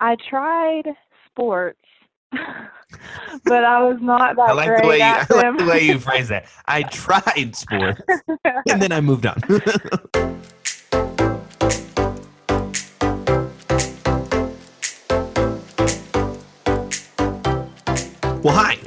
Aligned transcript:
I 0.00 0.16
tried 0.28 0.94
sports, 1.26 1.78
but 2.32 3.64
I 3.64 3.82
was 3.82 3.98
not 4.00 4.36
that 4.36 4.50
I 4.50 4.52
like 4.52 4.68
great 4.68 4.82
the 4.82 4.88
way 4.88 4.98
you, 4.98 5.04
I 5.04 5.26
like 5.30 5.58
the 5.58 5.66
way 5.66 5.80
you 5.82 5.98
phrase 5.98 6.28
that. 6.28 6.46
I 6.66 6.82
tried 6.84 7.54
sports 7.54 8.00
and 8.68 8.80
then 8.80 8.92
I 8.92 9.00
moved 9.00 9.26
on. 9.26 9.40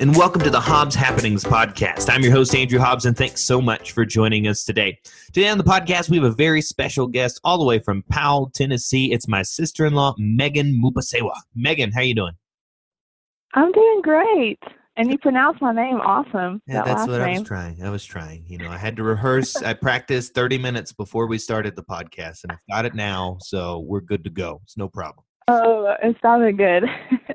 and 0.03 0.17
welcome 0.17 0.41
to 0.41 0.49
the 0.49 0.59
Hobbs 0.59 0.95
Happenings 0.95 1.45
podcast. 1.45 2.13
I'm 2.13 2.21
your 2.23 2.33
host, 2.33 2.53
Andrew 2.53 2.77
Hobbs, 2.77 3.05
and 3.05 3.15
thanks 3.15 3.41
so 3.41 3.61
much 3.61 3.93
for 3.93 4.03
joining 4.03 4.49
us 4.49 4.65
today. 4.65 4.99
Today 5.27 5.47
on 5.47 5.57
the 5.57 5.63
podcast, 5.63 6.09
we 6.09 6.17
have 6.17 6.25
a 6.25 6.35
very 6.35 6.61
special 6.61 7.07
guest 7.07 7.39
all 7.45 7.57
the 7.57 7.63
way 7.63 7.79
from 7.79 8.03
Powell, 8.09 8.51
Tennessee. 8.53 9.13
It's 9.13 9.29
my 9.29 9.43
sister-in-law, 9.43 10.15
Maegan 10.17 10.77
Mupesewa. 10.83 11.31
Maegan, 11.55 11.93
how 11.93 12.01
are 12.01 12.03
you 12.03 12.15
doing? 12.15 12.33
I'm 13.53 13.71
doing 13.71 14.01
great. 14.01 14.59
And 14.97 15.09
you 15.09 15.17
pronounce 15.19 15.61
my 15.61 15.71
name 15.71 16.01
awesome. 16.01 16.61
Yeah, 16.67 16.83
that 16.83 16.85
that's 16.85 17.07
what 17.07 17.21
I 17.21 17.39
was 17.39 17.43
trying. 17.43 17.81
I 17.81 17.89
was 17.89 18.03
trying. 18.03 18.43
You 18.45 18.57
know, 18.57 18.71
I 18.71 18.77
had 18.77 18.97
to 18.97 19.03
rehearse. 19.03 19.55
I 19.55 19.71
practiced 19.73 20.35
30 20.35 20.57
minutes 20.57 20.91
before 20.91 21.27
we 21.27 21.37
started 21.37 21.77
the 21.77 21.83
podcast, 21.83 22.43
and 22.43 22.51
I've 22.51 22.57
got 22.69 22.83
it 22.83 22.93
now, 22.93 23.37
so 23.39 23.79
we're 23.79 24.01
good 24.01 24.25
to 24.25 24.29
go. 24.29 24.59
It's 24.65 24.75
no 24.75 24.89
problem. 24.89 25.23
Oh, 25.47 25.93
it 26.01 26.15
sounded 26.21 26.57
good. 26.57 26.83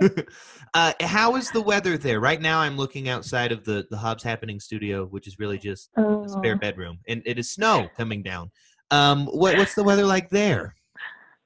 uh, 0.74 0.92
how 1.00 1.36
is 1.36 1.50
the 1.50 1.60
weather 1.62 1.98
there? 1.98 2.20
Right 2.20 2.40
now, 2.40 2.60
I'm 2.60 2.76
looking 2.76 3.08
outside 3.08 3.52
of 3.52 3.64
the, 3.64 3.86
the 3.90 3.96
Hobbs 3.96 4.22
Happening 4.22 4.60
studio, 4.60 5.04
which 5.06 5.26
is 5.26 5.38
really 5.38 5.58
just 5.58 5.90
a 6.24 6.28
spare 6.28 6.54
Oh. 6.54 6.58
bedroom, 6.60 6.98
and 7.08 7.22
it 7.26 7.38
is 7.38 7.50
snow 7.50 7.90
coming 7.96 8.22
down. 8.22 8.50
Um, 8.90 9.26
what, 9.26 9.56
what's 9.56 9.74
the 9.74 9.84
weather 9.84 10.06
like 10.06 10.30
there? 10.30 10.74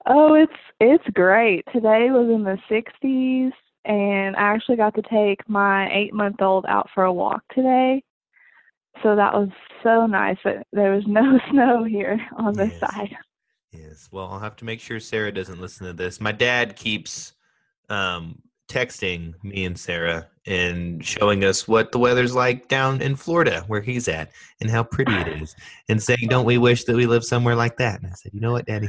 Oh, 0.06 0.34
it's 0.34 0.52
it's 0.80 1.04
great. 1.14 1.64
Today 1.72 2.10
was 2.10 2.28
in 2.28 2.42
the 2.44 2.58
60s, 2.70 3.52
and 3.84 4.36
I 4.36 4.40
actually 4.40 4.76
got 4.76 4.94
to 4.96 5.02
take 5.02 5.48
my 5.48 5.88
eight 5.92 6.12
month 6.12 6.42
old 6.42 6.66
out 6.68 6.88
for 6.94 7.04
a 7.04 7.12
walk 7.12 7.42
today. 7.54 8.02
So 9.02 9.16
that 9.16 9.32
was 9.32 9.48
so 9.82 10.06
nice. 10.06 10.36
But 10.44 10.66
there 10.72 10.92
was 10.92 11.04
no 11.06 11.38
snow 11.50 11.84
here 11.84 12.20
on 12.36 12.56
this 12.56 12.70
Yes. 12.70 12.80
side. 12.80 13.16
Yes. 13.72 14.08
Well, 14.12 14.28
I'll 14.28 14.38
have 14.38 14.56
to 14.56 14.64
make 14.64 14.80
sure 14.80 15.00
Sarah 15.00 15.32
doesn't 15.32 15.60
listen 15.60 15.86
to 15.86 15.94
this. 15.94 16.20
My 16.20 16.32
dad 16.32 16.76
keeps 16.76 17.32
um, 17.88 18.42
texting 18.68 19.34
me 19.42 19.64
and 19.64 19.78
Sarah 19.78 20.28
and 20.46 21.04
showing 21.04 21.44
us 21.44 21.66
what 21.66 21.92
the 21.92 21.98
weather's 21.98 22.34
like 22.34 22.68
down 22.68 23.00
in 23.00 23.16
Florida, 23.16 23.64
where 23.68 23.80
he's 23.80 24.08
at, 24.08 24.30
and 24.60 24.70
how 24.70 24.82
pretty 24.82 25.20
it 25.20 25.28
is, 25.28 25.54
and 25.88 26.02
saying, 26.02 26.28
"Don't 26.28 26.44
we 26.44 26.58
wish 26.58 26.84
that 26.84 26.96
we 26.96 27.06
lived 27.06 27.24
somewhere 27.24 27.54
like 27.54 27.76
that?" 27.78 28.02
And 28.02 28.10
I 28.10 28.14
said, 28.14 28.32
"You 28.34 28.40
know 28.40 28.52
what, 28.52 28.66
Daddy? 28.66 28.88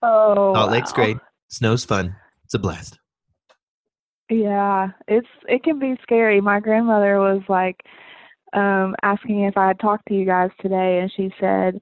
Oh, 0.00 0.54
Salt 0.54 0.70
Lake's 0.70 0.92
wow. 0.92 0.96
great. 0.96 1.16
Snow's 1.48 1.84
fun. 1.84 2.14
It's 2.44 2.54
a 2.54 2.58
blast." 2.58 2.98
Yeah, 4.30 4.88
it's 5.08 5.28
it 5.46 5.62
can 5.62 5.78
be 5.78 5.98
scary. 6.02 6.40
My 6.40 6.60
grandmother 6.60 7.18
was 7.18 7.42
like 7.48 7.80
um 8.54 8.94
asking 9.02 9.40
if 9.40 9.56
I 9.56 9.68
had 9.68 9.80
talked 9.80 10.06
to 10.08 10.14
you 10.14 10.24
guys 10.24 10.50
today 10.60 11.00
and 11.00 11.12
she 11.14 11.32
said 11.40 11.78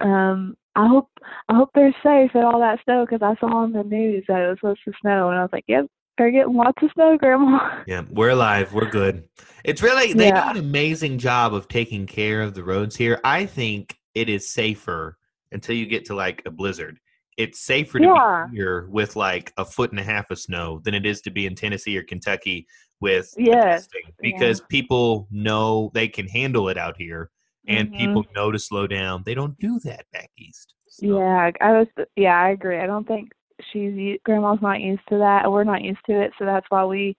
um 0.00 0.56
I 0.78 0.86
hope 0.86 1.08
I 1.48 1.56
hope 1.56 1.70
they're 1.74 1.94
safe 2.04 2.30
and 2.34 2.44
all 2.44 2.60
that 2.60 2.78
snow 2.84 3.04
because 3.04 3.20
I 3.20 3.34
saw 3.40 3.52
on 3.52 3.72
the 3.72 3.82
news 3.82 4.24
that 4.28 4.40
it 4.40 4.48
was 4.48 4.58
supposed 4.60 4.80
to 4.84 4.92
snow 5.00 5.28
and 5.30 5.38
I 5.38 5.42
was 5.42 5.50
like, 5.52 5.64
"Yep, 5.66 5.86
they're 6.16 6.30
getting 6.30 6.54
lots 6.54 6.80
of 6.82 6.90
snow, 6.94 7.18
grandma." 7.18 7.82
Yeah, 7.88 8.02
we're 8.10 8.30
alive. 8.30 8.72
We're 8.72 8.88
good. 8.88 9.24
It's 9.64 9.82
really 9.82 10.12
they 10.12 10.28
Yeah. 10.28 10.44
do 10.52 10.58
an 10.58 10.64
amazing 10.64 11.18
job 11.18 11.52
of 11.52 11.66
taking 11.66 12.06
care 12.06 12.42
of 12.42 12.54
the 12.54 12.62
roads 12.62 12.94
here. 12.96 13.20
I 13.24 13.44
think 13.44 13.96
it 14.14 14.28
is 14.28 14.48
safer 14.48 15.18
until 15.50 15.74
you 15.74 15.86
get 15.86 16.04
to 16.06 16.14
like 16.14 16.42
a 16.46 16.50
blizzard. 16.52 17.00
It's 17.36 17.58
safer 17.58 17.98
to 17.98 18.04
Yeah. 18.04 18.46
be 18.48 18.56
here 18.58 18.86
with 18.88 19.16
like 19.16 19.52
a 19.56 19.64
foot 19.64 19.90
and 19.90 19.98
a 19.98 20.04
half 20.04 20.30
of 20.30 20.38
snow 20.38 20.80
than 20.84 20.94
it 20.94 21.04
is 21.04 21.20
to 21.22 21.30
be 21.30 21.46
in 21.46 21.56
Tennessee 21.56 21.98
or 21.98 22.04
Kentucky 22.04 22.68
with 23.00 23.32
Yes. 23.36 23.88
because 24.20 24.60
people 24.62 25.26
know 25.32 25.90
they 25.94 26.06
can 26.06 26.28
handle 26.28 26.68
it 26.68 26.78
out 26.78 26.96
here 26.96 27.30
and 27.68 27.92
Mhm. 27.92 27.98
people 27.98 28.24
know 28.34 28.50
to 28.50 28.58
slow 28.58 28.86
down. 28.86 29.22
They 29.24 29.34
don't 29.34 29.58
do 29.58 29.78
that 29.84 30.06
back 30.12 30.30
east. 30.36 30.74
So, 30.88 31.06
Yeah, 31.18 31.50
I 31.60 31.72
was. 31.72 31.86
Yeah, 32.16 32.40
I 32.40 32.50
agree. 32.50 32.78
I 32.78 32.86
don't 32.86 33.06
think 33.06 33.30
she's 33.72 34.18
grandma's 34.24 34.62
not 34.62 34.80
used 34.80 35.06
to 35.10 35.18
that. 35.18 35.50
We're 35.50 35.64
not 35.64 35.82
used 35.82 36.04
to 36.06 36.20
it, 36.20 36.32
so 36.38 36.44
that's 36.44 36.66
why 36.70 36.84
we 36.84 37.16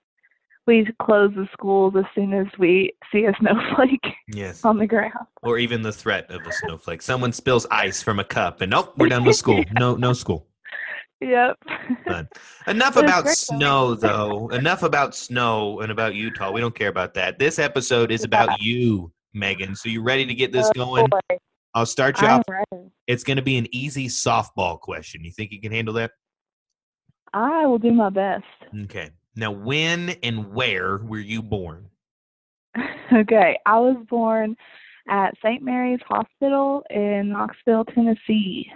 we 0.68 0.86
close 1.02 1.34
the 1.34 1.48
schools 1.52 1.96
as 1.98 2.04
soon 2.14 2.32
as 2.32 2.46
we 2.60 2.94
see 3.12 3.26
a 3.26 3.34
snowflake 3.40 4.06
Yes. 4.28 4.64
on 4.64 4.78
the 4.78 4.86
ground. 4.86 5.14
Or 5.42 5.58
even 5.58 5.82
the 5.82 5.92
threat 5.92 6.30
of 6.30 6.46
a 6.46 6.52
snowflake. 6.52 7.02
Someone 7.02 7.32
spills 7.34 7.66
ice 7.72 8.04
from 8.04 8.20
a 8.20 8.24
cup 8.24 8.62
and 8.62 8.70
nope, 8.70 8.94
we're 8.98 9.08
done 9.10 9.24
with 9.24 9.36
school. 9.44 9.64
No 9.80 9.96
no 9.96 10.14
school. 10.14 10.46
Yep. 11.22 11.58
Fun. 12.08 12.30
Enough 12.68 12.96
about 12.98 13.28
snow, 13.30 13.94
though. 13.96 14.48
Enough 14.50 14.84
about 14.84 15.16
snow 15.16 15.80
and 15.82 15.92
about 15.92 16.16
Utah. 16.16 16.52
We 16.52 16.62
don't 16.62 16.74
care 16.76 16.88
about 16.88 17.14
that. 17.16 17.40
This 17.40 17.60
episode 17.60 18.10
is 18.12 18.24
about 18.24 18.62
you, 18.62 19.12
Maegan. 19.34 19.76
So 19.76 19.90
you 19.90 20.02
ready 20.02 20.26
to 20.26 20.34
get 20.34 20.52
this 20.52 20.68
Oh, 20.68 20.72
going? 20.74 21.08
boy. 21.08 21.38
I'll 21.74 21.86
start 21.86 22.22
you 22.22 22.28
I'm 22.28 22.40
off. 22.40 22.46
ready. 22.50 22.90
It's 23.08 23.24
going 23.24 23.38
to 23.38 23.44
be 23.44 23.58
an 23.58 23.68
easy 23.74 24.08
softball 24.08 24.80
question. 24.80 25.24
You 25.24 25.32
think 25.32 25.52
you 25.52 25.62
can 25.62 25.72
handle 25.72 25.94
that? 25.96 26.12
I 27.34 27.66
will 27.68 27.78
do 27.78 27.92
my 27.92 28.10
best. 28.10 28.46
Okay. 28.84 29.12
Now, 29.36 29.52
when 29.52 30.10
and 30.24 30.52
where 30.54 30.98
were 30.98 31.20
you 31.20 31.42
born? 31.42 31.90
okay, 33.14 33.58
I 33.66 33.80
was 33.80 33.98
born 34.10 34.56
at 35.08 35.36
St. 35.44 35.62
Mary's 35.62 36.02
Hospital 36.08 36.84
in 36.90 37.30
Knoxville, 37.30 37.86
Tennessee, 37.86 38.70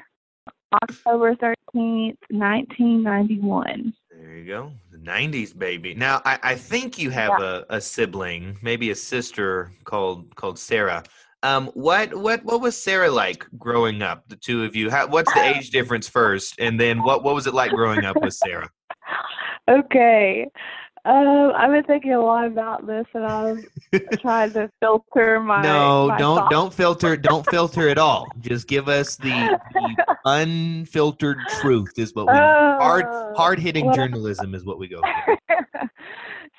October 0.84 1.36
13th, 1.36 2.18
1991. 2.30 3.94
There 4.24 4.38
you 4.38 4.46
go. 4.46 4.72
The 4.90 5.00
90s, 5.00 5.58
baby. 5.58 5.96
Now, 5.96 6.22
I, 6.24 6.40
I 6.42 6.56
think 6.56 6.98
you 6.98 7.10
have 7.10 7.42
a, 7.42 7.66
a 7.70 7.82
sibling, 7.82 8.58
maybe 8.62 8.90
a 8.90 8.96
sister 8.96 9.70
called 9.84 10.34
called 10.38 10.58
Sarah. 10.58 11.04
Um, 11.44 11.68
what 11.74 12.16
what 12.16 12.42
what 12.46 12.62
was 12.62 12.82
Sarah 12.82 13.12
like 13.12 13.46
growing 13.58 14.02
up? 14.02 14.24
The 14.30 14.38
two 14.38 14.64
of 14.64 14.78
you. 14.78 14.90
How, 14.90 15.08
what's 15.08 15.32
the 15.34 15.44
age 15.58 15.72
difference 15.72 16.08
first, 16.08 16.56
and 16.58 16.80
then 16.80 17.04
what 17.04 17.22
what 17.22 17.36
was 17.36 17.48
it 17.48 17.54
like 17.54 17.72
growing 17.72 18.06
up 18.06 18.16
with 18.22 18.34
Sarah? 18.34 18.70
Okay. 19.70 20.48
Um, 21.06 21.52
I've 21.56 21.70
been 21.72 21.84
thinking 21.84 22.14
a 22.14 22.22
lot 22.22 22.46
about 22.46 22.88
this, 22.88 23.06
and 23.14 23.26
I 23.26 23.52
was 23.52 23.66
trying 24.22 24.54
to 24.54 24.70
filter 24.80 25.42
my. 25.42 25.62
no, 25.62 26.08
my 26.08 26.18
don't 26.18 26.38
thoughts. 26.38 26.50
don't 26.52 26.74
filter 26.74 27.18
don't 27.18 27.46
filter 27.50 27.90
at 27.90 27.98
all. 27.98 28.26
Just 28.40 28.68
give 28.70 28.88
us 28.88 29.18
the, 29.18 29.60
the 29.74 30.16
unfiltered 30.26 31.38
truth 31.60 31.92
is 31.98 32.16
what 32.16 32.28
we 32.28 32.34
hard 32.34 33.06
Oh, 33.10 33.34
hard 33.36 33.60
hitting 33.60 33.86
well- 33.88 33.96
journalism 33.96 34.56
is 34.56 34.64
what 34.64 34.80
we 34.80 34.88
go 34.88 35.02
for. 35.02 35.38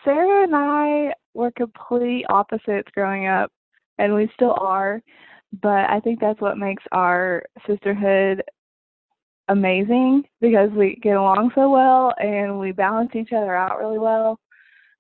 Sarah 0.05 0.43
and 0.45 0.55
I 0.55 1.15
were 1.33 1.51
complete 1.53 2.27
opposites 2.29 2.89
growing 2.95 3.27
up, 3.27 3.51
and 3.99 4.15
we 4.15 4.31
still 4.35 4.55
are. 4.61 5.03
But 5.63 5.89
I 5.89 6.01
think 6.01 6.21
that's 6.21 6.41
what 6.43 6.59
makes 6.59 6.83
our 6.93 7.45
sisterhood 7.67 8.43
amazing 9.49 10.25
because 10.41 10.71
we 10.71 10.99
get 11.03 11.17
along 11.17 11.51
so 11.55 11.71
well 11.71 12.15
and 12.19 12.59
we 12.59 12.73
balance 12.73 13.11
each 13.15 13.33
other 13.33 13.55
out 13.55 13.79
really 13.79 13.99
well. 13.99 14.39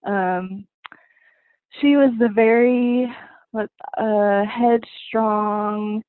Um, 0.06 0.66
she 1.80 1.96
was 1.96 2.12
the 2.18 2.28
very 2.28 3.08
uh, 3.98 4.44
headstrong, 4.44 6.02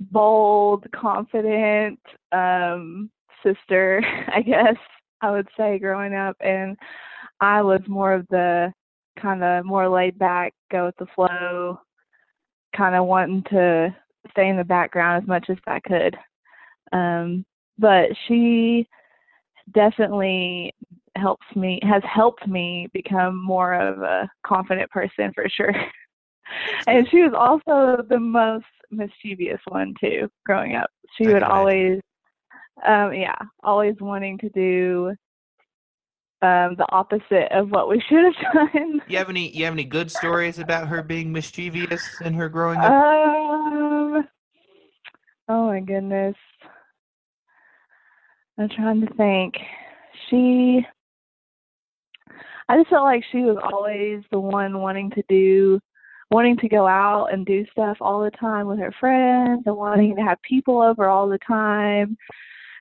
bold, 0.00 0.86
confident 0.92 2.00
um, 2.32 3.10
sister, 3.42 4.02
I 4.34 4.42
guess 4.42 4.76
I 5.20 5.30
would 5.30 5.48
say, 5.56 5.78
growing 5.78 6.14
up. 6.14 6.36
And 6.40 6.76
I 7.40 7.62
was 7.62 7.80
more 7.86 8.12
of 8.12 8.26
the 8.28 8.72
kind 9.20 9.42
of 9.42 9.64
more 9.64 9.88
laid 9.88 10.18
back, 10.18 10.54
go 10.70 10.86
with 10.86 10.96
the 10.96 11.06
flow, 11.14 11.80
kind 12.76 12.94
of 12.94 13.06
wanting 13.06 13.42
to 13.50 13.94
stay 14.30 14.48
in 14.48 14.56
the 14.56 14.64
background 14.64 15.22
as 15.22 15.28
much 15.28 15.46
as 15.50 15.56
I 15.66 15.80
could. 15.80 16.16
Um, 16.92 17.44
but 17.78 18.10
she 18.26 18.86
definitely 19.72 20.72
helps 21.16 21.46
me, 21.54 21.80
has 21.82 22.02
helped 22.04 22.46
me 22.46 22.88
become 22.92 23.42
more 23.42 23.74
of 23.74 24.00
a 24.02 24.28
confident 24.46 24.90
person 24.90 25.32
for 25.34 25.48
sure. 25.48 25.72
and 26.86 27.08
she 27.10 27.22
was 27.22 27.32
also 27.36 28.02
the 28.08 28.18
most 28.18 28.64
mischievous 28.90 29.60
one 29.68 29.94
too, 30.00 30.28
growing 30.46 30.74
up. 30.74 30.90
She 31.16 31.26
would 31.26 31.42
always, 31.42 32.00
um, 32.86 33.12
yeah, 33.12 33.36
always 33.62 33.94
wanting 34.00 34.38
to 34.38 34.48
do 34.50 35.14
um, 36.40 36.76
the 36.76 36.86
opposite 36.90 37.50
of 37.50 37.70
what 37.70 37.88
we 37.88 38.02
should 38.08 38.24
have 38.24 38.54
done. 38.72 39.02
You 39.08 39.18
have 39.18 39.28
any 39.28 39.50
you 39.50 39.64
have 39.64 39.74
any 39.74 39.84
good 39.84 40.10
stories 40.10 40.58
about 40.58 40.88
her 40.88 41.02
being 41.02 41.32
mischievous 41.32 42.20
and 42.20 42.36
her 42.36 42.48
growing 42.48 42.78
up? 42.78 42.92
Um, 42.92 44.28
oh 45.48 45.66
my 45.66 45.80
goodness. 45.80 46.36
I'm 48.58 48.68
trying 48.68 49.00
to 49.02 49.14
think. 49.14 49.54
She, 50.28 50.84
I 52.68 52.76
just 52.76 52.90
felt 52.90 53.04
like 53.04 53.22
she 53.30 53.38
was 53.38 53.56
always 53.72 54.22
the 54.30 54.40
one 54.40 54.80
wanting 54.80 55.10
to 55.10 55.22
do, 55.28 55.78
wanting 56.30 56.56
to 56.58 56.68
go 56.68 56.86
out 56.86 57.28
and 57.32 57.46
do 57.46 57.64
stuff 57.70 57.96
all 58.00 58.22
the 58.24 58.32
time 58.32 58.66
with 58.66 58.80
her 58.80 58.92
friends 58.98 59.62
and 59.64 59.76
wanting 59.76 60.16
to 60.16 60.22
have 60.22 60.42
people 60.42 60.82
over 60.82 61.06
all 61.06 61.28
the 61.28 61.38
time. 61.46 62.16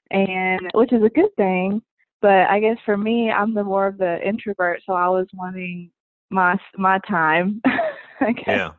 And 0.10 0.62
which 0.74 0.94
is 0.94 1.04
a 1.04 1.10
good 1.10 1.36
thing. 1.36 1.82
but 2.22 2.48
I 2.50 2.60
guess 2.60 2.78
for 2.86 2.98
me, 2.98 3.30
I'm 3.30 3.54
the 3.54 3.64
more 3.64 3.88
of 3.88 3.98
the 3.98 4.26
introvert, 4.26 4.82
so 4.86 4.94
I 4.94 5.10
was 5.10 5.28
wanting 5.34 5.92
my 6.30 6.58
my 6.78 7.00
time. 7.08 7.62
I 8.20 8.32
guess. 8.32 8.46
Yeah. 8.48 8.72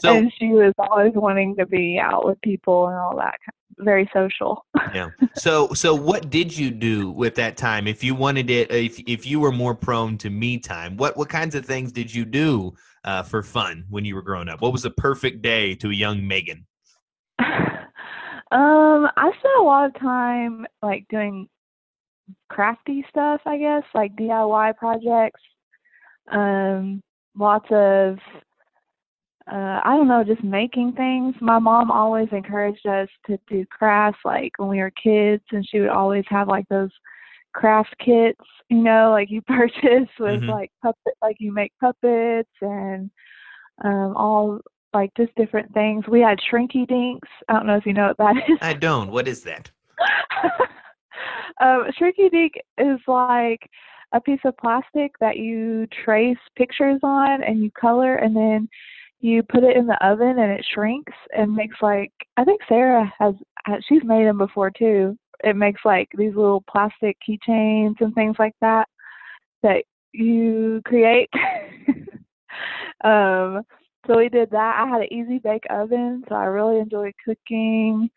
So 0.00 0.14
and 0.14 0.32
she 0.38 0.48
was 0.48 0.74
always 0.78 1.12
wanting 1.14 1.56
to 1.56 1.66
be 1.66 1.98
out 1.98 2.26
with 2.26 2.40
people 2.42 2.88
and 2.88 2.96
all 2.96 3.16
that. 3.16 3.38
Very 3.78 4.08
social. 4.12 4.64
yeah. 4.94 5.10
So 5.34 5.72
so 5.74 5.94
what 5.94 6.30
did 6.30 6.56
you 6.56 6.70
do 6.70 7.10
with 7.10 7.34
that 7.36 7.56
time? 7.56 7.86
If 7.86 8.04
you 8.04 8.14
wanted 8.14 8.50
it, 8.50 8.70
if 8.70 9.00
if 9.06 9.26
you 9.26 9.40
were 9.40 9.52
more 9.52 9.74
prone 9.74 10.18
to 10.18 10.30
me 10.30 10.58
time, 10.58 10.96
what 10.96 11.16
what 11.16 11.28
kinds 11.28 11.54
of 11.54 11.64
things 11.64 11.92
did 11.92 12.14
you 12.14 12.24
do 12.24 12.74
uh, 13.04 13.22
for 13.22 13.42
fun 13.42 13.84
when 13.90 14.04
you 14.04 14.14
were 14.14 14.22
growing 14.22 14.48
up? 14.48 14.60
What 14.60 14.72
was 14.72 14.82
the 14.82 14.90
perfect 14.90 15.42
day 15.42 15.74
to 15.76 15.90
a 15.90 15.94
young 15.94 16.26
Maegan? 16.26 16.66
um, 17.38 19.08
I 19.16 19.32
spent 19.38 19.58
a 19.58 19.62
lot 19.62 19.86
of 19.86 20.00
time 20.00 20.66
like 20.82 21.06
doing 21.08 21.48
crafty 22.48 23.04
stuff, 23.08 23.40
I 23.46 23.58
guess, 23.58 23.82
like 23.94 24.14
DIY 24.16 24.76
projects. 24.76 25.40
Um, 26.30 27.02
lots 27.36 27.66
of 27.70 28.18
uh, 29.50 29.80
I 29.84 29.96
don't 29.96 30.08
know, 30.08 30.22
just 30.24 30.44
making 30.44 30.92
things. 30.92 31.34
My 31.40 31.58
mom 31.58 31.90
always 31.90 32.28
encouraged 32.32 32.86
us 32.86 33.08
to 33.26 33.38
do 33.48 33.64
crafts 33.66 34.20
like 34.24 34.52
when 34.58 34.68
we 34.68 34.78
were 34.78 34.92
kids, 35.02 35.42
and 35.52 35.66
she 35.68 35.80
would 35.80 35.88
always 35.88 36.24
have 36.28 36.48
like 36.48 36.68
those 36.68 36.90
craft 37.52 37.94
kits, 37.98 38.40
you 38.68 38.78
know, 38.82 39.10
like 39.10 39.30
you 39.30 39.42
purchase 39.46 40.08
with 40.18 40.40
Mhm. 40.42 40.48
like 40.48 40.70
puppet, 40.82 41.14
like 41.22 41.36
you 41.38 41.52
make 41.52 41.72
puppets 41.80 42.50
and 42.60 43.10
um, 43.84 44.16
all 44.16 44.60
like 44.94 45.10
just 45.16 45.34
different 45.34 45.72
things. 45.74 46.06
We 46.06 46.20
had 46.20 46.38
Shrinky 46.38 46.86
Dinks. 46.86 47.28
I 47.48 47.54
don't 47.54 47.66
know 47.66 47.76
if 47.76 47.86
you 47.86 47.94
know 47.94 48.08
what 48.08 48.18
that 48.18 48.36
is. 48.48 48.58
I 48.60 48.74
don't. 48.74 49.10
What 49.10 49.26
is 49.28 49.42
that? 49.44 49.70
um, 51.60 51.86
Shrinky 51.98 52.30
Dink 52.30 52.52
is 52.78 52.98
like 53.06 53.68
a 54.12 54.20
piece 54.20 54.40
of 54.44 54.56
plastic 54.58 55.12
that 55.20 55.36
you 55.36 55.86
trace 56.04 56.36
pictures 56.56 57.00
on 57.02 57.42
and 57.42 57.62
you 57.62 57.70
color 57.72 58.16
and 58.16 58.36
then 58.36 58.68
you 59.22 59.42
put 59.44 59.62
it 59.62 59.76
in 59.76 59.86
the 59.86 60.06
oven 60.06 60.38
and 60.40 60.52
it 60.52 60.66
shrinks 60.74 61.12
and 61.34 61.54
makes 61.54 61.76
like 61.80 62.12
I 62.36 62.44
think 62.44 62.60
Sarah 62.68 63.10
has 63.18 63.34
she's 63.88 64.02
made 64.04 64.26
them 64.26 64.38
before 64.38 64.70
too. 64.70 65.16
It 65.44 65.56
makes 65.56 65.80
like 65.84 66.08
these 66.18 66.34
little 66.34 66.62
plastic 66.68 67.16
keychains 67.26 67.94
and 68.00 68.14
things 68.14 68.36
like 68.38 68.54
that 68.60 68.88
that 69.62 69.84
you 70.12 70.82
create. 70.84 71.30
um 73.04 73.62
so 74.06 74.18
we 74.18 74.28
did 74.28 74.50
that. 74.50 74.82
I 74.84 74.88
had 74.88 75.02
an 75.02 75.12
easy 75.12 75.38
bake 75.38 75.64
oven, 75.70 76.24
so 76.28 76.34
I 76.34 76.46
really 76.46 76.80
enjoyed 76.80 77.14
cooking 77.24 78.10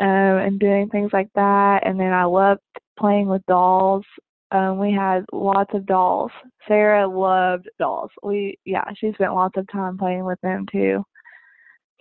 um, 0.00 0.06
and 0.06 0.58
doing 0.58 0.88
things 0.88 1.10
like 1.12 1.28
that. 1.34 1.86
And 1.86 2.00
then 2.00 2.14
I 2.14 2.24
loved 2.24 2.62
playing 2.98 3.28
with 3.28 3.44
dolls. 3.46 4.04
Um, 4.52 4.78
we 4.78 4.92
had 4.92 5.24
lots 5.32 5.72
of 5.74 5.86
dolls. 5.86 6.30
Sarah 6.68 7.08
loved 7.08 7.68
dolls. 7.78 8.10
We 8.22 8.58
yeah, 8.64 8.84
she 8.96 9.12
spent 9.14 9.34
lots 9.34 9.56
of 9.56 9.66
time 9.72 9.96
playing 9.96 10.24
with 10.24 10.38
them 10.42 10.66
too. 10.70 11.02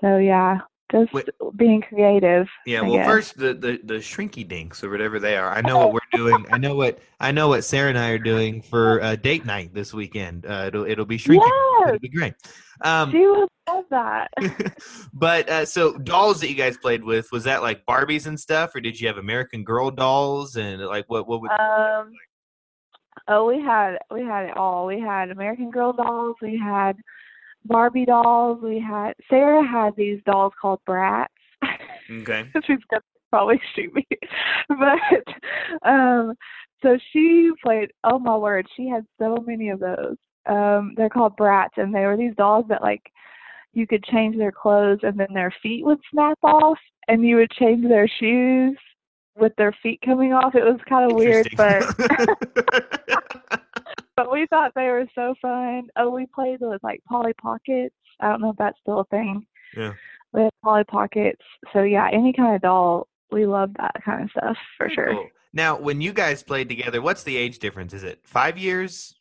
So 0.01 0.17
yeah, 0.17 0.59
just 0.91 1.13
Wait. 1.13 1.29
being 1.55 1.81
creative. 1.81 2.47
Yeah, 2.65 2.79
I 2.79 2.81
well, 2.81 2.93
guess. 2.93 3.07
first 3.07 3.37
the, 3.37 3.53
the 3.53 3.79
the 3.83 3.93
shrinky 3.95 4.45
dinks 4.45 4.83
or 4.83 4.89
whatever 4.89 5.19
they 5.19 5.37
are. 5.37 5.53
I 5.53 5.61
know 5.61 5.77
what 5.77 5.93
we're 5.93 5.99
doing. 6.11 6.45
I 6.51 6.57
know 6.57 6.75
what 6.75 6.99
I 7.19 7.31
know 7.31 7.47
what 7.47 7.63
Sarah 7.63 7.89
and 7.89 7.97
I 7.97 8.09
are 8.09 8.19
doing 8.19 8.61
for 8.61 9.01
uh, 9.01 9.15
date 9.15 9.45
night 9.45 9.73
this 9.73 9.93
weekend. 9.93 10.45
Uh, 10.45 10.65
it'll 10.67 10.85
it'll 10.85 11.05
be 11.05 11.17
shrinky. 11.17 11.49
Yes! 11.79 11.87
It'll 11.87 11.99
be 11.99 12.09
great. 12.09 12.33
Um, 12.83 13.11
She 13.11 13.25
would 13.25 13.47
love 13.69 13.85
that. 13.91 14.29
but 15.13 15.49
uh, 15.49 15.65
so 15.65 15.97
dolls 15.97 16.41
that 16.41 16.49
you 16.49 16.55
guys 16.55 16.75
played 16.77 17.03
with 17.03 17.31
was 17.31 17.45
that 17.45 17.61
like 17.61 17.85
Barbies 17.85 18.27
and 18.27 18.37
stuff, 18.37 18.75
or 18.75 18.81
did 18.81 18.99
you 18.99 19.07
have 19.07 19.17
American 19.17 19.63
Girl 19.63 19.91
dolls 19.91 20.57
and 20.57 20.81
like 20.81 21.05
what 21.07 21.27
what 21.27 21.41
would 21.41 21.51
Um, 21.51 22.11
oh, 23.27 23.47
we 23.47 23.61
had 23.61 23.97
we 24.11 24.21
had 24.21 24.45
it 24.45 24.57
all. 24.57 24.85
We 24.85 24.99
had 24.99 25.31
American 25.31 25.71
Girl 25.71 25.93
dolls. 25.93 26.35
We 26.41 26.57
had 26.57 26.97
Barbie 27.65 28.05
dolls. 28.05 28.59
We 28.61 28.79
had 28.79 29.13
Sarah 29.29 29.65
had 29.65 29.95
these 29.95 30.21
dolls 30.25 30.53
called 30.59 30.79
Bratz. 30.87 31.27
okay 32.09 32.49
She's 32.65 32.79
gonna 32.89 33.01
probably 33.29 33.61
shoot 33.75 33.93
me, 33.93 34.07
but 34.69 35.87
um, 35.89 36.33
so 36.81 36.97
she 37.11 37.51
played. 37.63 37.91
Oh 38.03 38.19
my 38.19 38.35
word, 38.35 38.67
she 38.75 38.87
had 38.87 39.05
so 39.19 39.37
many 39.45 39.69
of 39.69 39.79
those. 39.79 40.17
Um, 40.47 40.93
they're 40.97 41.09
called 41.09 41.37
Bratz, 41.37 41.77
and 41.77 41.93
they 41.93 42.05
were 42.05 42.17
these 42.17 42.35
dolls 42.35 42.65
that 42.69 42.81
like 42.81 43.03
you 43.73 43.87
could 43.87 44.03
change 44.05 44.37
their 44.37 44.51
clothes, 44.51 44.99
and 45.03 45.19
then 45.19 45.33
their 45.33 45.53
feet 45.61 45.85
would 45.85 45.99
snap 46.11 46.39
off, 46.43 46.79
and 47.07 47.23
you 47.23 47.37
would 47.37 47.51
change 47.51 47.87
their 47.87 48.09
shoes 48.19 48.77
with 49.41 49.55
their 49.57 49.75
feet 49.83 49.99
coming 50.05 50.31
off. 50.31 50.55
It 50.55 50.63
was 50.63 50.79
kind 50.87 51.11
of 51.11 51.17
weird, 51.17 51.49
but 51.57 51.83
but 54.15 54.31
we 54.31 54.45
thought 54.47 54.71
they 54.75 54.87
were 54.87 55.07
so 55.13 55.35
fun. 55.41 55.87
Oh, 55.97 56.09
we 56.09 56.27
played 56.27 56.59
with 56.61 56.81
like 56.83 57.03
Polly 57.09 57.33
Pockets. 57.33 57.95
I 58.19 58.29
don't 58.29 58.41
know 58.41 58.51
if 58.51 58.57
that's 58.57 58.79
still 58.79 58.99
a 59.01 59.05
thing. 59.05 59.45
Yeah. 59.75 59.93
We 60.31 60.43
had 60.43 60.51
Polly 60.63 60.83
Pockets. 60.85 61.41
So 61.73 61.81
yeah, 61.81 62.07
any 62.13 62.31
kind 62.31 62.55
of 62.55 62.61
doll, 62.61 63.07
we 63.31 63.45
love 63.45 63.71
that 63.77 63.95
kind 64.05 64.23
of 64.23 64.29
stuff 64.29 64.57
for 64.77 64.89
sure. 64.89 65.11
Cool. 65.11 65.27
Now, 65.53 65.77
when 65.77 65.99
you 65.99 66.13
guys 66.13 66.43
played 66.43 66.69
together, 66.69 67.01
what's 67.01 67.23
the 67.23 67.35
age 67.35 67.59
difference? 67.59 67.93
Is 67.93 68.03
it 68.03 68.21
five 68.23 68.57
years, 68.57 69.15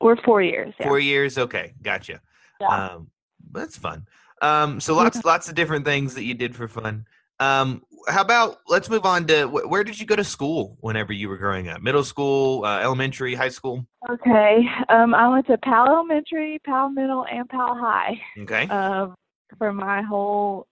We're 0.00 0.16
four 0.16 0.42
years. 0.42 0.74
Yeah. 0.80 0.88
four 0.88 0.98
years? 0.98 1.38
Okay, 1.38 1.74
gotcha. 1.82 2.20
Yeah. 2.60 2.66
Um, 2.66 3.10
that's 3.52 3.76
fun. 3.76 4.08
Um, 4.40 4.80
so 4.80 4.94
lots, 4.94 5.24
lots 5.24 5.48
of 5.48 5.54
different 5.54 5.84
things 5.84 6.14
that 6.14 6.24
you 6.24 6.34
did 6.34 6.56
for 6.56 6.66
fun. 6.66 7.06
Um, 7.42 7.82
how 8.08 8.22
about 8.22 8.58
let's 8.68 8.88
move 8.88 9.04
on 9.04 9.26
to 9.26 9.46
wh- 9.46 9.70
where 9.70 9.84
did 9.84 9.98
you 9.98 10.06
go 10.06 10.16
to 10.16 10.24
school 10.24 10.76
whenever 10.80 11.12
you 11.12 11.28
were 11.28 11.38
growing 11.38 11.68
up? 11.68 11.82
Middle 11.82 12.04
school, 12.04 12.64
uh, 12.64 12.80
elementary, 12.80 13.34
high 13.34 13.48
school. 13.48 13.86
Okay. 14.10 14.64
Um, 14.88 15.14
I 15.14 15.28
went 15.28 15.46
to 15.46 15.58
Powell 15.58 15.88
Elementary, 15.88 16.60
Powell 16.64 16.90
Middle, 16.90 17.24
and 17.30 17.48
Powell 17.48 17.74
High. 17.74 18.20
Okay. 18.38 18.68
um, 18.68 19.14
for 19.58 19.72
my 19.72 20.02
whole, 20.02 20.66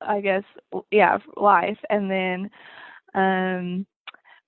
I 0.00 0.20
guess, 0.20 0.44
yeah, 0.90 1.18
life, 1.36 1.78
and 1.90 2.10
then 2.10 2.50
um, 3.14 3.86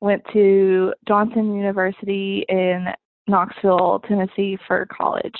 went 0.00 0.22
to 0.32 0.94
Johnson 1.06 1.54
University 1.54 2.44
in 2.48 2.86
Knoxville, 3.26 4.00
Tennessee, 4.08 4.58
for 4.66 4.86
college. 4.86 5.38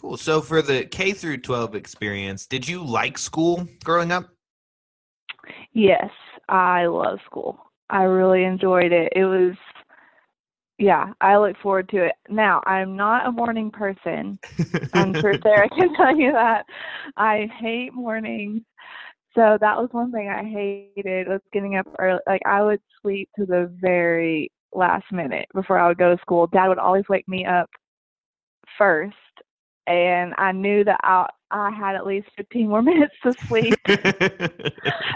Cool. 0.00 0.16
So 0.16 0.40
for 0.40 0.62
the 0.62 0.84
K 0.84 1.12
through 1.12 1.38
12 1.38 1.74
experience, 1.74 2.46
did 2.46 2.68
you 2.68 2.84
like 2.84 3.18
school 3.18 3.66
growing 3.82 4.12
up? 4.12 4.28
Yes, 5.72 6.10
I 6.48 6.86
love 6.86 7.18
school. 7.26 7.58
I 7.90 8.02
really 8.02 8.44
enjoyed 8.44 8.92
it. 8.92 9.12
It 9.14 9.24
was, 9.24 9.54
yeah, 10.78 11.12
I 11.20 11.36
look 11.38 11.56
forward 11.62 11.88
to 11.90 12.04
it. 12.06 12.12
Now, 12.28 12.62
I'm 12.66 12.96
not 12.96 13.26
a 13.26 13.32
morning 13.32 13.70
person. 13.70 14.38
I'm 14.92 15.14
sure 15.20 15.38
Sarah 15.42 15.68
can 15.70 15.94
tell 15.94 16.16
you 16.16 16.32
that. 16.32 16.64
I 17.16 17.48
hate 17.58 17.94
mornings. 17.94 18.62
So 19.34 19.56
that 19.60 19.76
was 19.76 19.88
one 19.92 20.10
thing 20.10 20.28
I 20.28 20.42
hated 20.42 21.28
was 21.28 21.40
getting 21.52 21.76
up 21.76 21.86
early. 21.98 22.20
Like 22.26 22.42
I 22.46 22.62
would 22.62 22.80
sleep 23.00 23.28
to 23.38 23.46
the 23.46 23.70
very 23.80 24.50
last 24.74 25.04
minute 25.12 25.46
before 25.54 25.78
I 25.78 25.88
would 25.88 25.98
go 25.98 26.14
to 26.14 26.20
school. 26.20 26.46
Dad 26.48 26.68
would 26.68 26.78
always 26.78 27.04
wake 27.08 27.28
me 27.28 27.44
up 27.44 27.70
first, 28.76 29.14
and 29.86 30.34
I 30.38 30.52
knew 30.52 30.84
that 30.84 31.00
I 31.02 31.26
I 31.50 31.70
had 31.70 31.96
at 31.96 32.06
least 32.06 32.28
15 32.36 32.68
more 32.68 32.82
minutes 32.90 33.14
to 33.22 33.34
sleep. 33.48 33.74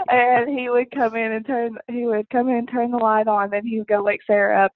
and 0.09 0.49
he 0.49 0.69
would 0.69 0.91
come 0.91 1.15
in 1.15 1.31
and 1.31 1.45
turn 1.45 1.77
he 1.89 2.05
would 2.05 2.29
come 2.29 2.49
in 2.49 2.55
and 2.55 2.69
turn 2.69 2.91
the 2.91 2.97
light 2.97 3.27
on 3.27 3.49
then 3.49 3.65
he 3.65 3.79
would 3.79 3.87
go 3.87 4.03
wake 4.03 4.19
sarah 4.27 4.65
up 4.65 4.71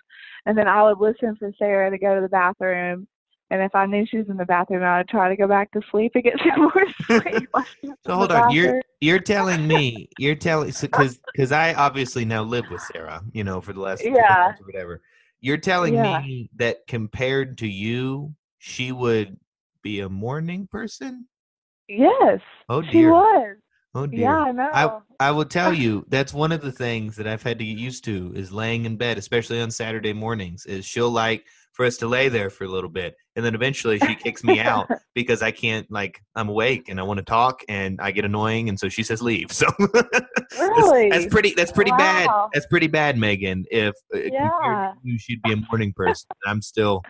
and 0.46 0.58
then 0.58 0.68
i 0.68 0.82
would 0.82 1.00
listen 1.00 1.36
for 1.36 1.52
sarah 1.60 1.92
to 1.92 1.98
go 1.98 2.16
to 2.16 2.22
the 2.22 2.30
bathroom 2.30 3.08
and 3.50 3.62
if 3.62 3.74
i 3.76 3.86
knew 3.86 4.06
she 4.06 4.18
was 4.18 4.30
in 4.30 4.38
the 4.38 4.46
bathroom 4.46 4.84
i 4.84 4.98
would 4.98 5.10
try 5.10 5.30
to 5.30 5.36
go 5.36 5.48
back 5.48 5.70
to 5.72 5.82
sleep 5.92 6.12
and 6.16 6.24
get 6.24 6.34
some 6.40 6.62
more 6.62 6.86
sleep 7.22 7.50
while 7.52 7.66
she 7.82 7.88
was 7.90 7.98
So 8.06 8.16
hold 8.16 8.32
on, 8.32 8.50
you're 8.50 8.82
you're 9.02 9.20
telling 9.20 9.68
me 9.68 10.10
you're 10.18 10.36
telling 10.36 10.72
because 10.82 11.20
because 11.32 11.52
I 11.52 11.74
obviously 11.74 12.26
now 12.26 12.44
live 12.44 12.70
with 12.70 12.82
Sarah, 12.82 13.24
you 13.32 13.44
know, 13.44 13.62
for 13.62 13.74
the 13.74 13.82
last 13.82 14.04
Yeah. 14.04 14.54
or 14.60 14.66
whatever. 14.66 15.02
You're 15.40 15.58
telling 15.58 15.94
Yeah. 15.96 16.22
me 16.22 16.50
that 16.56 16.88
compared 16.88 17.60
to 17.60 17.68
you, 17.68 18.34
she 18.58 18.92
would 18.92 19.38
be 19.84 20.00
a 20.00 20.10
morning 20.10 20.68
person. 20.68 21.28
Yes 21.88 22.40
Oh 22.70 22.82
she 22.82 23.00
dear. 23.00 23.12
was 23.12 23.56
Oh 23.96 24.06
dear. 24.06 24.20
yeah 24.22 24.38
i 24.40 24.52
know 24.52 24.70
I 24.74 25.28
I 25.28 25.32
will 25.32 25.46
tell 25.46 25.74
you 25.84 26.06
that's 26.10 26.34
one 26.34 26.52
of 26.52 26.62
the 26.62 26.72
things 26.72 27.16
that 27.16 27.28
I've 27.28 27.42
had 27.44 27.58
to 27.60 27.66
get 27.66 27.78
used 27.78 28.04
to 28.06 28.32
is 28.36 28.52
laying 28.52 28.86
in 28.86 28.98
bed, 28.98 29.18
especially 29.18 29.60
on 29.62 29.72
Saturday 29.72 30.14
mornings. 30.14 30.66
Is 30.66 30.86
she'll 30.86 31.10
like 31.10 31.46
for 31.74 31.86
us 31.86 31.98
to 31.98 32.08
lay 32.08 32.28
there 32.30 32.50
for 32.50 32.66
a 32.66 32.68
little 32.68 32.90
bit, 32.90 33.16
and 33.36 33.44
then 33.46 33.56
eventually 33.56 33.98
she 34.00 34.16
kicks 34.16 34.44
me 34.44 34.60
out 34.60 34.88
because 35.16 35.42
I 35.42 35.52
can't 35.52 35.90
like 35.90 36.22
I'm 36.36 36.50
awake 36.50 36.90
and 36.90 37.00
I 37.00 37.04
want 37.04 37.18
to 37.20 37.24
talk 37.26 37.64
and 37.70 38.00
I 38.02 38.12
get 38.12 38.26
annoying, 38.26 38.70
and 38.70 38.80
so 38.80 38.90
she 38.90 39.04
says 39.04 39.22
leave. 39.22 39.50
So 39.58 39.66
that's, 40.52 40.78
really 40.78 41.10
that's 41.10 41.26
pretty 41.28 41.54
that's 41.56 41.72
pretty 41.72 41.92
bad. 41.92 42.30
That's 42.54 42.68
pretty 42.68 42.88
bad, 42.88 43.18
Maegan. 43.18 43.66
If 43.72 43.94
uh, 44.14 44.20
Yeah. 44.32 44.94
you, 45.04 45.18
she'd 45.20 45.42
be 45.42 45.54
a 45.54 45.58
morning 45.58 45.94
person. 45.96 46.28
I'm 46.46 46.62
still 46.62 47.02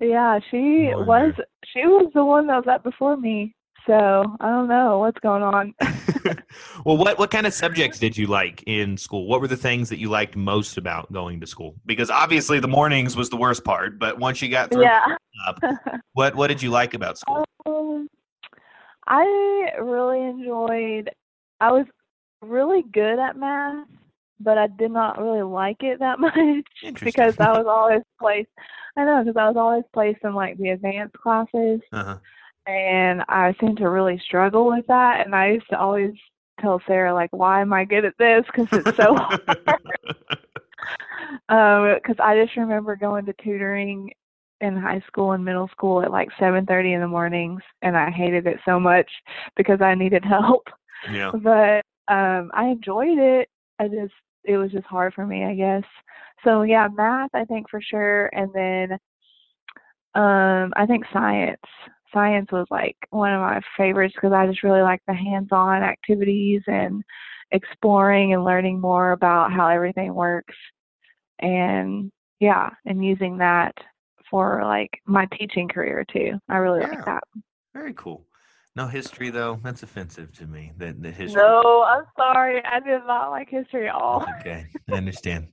yeah 0.00 0.38
she 0.50 0.90
was 0.92 1.32
she 1.72 1.86
was 1.86 2.10
the 2.14 2.24
one 2.24 2.48
that 2.48 2.56
was 2.56 2.66
up 2.68 2.82
before 2.82 3.16
me 3.16 3.54
So 3.86 4.36
I 4.40 4.48
don't 4.48 4.68
know 4.68 4.98
what's 4.98 5.18
going 5.20 5.42
on. 5.42 5.74
well, 6.84 6.96
what 6.96 7.18
what 7.18 7.30
kind 7.30 7.46
of 7.46 7.52
subjects 7.52 7.98
did 7.98 8.16
you 8.16 8.26
like 8.26 8.62
in 8.66 8.96
school? 8.96 9.26
What 9.26 9.40
were 9.40 9.48
the 9.48 9.56
things 9.56 9.88
that 9.90 9.98
you 9.98 10.08
liked 10.08 10.36
most 10.36 10.78
about 10.78 11.12
going 11.12 11.40
to 11.40 11.46
school? 11.46 11.74
Because 11.86 12.10
obviously 12.10 12.60
the 12.60 12.68
mornings 12.68 13.16
was 13.16 13.30
the 13.30 13.36
worst 13.36 13.64
part, 13.64 13.98
but 13.98 14.18
once 14.18 14.40
you 14.40 14.48
got 14.48 14.70
through, 14.70 14.82
yeah. 14.82 15.16
up, 15.46 15.60
what 16.12 16.34
what 16.34 16.48
did 16.48 16.62
you 16.62 16.70
like 16.70 16.94
about 16.94 17.18
school? 17.18 17.44
Um, 17.66 18.08
I 19.06 19.70
really 19.80 20.22
enjoyed. 20.22 21.10
I 21.60 21.72
was 21.72 21.86
really 22.42 22.82
good 22.82 23.18
at 23.18 23.36
math, 23.36 23.86
but 24.40 24.58
I 24.58 24.66
did 24.66 24.90
not 24.90 25.20
really 25.20 25.42
like 25.42 25.82
it 25.82 25.98
that 25.98 26.18
much 26.18 26.34
because 27.00 27.38
I 27.38 27.50
was 27.52 27.66
always 27.68 28.02
placed. 28.18 28.48
I 28.96 29.04
know 29.04 29.24
because 29.24 29.36
I 29.36 29.48
was 29.48 29.56
always 29.56 29.84
placed 29.92 30.20
in 30.24 30.34
like 30.34 30.56
the 30.56 30.70
advanced 30.70 31.14
classes, 31.14 31.80
uh-huh. 31.92 32.18
And 32.66 33.22
I 33.28 33.54
seem 33.60 33.76
to 33.76 33.88
really 33.88 34.20
struggle 34.24 34.66
with 34.66 34.86
that. 34.88 35.24
And 35.24 35.34
I 35.34 35.52
used 35.52 35.68
to 35.70 35.78
always 35.78 36.12
tell 36.60 36.80
Sarah 36.86 37.14
like, 37.14 37.30
"Why 37.32 37.60
am 37.60 37.72
I 37.72 37.84
good 37.84 38.04
at 38.04 38.16
this? 38.18 38.44
Because 38.46 38.68
it's 38.72 38.96
so 38.96 39.14
hard." 39.18 39.40
Because 41.48 42.18
um, 42.18 42.24
I 42.24 42.42
just 42.42 42.56
remember 42.56 42.96
going 42.96 43.26
to 43.26 43.34
tutoring 43.42 44.12
in 44.60 44.76
high 44.76 45.02
school 45.06 45.32
and 45.32 45.44
middle 45.44 45.68
school 45.68 46.02
at 46.02 46.10
like 46.10 46.30
7:30 46.40 46.94
in 46.94 47.00
the 47.00 47.08
mornings, 47.08 47.62
and 47.82 47.96
I 47.96 48.10
hated 48.10 48.46
it 48.46 48.58
so 48.64 48.80
much 48.80 49.10
because 49.56 49.80
I 49.80 49.94
needed 49.94 50.24
help. 50.28 50.66
Yeah. 51.10 51.32
But 51.32 51.84
um, 52.08 52.50
I 52.54 52.66
enjoyed 52.66 53.18
it. 53.18 53.48
I 53.78 53.88
just 53.88 54.14
it 54.44 54.56
was 54.56 54.72
just 54.72 54.86
hard 54.86 55.14
for 55.14 55.26
me, 55.26 55.44
I 55.44 55.54
guess. 55.54 55.84
So 56.44 56.62
yeah, 56.62 56.88
math 56.92 57.30
I 57.34 57.44
think 57.44 57.68
for 57.70 57.80
sure, 57.80 58.26
and 58.26 58.50
then 58.54 58.92
um, 60.14 60.72
I 60.76 60.86
think 60.86 61.04
science. 61.12 61.60
Science 62.14 62.50
was 62.52 62.66
like 62.70 62.96
one 63.10 63.32
of 63.32 63.40
my 63.40 63.60
favorites 63.76 64.14
because 64.14 64.32
I 64.32 64.46
just 64.46 64.62
really 64.62 64.80
like 64.82 65.02
the 65.06 65.14
hands-on 65.14 65.82
activities 65.82 66.62
and 66.66 67.02
exploring 67.50 68.32
and 68.32 68.44
learning 68.44 68.80
more 68.80 69.12
about 69.12 69.52
how 69.52 69.68
everything 69.68 70.14
works. 70.14 70.54
And 71.40 72.10
yeah, 72.40 72.70
and 72.86 73.04
using 73.04 73.38
that 73.38 73.74
for 74.30 74.62
like 74.64 74.90
my 75.06 75.26
teaching 75.38 75.68
career 75.68 76.04
too. 76.10 76.38
I 76.48 76.56
really 76.56 76.80
Yeah. 76.80 76.88
like 76.90 77.04
that. 77.04 77.24
Very 77.74 77.94
cool. 77.94 78.24
No 78.76 78.86
history 78.86 79.30
though. 79.30 79.60
That's 79.62 79.82
offensive 79.82 80.32
to 80.38 80.46
me. 80.46 80.72
That 80.78 81.02
the 81.02 81.10
history. 81.10 81.42
No, 81.42 81.84
I'm 81.86 82.04
sorry. 82.16 82.62
I 82.64 82.80
did 82.80 83.02
not 83.06 83.30
like 83.30 83.48
history 83.48 83.88
at 83.88 83.94
all. 83.94 84.24
Okay, 84.40 84.66
I 84.88 84.92
understand. 84.96 85.48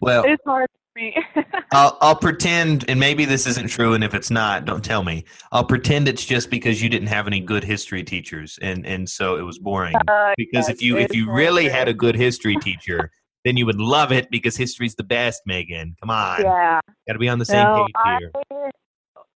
Well, 0.00 0.24
It's 0.26 0.42
hard 0.44 0.68
me. 0.96 1.14
I'll 1.72 1.96
I'll 2.00 2.16
pretend, 2.16 2.84
and 2.88 2.98
maybe 2.98 3.24
this 3.24 3.46
isn't 3.46 3.68
true, 3.68 3.92
and 3.94 4.02
if 4.02 4.14
it's 4.14 4.30
not, 4.30 4.64
don't 4.64 4.84
tell 4.84 5.04
me. 5.04 5.24
I'll 5.52 5.64
pretend 5.64 6.08
it's 6.08 6.24
just 6.24 6.50
because 6.50 6.82
you 6.82 6.88
didn't 6.88 7.08
have 7.08 7.26
any 7.28 7.38
good 7.40 7.62
history 7.62 8.02
teachers, 8.02 8.58
and 8.62 8.84
and 8.84 9.08
so 9.08 9.36
it 9.36 9.42
was 9.42 9.58
boring. 9.60 9.94
Uh, 10.08 10.32
Because 10.36 10.68
if 10.68 10.82
you 10.82 10.96
if 10.98 11.14
you 11.14 11.30
really 11.30 11.64
true. 11.64 11.72
had 11.72 11.86
a 11.88 11.94
good 11.94 12.16
history 12.16 12.56
teacher, 12.56 13.10
then 13.44 13.56
you 13.56 13.66
would 13.66 13.78
love 13.80 14.10
it 14.10 14.28
because 14.30 14.56
history's 14.56 14.96
the 14.96 15.04
best. 15.04 15.42
Maegan, 15.46 15.94
come 16.00 16.10
on, 16.10 16.42
yeah. 16.42 16.80
got 17.06 17.12
to 17.12 17.18
be 17.18 17.28
on 17.28 17.38
the 17.38 17.44
same 17.44 17.64
No, 17.64 17.84
page 17.84 17.92
I, 17.96 18.18
here. 18.18 18.70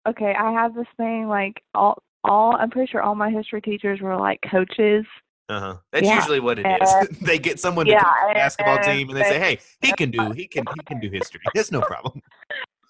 okay, 0.07 0.33
I 0.39 0.51
have 0.53 0.73
this 0.75 0.87
thing 0.95 1.27
like 1.27 1.61
all 1.73 2.01
all 2.23 2.55
I'm 2.55 2.69
pretty 2.69 2.89
sure 2.91 3.01
all 3.01 3.15
my 3.15 3.29
history 3.31 3.61
teachers 3.61 3.99
were 3.99 4.15
like 4.15 4.39
coaches. 4.49 5.05
Uh 5.49 5.59
huh. 5.59 5.77
That's 5.93 6.05
yeah, 6.05 6.15
usually 6.15 6.39
what 6.41 6.59
it 6.59 6.65
is. 6.81 7.19
they 7.21 7.39
get 7.39 7.59
someone 7.59 7.85
to 7.85 7.93
yeah, 7.93 8.03
the 8.27 8.33
basketball 8.33 8.79
team, 8.79 9.09
and 9.09 9.17
they 9.17 9.23
say, 9.23 9.39
"Hey, 9.39 9.59
he 9.81 9.93
can 9.93 10.11
do 10.11 10.31
he 10.35 10.47
can 10.47 10.65
he 10.75 10.81
can 10.81 10.99
do 10.99 11.09
history. 11.09 11.41
That's 11.53 11.71
no 11.71 11.81
problem." 11.81 12.21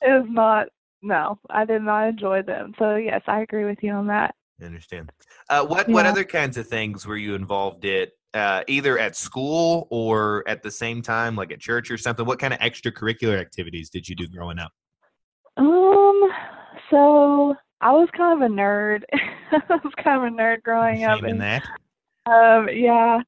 It 0.01 0.09
was 0.09 0.27
not 0.29 0.67
no, 1.01 1.39
I 1.49 1.65
did 1.65 1.83
not 1.83 2.07
enjoy 2.07 2.41
them. 2.41 2.73
So 2.79 2.95
yes, 2.95 3.21
I 3.27 3.41
agree 3.41 3.65
with 3.65 3.77
you 3.81 3.91
on 3.91 4.07
that. 4.07 4.33
I 4.61 4.65
understand. 4.65 5.11
Uh, 5.49 5.65
what 5.65 5.87
what 5.87 6.05
other 6.05 6.23
kinds 6.23 6.57
of 6.57 6.67
things 6.67 7.05
were 7.05 7.17
you 7.17 7.35
involved 7.35 7.85
in, 7.85 8.07
uh, 8.33 8.63
either 8.67 8.97
at 8.97 9.15
school 9.15 9.87
or 9.91 10.43
at 10.47 10.63
the 10.63 10.71
same 10.71 11.03
time, 11.03 11.35
like 11.35 11.51
at 11.51 11.59
church 11.59 11.91
or 11.91 11.97
something? 11.97 12.25
What 12.25 12.39
kind 12.39 12.53
of 12.53 12.59
extracurricular 12.59 13.39
activities 13.39 13.91
did 13.91 14.09
you 14.09 14.15
do 14.15 14.27
growing 14.27 14.57
up? 14.57 14.71
Um 15.57 16.29
so 16.89 17.55
I 17.81 17.91
was 17.91 18.09
kind 18.17 18.41
of 18.41 18.49
a 18.49 18.53
nerd. 18.53 19.03
I 19.13 19.61
was 19.69 19.93
kind 20.03 20.25
of 20.25 20.33
a 20.33 20.35
nerd 20.35 20.63
growing 20.63 21.03
up 21.03 21.17
Shame 21.17 21.25
in 21.25 21.31
and 21.31 21.41
that. 21.41 21.63
Um, 22.27 22.69
yeah. 22.69 23.21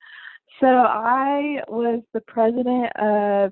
So 0.59 0.67
I 0.67 1.63
was 1.67 2.01
the 2.13 2.21
president 2.21 2.91
of 2.97 3.51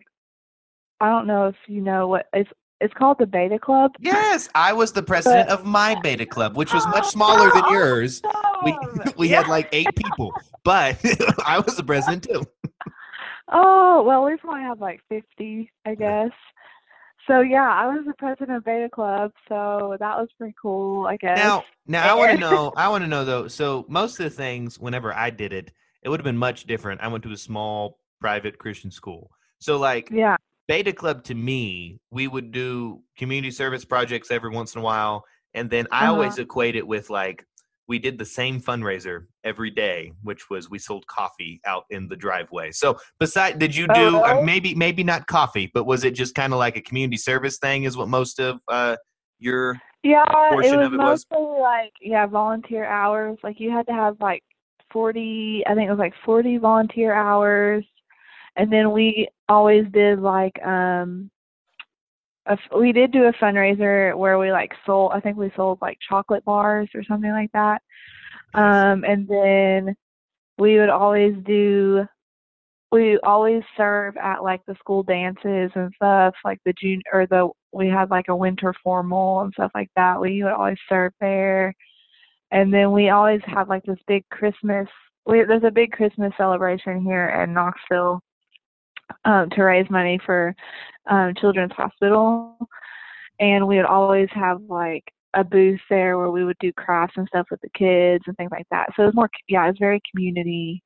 I 1.00 1.10
don't 1.10 1.27
know 1.27 1.48
if 1.48 1.56
you 1.68 1.82
know 1.82 2.08
what 2.08 2.27
it's 2.34 2.50
it's 2.82 2.94
called 2.94 3.18
the 3.20 3.25
Beta 3.25 3.58
Club. 3.58 3.92
Yes, 4.00 4.50
I 4.54 4.74
was 4.74 4.92
the 4.92 5.04
president 5.04 5.50
of 5.50 5.66
my 5.66 5.96
beta 5.96 6.25
club, 6.25 6.56
which 6.56 6.74
was 6.74 6.86
much 6.88 7.06
smaller 7.06 7.50
than 7.50 7.63
yours. 7.72 8.22
We 8.63 8.77
we 9.18 9.30
Yeah. 9.30 9.38
had 9.38 9.48
like 9.48 9.70
eight 9.72 9.96
people, 9.96 10.34
but 10.63 10.98
I 11.46 11.60
was 11.66 11.75
the 11.77 11.84
president 11.84 12.24
too. 12.24 12.46
Oh, 13.50 14.04
well, 14.06 14.25
we 14.25 14.36
probably 14.38 14.62
have 14.63 14.82
like 14.82 15.00
50, 15.08 15.72
I 15.86 15.96
guess. 15.96 16.32
So 17.27 17.41
yeah, 17.41 17.69
I 17.69 17.88
was 17.88 18.05
the 18.05 18.13
president 18.13 18.57
of 18.57 18.63
Beta 18.65 18.89
Club, 18.89 19.31
so 19.50 19.98
that 20.00 20.17
was 20.17 20.29
pretty 20.38 20.55
cool, 20.62 21.05
I 21.07 21.17
guess. 21.17 21.36
Now, 21.36 21.63
now 21.86 22.10
I 22.10 22.13
want 22.15 22.31
to 22.31 22.38
know. 22.38 22.74
I 22.75 22.89
want 22.89 23.03
to 23.03 23.07
know 23.07 23.25
though. 23.25 23.48
So 23.48 23.86
most 23.89 24.19
of 24.19 24.24
the 24.24 24.29
things, 24.29 24.79
whenever 24.79 25.13
I 25.13 25.29
did 25.29 25.53
it, 25.53 25.72
it 26.03 26.10
would 26.10 26.19
have 26.19 26.25
been 26.25 26.38
much 26.38 26.65
different. 26.65 27.01
I 27.01 27.07
went 27.10 27.24
to 27.25 27.31
a 27.31 27.38
small 27.38 28.00
private 28.22 28.57
Christian 28.57 28.91
school, 28.91 29.31
so 29.60 29.77
like 29.77 30.12
yeah. 30.12 30.38
Beta 30.67 30.93
Club 30.93 31.24
to 31.25 31.36
me, 31.36 32.00
we 32.12 32.27
would 32.27 32.51
do 32.51 33.01
community 33.17 33.51
service 33.51 33.86
projects 33.86 34.31
every 34.31 34.50
once 34.51 34.75
in 34.75 34.81
a 34.81 34.84
while, 34.84 35.25
and 35.53 35.69
then 35.69 35.88
I 35.91 36.07
Uh-huh. 36.07 36.12
always 36.13 36.38
equate 36.38 36.75
it 36.75 36.88
with 36.88 37.10
like 37.10 37.46
we 37.88 38.00
did 38.00 38.17
the 38.17 38.25
same 38.25 38.62
fundraiser 38.62 39.25
every 39.44 39.70
day, 39.70 40.12
which 40.22 40.50
was 40.50 40.70
we 40.70 40.79
sold 40.79 41.08
coffee 41.08 41.62
out 41.65 41.86
in 41.89 42.08
the 42.08 42.15
driveway. 42.15 42.72
So, 42.72 42.98
beside, 43.20 43.60
did 43.60 43.75
you 43.75 43.88
Oh, 43.89 43.94
do 43.94 44.24
uh, 44.24 44.39
maybe 44.41 44.75
maybe 44.75 45.03
not 45.03 45.27
coffee, 45.27 45.72
but 45.74 45.86
was 45.86 46.03
it 46.03 46.12
just 46.12 46.36
kind 46.36 46.53
of 46.53 46.60
like 46.60 46.75
a 46.75 46.82
community 46.82 47.17
service 47.17 47.58
thing? 47.58 47.84
Is 47.84 47.96
what 47.96 48.10
most 48.10 48.39
of 48.39 48.60
uh, 48.67 48.98
your 49.39 49.79
Yeah, 50.03 50.25
portion 50.50 50.75
it 50.75 50.77
was 50.77 50.88
of 50.88 50.94
it 50.94 51.01
was? 51.01 51.25
mostly 51.29 51.60
like 51.62 51.94
yeah, 52.01 52.25
volunteer 52.25 52.86
hours. 52.86 53.38
Like 53.44 53.60
you 53.60 53.72
had 53.72 53.88
to 53.88 53.94
have 53.94 54.17
like 54.20 54.44
forty, 54.91 55.63
I 55.65 55.74
think 55.74 55.88
it 55.88 55.91
was 55.91 56.00
like 56.00 56.13
forty 56.25 56.58
volunteer 56.58 57.13
hours, 57.13 57.86
and 58.56 58.72
then 58.72 58.91
we 58.91 59.29
always 59.48 59.86
did 59.91 60.20
like 60.20 60.62
um, 60.65 61.32
a 62.48 62.58
we 62.77 62.92
did 62.92 63.12
do 63.12 63.25
a 63.25 63.34
fundraiser 63.34 64.16
where 64.16 64.39
we 64.39 64.51
like 64.51 64.72
sold. 64.86 65.12
I 65.13 65.20
think 65.20 65.38
we 65.38 65.51
sold 65.56 65.80
like 65.82 65.98
chocolate 66.08 66.46
bars 66.46 66.89
or 66.96 67.04
something 67.04 67.32
like 67.32 67.51
that. 67.54 67.82
Um, 68.54 69.04
and 69.04 69.27
then 69.27 69.96
we 70.58 70.80
would 70.80 70.89
always 70.89 71.36
do. 71.46 72.06
We 72.92 73.20
always 73.20 73.63
serve 73.75 74.16
at 74.18 74.44
like 74.44 74.62
the 74.66 74.75
school 74.75 75.04
dances 75.04 75.72
and 75.75 75.92
stuff, 75.96 76.34
like 76.46 76.60
the 76.66 76.74
June 76.82 77.01
or 77.12 77.27
the 77.27 77.50
we 77.74 77.88
had 77.88 78.10
like 78.10 78.30
a 78.30 78.36
winter 78.36 78.74
formal 78.84 79.42
and 79.42 79.54
stuff 79.54 79.72
like 79.75 79.89
that. 79.96 80.22
We 80.22 80.44
would 80.44 80.54
always 80.54 80.77
serve 80.89 81.13
there, 81.20 81.74
and 82.51 82.74
then 82.74 82.92
we 82.92 83.10
always 83.10 83.42
have 83.46 83.70
like 83.70 83.84
this 83.84 84.00
big 84.08 84.24
Christmas. 84.30 84.88
We, 85.25 85.44
there's 85.44 85.63
a 85.66 85.72
big 85.72 85.92
Christmas 85.92 86.32
celebration 86.38 87.01
here 87.01 87.27
in 87.44 87.54
Knoxville 87.54 88.22
um, 89.26 89.50
to 89.52 89.64
raise 89.64 89.90
money 89.90 90.20
for 90.26 90.56
um, 91.10 91.34
Children's 91.40 91.74
Hospital, 91.74 92.58
and 93.40 93.68
we 93.68 93.78
would 93.78 93.86
always 93.86 94.30
have 94.34 94.62
like 94.68 95.04
a 95.34 95.44
booth 95.44 95.80
there 95.90 96.18
where 96.18 96.32
we 96.32 96.44
would 96.44 96.58
do 96.60 96.74
crafts 96.74 97.14
and 97.18 97.28
stuff 97.28 97.48
with 97.52 97.62
the 97.62 97.70
kids 97.78 98.24
and 98.28 98.36
things 98.38 98.52
like 98.52 98.66
that. 98.72 98.90
So 98.96 99.04
it 99.04 99.08
was 99.08 99.16
more, 99.16 99.30
yeah, 99.48 99.66
it 99.66 99.70
was 99.70 99.78
very 99.80 100.02
community 100.12 100.84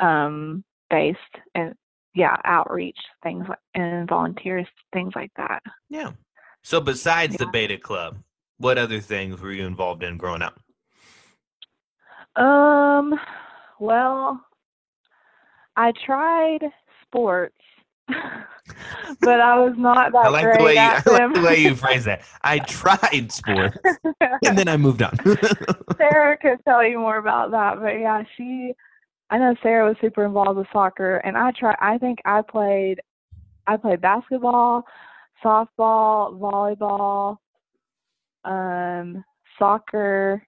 um, 0.00 0.64
based 0.90 1.18
and 1.54 1.74
yeah, 2.14 2.36
outreach 2.44 2.98
things 3.22 3.44
like, 3.48 3.58
and 3.74 4.08
volunteers 4.08 4.66
things 4.92 5.12
like 5.14 5.32
that. 5.36 5.62
Yeah. 5.88 6.12
So 6.62 6.80
besides 6.80 7.36
the 7.36 7.46
Beta 7.46 7.76
Club, 7.76 8.18
what 8.58 8.78
other 8.78 9.00
things 9.00 9.40
were 9.40 9.52
you 9.52 9.66
involved 9.66 10.02
in 10.02 10.16
growing 10.16 10.42
up? 10.42 10.60
Um, 12.36 13.14
well, 13.78 14.40
I 15.76 15.92
tried 16.06 16.60
sports, 17.14 17.54
but 18.08 19.40
I 19.40 19.58
was 19.58 19.74
not 19.76 20.12
that 20.12 20.26
I 20.26 20.28
like 20.28 20.44
great 20.44 20.58
the 20.58 20.64
way 20.64 20.74
you, 20.74 20.80
I 20.80 21.02
like 21.06 21.34
the 21.34 21.42
way 21.42 21.58
you 21.58 21.74
phrase 21.76 22.04
that. 22.04 22.22
I 22.42 22.58
tried 22.58 23.30
sports, 23.30 23.78
and 24.44 24.58
then 24.58 24.68
I 24.68 24.76
moved 24.76 25.02
on. 25.02 25.16
Sarah 25.96 26.36
could 26.38 26.58
tell 26.64 26.84
you 26.84 26.98
more 26.98 27.18
about 27.18 27.50
that, 27.52 27.80
but 27.80 28.00
yeah, 28.00 28.22
she. 28.36 28.72
I 29.30 29.38
know 29.38 29.54
Sarah 29.62 29.88
was 29.88 29.96
super 30.00 30.24
involved 30.24 30.58
with 30.58 30.66
soccer, 30.72 31.16
and 31.18 31.36
I 31.36 31.52
try. 31.58 31.74
I 31.80 31.98
think 31.98 32.18
I 32.24 32.42
played. 32.42 33.00
I 33.66 33.76
played 33.76 34.00
basketball, 34.00 34.84
softball, 35.42 36.38
volleyball, 36.38 37.38
um, 38.44 39.24
soccer. 39.58 40.42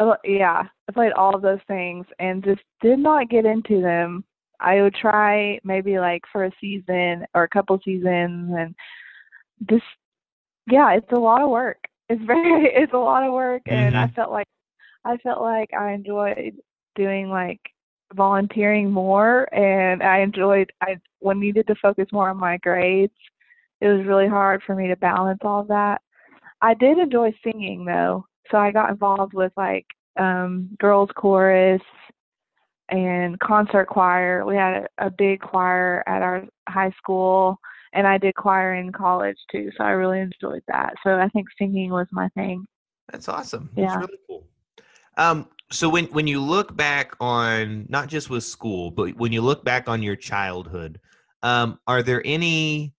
Oh, 0.00 0.16
yeah, 0.24 0.62
I 0.88 0.92
played 0.92 1.12
all 1.12 1.34
of 1.34 1.42
those 1.42 1.58
things 1.66 2.06
and 2.20 2.44
just 2.44 2.60
did 2.80 3.00
not 3.00 3.28
get 3.28 3.44
into 3.44 3.82
them. 3.82 4.24
I 4.60 4.82
would 4.82 4.94
try 4.94 5.58
maybe 5.64 5.98
like 5.98 6.22
for 6.32 6.44
a 6.44 6.52
season 6.60 7.26
or 7.34 7.44
a 7.44 7.48
couple 7.48 7.78
seasons, 7.84 8.52
and 8.56 8.74
just 9.68 9.84
yeah, 10.70 10.92
it's 10.94 11.12
a 11.12 11.18
lot 11.20 11.42
of 11.42 11.50
work. 11.50 11.78
It's 12.10 12.22
very, 12.24 12.66
it's 12.74 12.92
a 12.92 12.98
lot 12.98 13.22
of 13.22 13.32
work, 13.32 13.62
and 13.68 13.96
I 13.96 14.06
Mhm. 14.06 14.14
felt 14.14 14.30
like 14.30 14.46
I 15.04 15.16
felt 15.18 15.40
like 15.40 15.70
I 15.74 15.92
enjoyed 15.92 16.54
doing 16.96 17.28
like 17.30 17.60
volunteering 18.14 18.90
more 18.90 19.48
and 19.54 20.02
I 20.02 20.18
enjoyed 20.20 20.70
I 20.82 20.96
when 21.20 21.40
needed 21.40 21.66
to 21.68 21.74
focus 21.76 22.06
more 22.12 22.30
on 22.30 22.38
my 22.38 22.58
grades. 22.58 23.12
It 23.80 23.88
was 23.88 24.06
really 24.06 24.28
hard 24.28 24.62
for 24.64 24.74
me 24.74 24.88
to 24.88 24.96
balance 24.96 25.40
all 25.42 25.64
that. 25.64 26.00
I 26.60 26.74
did 26.74 26.98
enjoy 26.98 27.32
singing 27.44 27.84
though. 27.84 28.26
So 28.50 28.58
I 28.58 28.70
got 28.72 28.90
involved 28.90 29.34
with 29.34 29.52
like 29.56 29.86
um 30.18 30.68
girls 30.80 31.10
chorus 31.16 31.82
and 32.88 33.38
concert 33.40 33.86
choir. 33.86 34.44
We 34.44 34.56
had 34.56 34.88
a, 34.98 35.06
a 35.06 35.10
big 35.10 35.40
choir 35.40 36.02
at 36.06 36.22
our 36.22 36.44
high 36.68 36.92
school 36.98 37.58
and 37.92 38.06
I 38.06 38.18
did 38.18 38.34
choir 38.34 38.74
in 38.74 38.92
college 38.92 39.38
too. 39.50 39.70
So 39.76 39.84
I 39.84 39.90
really 39.90 40.20
enjoyed 40.20 40.62
that. 40.68 40.94
So 41.02 41.18
I 41.18 41.28
think 41.28 41.48
singing 41.58 41.90
was 41.90 42.06
my 42.12 42.28
thing. 42.30 42.64
That's 43.10 43.28
awesome. 43.28 43.70
Yeah. 43.76 43.86
That's 43.86 43.96
really 43.98 44.18
cool. 44.26 44.46
Um, 45.16 45.48
so 45.70 45.88
when 45.88 46.06
when 46.06 46.26
you 46.26 46.40
look 46.40 46.76
back 46.76 47.14
on 47.20 47.86
not 47.88 48.08
just 48.08 48.30
with 48.30 48.44
school, 48.44 48.90
but 48.90 49.16
when 49.16 49.32
you 49.32 49.42
look 49.42 49.64
back 49.64 49.88
on 49.88 50.02
your 50.02 50.16
childhood, 50.16 51.00
um, 51.42 51.78
are 51.86 52.02
there 52.02 52.22
any 52.24 52.94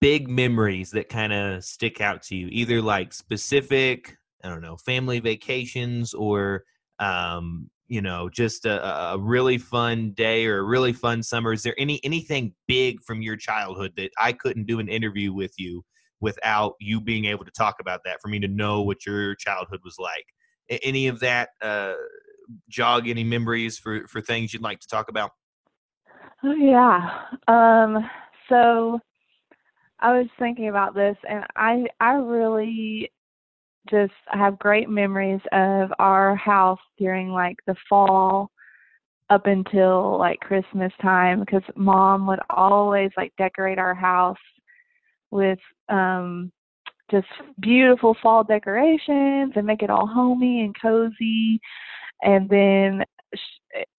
big 0.00 0.28
memories 0.28 0.90
that 0.92 1.08
kind 1.08 1.32
of 1.32 1.64
stick 1.64 2.00
out 2.00 2.22
to 2.24 2.36
you? 2.36 2.48
Either 2.50 2.82
like 2.82 3.12
specific, 3.12 4.16
I 4.42 4.48
don't 4.48 4.62
know, 4.62 4.76
family 4.76 5.20
vacations, 5.20 6.14
or 6.14 6.64
um, 6.98 7.70
you 7.92 8.00
know, 8.00 8.30
just 8.30 8.64
a, 8.64 9.12
a 9.12 9.18
really 9.18 9.58
fun 9.58 10.12
day 10.12 10.46
or 10.46 10.60
a 10.60 10.62
really 10.62 10.94
fun 10.94 11.22
summer. 11.22 11.52
Is 11.52 11.62
there 11.62 11.74
any 11.76 12.00
anything 12.02 12.54
big 12.66 13.02
from 13.02 13.20
your 13.20 13.36
childhood 13.36 13.92
that 13.98 14.10
I 14.18 14.32
couldn't 14.32 14.66
do 14.66 14.78
an 14.78 14.88
interview 14.88 15.30
with 15.30 15.52
you 15.58 15.84
without 16.18 16.72
you 16.80 17.02
being 17.02 17.26
able 17.26 17.44
to 17.44 17.50
talk 17.50 17.76
about 17.80 18.00
that 18.06 18.22
for 18.22 18.28
me 18.28 18.40
to 18.40 18.48
know 18.48 18.80
what 18.80 19.04
your 19.04 19.34
childhood 19.34 19.80
was 19.84 19.96
like? 19.98 20.24
any 20.82 21.06
of 21.06 21.20
that 21.20 21.50
uh, 21.60 21.92
jog 22.70 23.06
any 23.06 23.24
memories 23.24 23.78
for 23.78 24.06
for 24.06 24.22
things 24.22 24.54
you'd 24.54 24.62
like 24.62 24.80
to 24.80 24.88
talk 24.88 25.10
about? 25.10 25.32
Oh, 26.42 26.54
yeah. 26.54 27.24
Um, 27.46 28.08
so 28.48 29.00
I 30.00 30.16
was 30.16 30.28
thinking 30.38 30.70
about 30.70 30.94
this, 30.94 31.16
and 31.28 31.44
I 31.56 31.84
I 32.00 32.12
really 32.14 33.12
just 33.90 34.12
have 34.28 34.58
great 34.58 34.88
memories 34.88 35.40
of 35.52 35.90
our 35.98 36.36
house 36.36 36.78
during 36.98 37.30
like 37.30 37.56
the 37.66 37.74
fall 37.88 38.50
up 39.30 39.46
until 39.46 40.18
like 40.18 40.38
Christmas 40.40 40.92
time 41.00 41.40
because 41.40 41.62
mom 41.74 42.26
would 42.26 42.40
always 42.50 43.10
like 43.16 43.32
decorate 43.38 43.78
our 43.78 43.94
house 43.94 44.36
with 45.30 45.58
um 45.88 46.52
just 47.10 47.26
beautiful 47.60 48.16
fall 48.22 48.42
decorations 48.44 49.52
and 49.54 49.66
make 49.66 49.82
it 49.82 49.90
all 49.90 50.06
homey 50.06 50.62
and 50.62 50.74
cozy. 50.80 51.60
And 52.22 52.48
then 52.48 53.04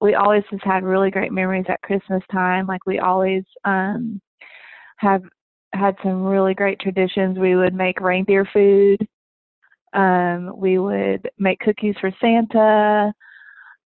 we 0.01 0.15
always 0.15 0.43
just 0.51 0.63
had 0.63 0.83
really 0.83 1.11
great 1.11 1.31
memories 1.31 1.65
at 1.67 1.81
Christmas 1.81 2.23
time. 2.31 2.67
Like 2.67 2.85
we 2.85 2.99
always 2.99 3.43
um 3.65 4.21
have 4.97 5.23
had 5.73 5.95
some 6.03 6.23
really 6.23 6.53
great 6.53 6.79
traditions. 6.79 7.37
We 7.37 7.55
would 7.55 7.73
make 7.73 7.99
reindeer 7.99 8.47
food. 8.53 8.97
Um, 9.93 10.53
we 10.57 10.79
would 10.79 11.29
make 11.37 11.59
cookies 11.59 11.95
for 12.01 12.11
Santa 12.19 13.13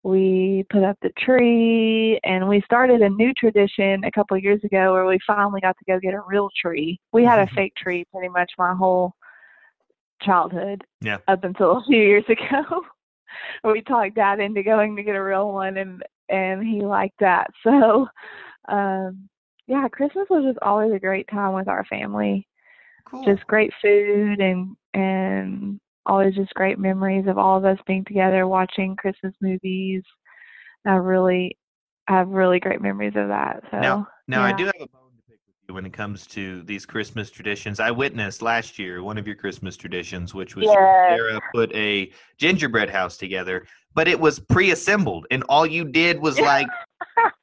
we 0.04 0.66
put 0.68 0.84
up 0.84 0.98
the 1.00 1.10
tree 1.18 2.20
and 2.24 2.46
we 2.46 2.60
started 2.60 3.00
a 3.00 3.08
new 3.08 3.32
tradition 3.32 4.04
a 4.04 4.12
couple 4.12 4.36
of 4.36 4.42
years 4.42 4.62
ago 4.62 4.92
where 4.92 5.06
we 5.06 5.18
finally 5.26 5.62
got 5.62 5.76
to 5.78 5.84
go 5.88 5.98
get 5.98 6.12
a 6.12 6.20
real 6.26 6.50
tree. 6.60 7.00
We 7.12 7.24
had 7.24 7.38
a 7.38 7.50
fake 7.54 7.74
tree 7.74 8.04
pretty 8.12 8.28
much 8.28 8.52
my 8.58 8.74
whole 8.74 9.14
childhood 10.20 10.84
yeah. 11.00 11.18
up 11.26 11.42
until 11.42 11.78
a 11.78 11.84
few 11.84 11.96
years 11.96 12.24
ago. 12.28 12.82
we 13.64 13.80
talked 13.80 14.14
dad 14.14 14.40
into 14.40 14.62
going 14.62 14.94
to 14.96 15.02
get 15.02 15.16
a 15.16 15.22
real 15.22 15.52
one 15.52 15.78
and 15.78 16.02
and 16.28 16.62
he 16.62 16.82
liked 16.82 17.20
that. 17.20 17.48
So 17.62 18.06
um 18.68 19.30
yeah, 19.66 19.88
Christmas 19.88 20.26
was 20.28 20.44
just 20.44 20.58
always 20.60 20.92
a 20.92 20.98
great 20.98 21.28
time 21.28 21.54
with 21.54 21.66
our 21.66 21.86
family. 21.86 22.46
Cool. 23.06 23.24
Just 23.24 23.46
great 23.46 23.72
food 23.80 24.40
and 24.40 24.76
and 24.92 25.80
always 26.06 26.34
just 26.34 26.54
great 26.54 26.78
memories 26.78 27.26
of 27.26 27.38
all 27.38 27.56
of 27.56 27.64
us 27.64 27.78
being 27.86 28.04
together 28.04 28.46
watching 28.46 28.96
Christmas 28.96 29.34
movies. 29.40 30.02
I 30.86 30.96
really 30.96 31.56
have 32.08 32.28
really 32.28 32.60
great 32.60 32.82
memories 32.82 33.14
of 33.16 33.28
that. 33.28 33.62
So 33.70 33.80
now, 33.80 34.08
now 34.28 34.46
yeah. 34.46 34.52
I 34.52 34.56
do 34.56 34.64
have 34.66 34.74
a 34.76 34.86
bone 34.86 35.12
to 35.16 35.22
pick 35.28 35.38
with 35.46 35.56
you 35.68 35.74
when 35.74 35.86
it 35.86 35.92
comes 35.92 36.26
to 36.28 36.62
these 36.62 36.84
Christmas 36.84 37.30
traditions. 37.30 37.80
I 37.80 37.90
witnessed 37.90 38.42
last 38.42 38.78
year 38.78 39.02
one 39.02 39.16
of 39.16 39.26
your 39.26 39.36
Christmas 39.36 39.76
traditions, 39.76 40.34
which 40.34 40.56
was 40.56 40.66
yes. 40.66 40.74
Sarah 40.74 41.40
put 41.54 41.74
a 41.74 42.12
gingerbread 42.36 42.90
house 42.90 43.16
together, 43.16 43.66
but 43.94 44.06
it 44.06 44.20
was 44.20 44.38
pre-assembled, 44.38 45.26
and 45.30 45.42
all 45.48 45.64
you 45.66 45.84
did 45.84 46.20
was 46.20 46.38
like 46.38 46.66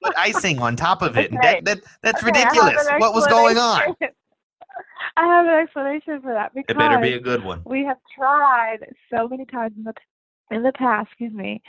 put 0.04 0.16
icing 0.18 0.60
on 0.60 0.76
top 0.76 1.02
of 1.02 1.18
it. 1.18 1.34
Okay. 1.34 1.62
That, 1.64 1.66
that 1.66 1.80
that's 2.04 2.24
okay, 2.24 2.32
ridiculous. 2.32 2.88
What 2.98 3.16
was 3.16 3.26
going 3.28 3.58
on? 3.58 3.96
I 5.18 5.26
have 5.26 5.46
an 5.46 5.54
explanation 5.54 6.22
for 6.22 6.34
that 6.34 6.54
because 6.54 6.76
it 6.76 6.78
better 6.78 7.00
be 7.00 7.14
a 7.14 7.20
good 7.20 7.44
one. 7.44 7.62
we 7.66 7.86
have 7.86 7.98
tried 8.16 8.80
so 9.14 9.28
many 9.28 9.46
times 9.46 9.74
in 9.78 9.84
the 9.84 9.94
in 10.50 10.64
the 10.64 10.74
past, 10.74 11.10
excuse 11.12 11.34
me, 11.34 11.62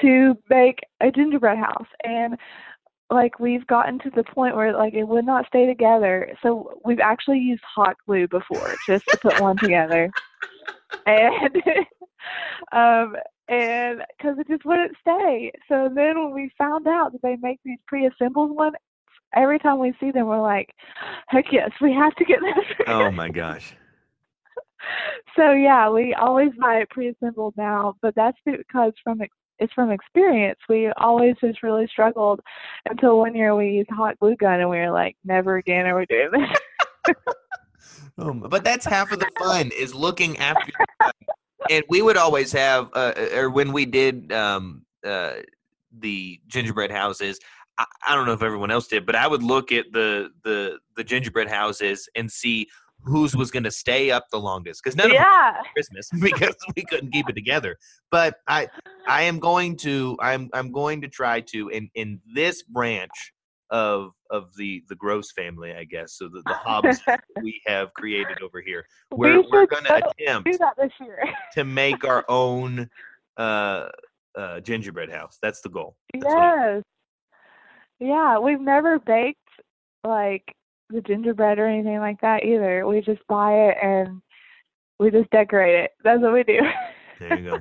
to 0.00 0.36
make 0.48 0.80
a 1.00 1.10
gingerbread 1.10 1.58
house 1.58 1.88
and 2.04 2.36
like 3.10 3.40
we've 3.40 3.66
gotten 3.66 3.98
to 3.98 4.10
the 4.10 4.22
point 4.22 4.54
where 4.54 4.72
like 4.72 4.94
it 4.94 5.04
would 5.04 5.26
not 5.26 5.46
stay 5.46 5.66
together. 5.66 6.30
So 6.42 6.80
we've 6.84 7.00
actually 7.00 7.40
used 7.40 7.62
hot 7.62 7.96
glue 8.06 8.28
before 8.28 8.74
just 8.86 9.04
to 9.08 9.18
put 9.18 9.40
one 9.40 9.56
together. 9.56 10.10
And 11.06 11.56
um 12.72 13.16
and 13.48 14.02
because 14.16 14.38
it 14.38 14.46
just 14.48 14.64
wouldn't 14.64 14.96
stay. 15.00 15.50
So 15.68 15.90
then 15.92 16.22
when 16.22 16.32
we 16.32 16.52
found 16.56 16.86
out 16.86 17.12
that 17.12 17.22
they 17.22 17.36
make 17.40 17.58
these 17.64 17.80
pre-assembled 17.86 18.52
ones, 18.52 18.74
every 19.34 19.58
time 19.58 19.78
we 19.78 19.94
see 20.00 20.10
them, 20.10 20.26
we're 20.26 20.40
like, 20.40 20.70
heck 21.28 21.46
yes, 21.52 21.70
we 21.80 21.92
have 21.92 22.14
to 22.16 22.24
get 22.24 22.40
this. 22.40 22.76
oh 22.86 23.10
my 23.10 23.28
gosh. 23.28 23.74
so 25.36 25.52
yeah, 25.52 25.90
we 25.90 26.14
always 26.14 26.50
buy 26.60 26.76
it 26.76 26.90
pre-assembled 26.90 27.54
now, 27.56 27.94
but 28.02 28.14
that's 28.14 28.38
because 28.44 28.92
from 29.02 29.20
it's 29.60 29.72
from 29.74 29.90
experience. 29.90 30.58
We 30.68 30.90
always 30.96 31.36
just 31.40 31.62
really 31.62 31.86
struggled 31.86 32.40
until 32.88 33.18
one 33.18 33.34
year 33.34 33.54
we 33.54 33.68
used 33.70 33.90
hot 33.90 34.18
glue 34.18 34.36
gun 34.36 34.60
and 34.60 34.70
we 34.70 34.78
were 34.78 34.90
like, 34.90 35.16
never 35.24 35.58
again 35.58 35.86
are 35.86 35.98
we 35.98 36.06
doing 36.06 36.30
this. 36.32 37.14
oh, 38.18 38.32
but 38.32 38.64
that's 38.64 38.86
half 38.86 39.12
of 39.12 39.20
the 39.20 39.28
fun 39.38 39.70
is 39.78 39.94
looking 39.94 40.38
after. 40.38 40.72
and 41.68 41.84
we 41.90 42.00
would 42.00 42.16
always 42.16 42.50
have, 42.52 42.88
uh, 42.94 43.12
or 43.34 43.50
when 43.50 43.72
we 43.72 43.84
did 43.84 44.32
um, 44.32 44.86
uh, 45.04 45.34
the 45.98 46.40
gingerbread 46.46 46.90
houses, 46.90 47.38
I, 47.78 47.86
I 48.08 48.14
don't 48.14 48.26
know 48.26 48.32
if 48.32 48.42
everyone 48.42 48.70
else 48.70 48.88
did, 48.88 49.06
but 49.06 49.14
I 49.14 49.26
would 49.26 49.42
look 49.42 49.72
at 49.72 49.86
the 49.92 50.30
the 50.44 50.78
the 50.96 51.04
gingerbread 51.04 51.48
houses 51.48 52.08
and 52.14 52.30
see 52.30 52.68
whose 53.02 53.34
was 53.34 53.50
going 53.50 53.64
to 53.64 53.70
stay 53.70 54.10
up 54.10 54.26
the 54.30 54.38
longest 54.38 54.82
because 54.82 54.96
none 54.96 55.10
yeah. 55.10 55.50
of 55.50 55.54
them 55.56 55.64
Christmas 55.74 56.10
because 56.20 56.56
we 56.76 56.84
couldn't 56.84 57.10
keep 57.12 57.28
it 57.28 57.34
together. 57.34 57.76
But 58.10 58.36
I 58.46 58.68
I 59.06 59.22
am 59.22 59.38
going 59.38 59.76
to 59.78 60.16
I'm 60.20 60.50
I'm 60.52 60.72
going 60.72 61.00
to 61.02 61.08
try 61.08 61.40
to 61.40 61.68
in 61.68 61.90
in 61.94 62.20
this 62.34 62.62
branch 62.62 63.32
of 63.70 64.12
of 64.30 64.54
the 64.56 64.82
the 64.88 64.96
Gross 64.96 65.32
family, 65.32 65.72
I 65.72 65.84
guess. 65.84 66.14
So 66.14 66.28
the 66.28 66.42
the 66.46 66.54
Hobbs 66.54 67.00
we 67.42 67.60
have 67.66 67.92
created 67.94 68.42
over 68.42 68.60
here. 68.60 68.84
We're 69.12 69.40
we 69.40 69.48
we're 69.50 69.66
going 69.66 69.84
to 69.84 69.96
attempt 69.96 70.50
do 70.50 70.58
that 70.58 70.74
this 70.76 70.92
year. 71.00 71.22
to 71.54 71.64
make 71.64 72.04
our 72.04 72.24
own 72.28 72.88
uh 73.36 73.88
uh 74.36 74.60
gingerbread 74.60 75.10
house. 75.10 75.38
That's 75.40 75.60
the 75.60 75.70
goal. 75.70 75.96
That's 76.14 76.34
yes. 76.34 76.82
Yeah, 78.00 78.38
we've 78.38 78.60
never 78.60 78.98
baked 78.98 79.38
like 80.04 80.54
the 80.88 81.00
gingerbread 81.02 81.58
or 81.58 81.66
anything 81.66 81.98
like 81.98 82.20
that 82.22 82.44
either. 82.44 82.86
We 82.86 83.00
just 83.00 83.24
buy 83.28 83.52
it 83.52 83.76
and 83.82 84.20
we 84.98 85.10
just 85.10 85.30
decorate 85.30 85.84
it. 85.84 85.90
That's 86.02 86.20
what 86.20 86.32
we 86.32 86.42
do. 86.42 86.60
There 87.20 87.38
you 87.38 87.50
go. 87.50 87.58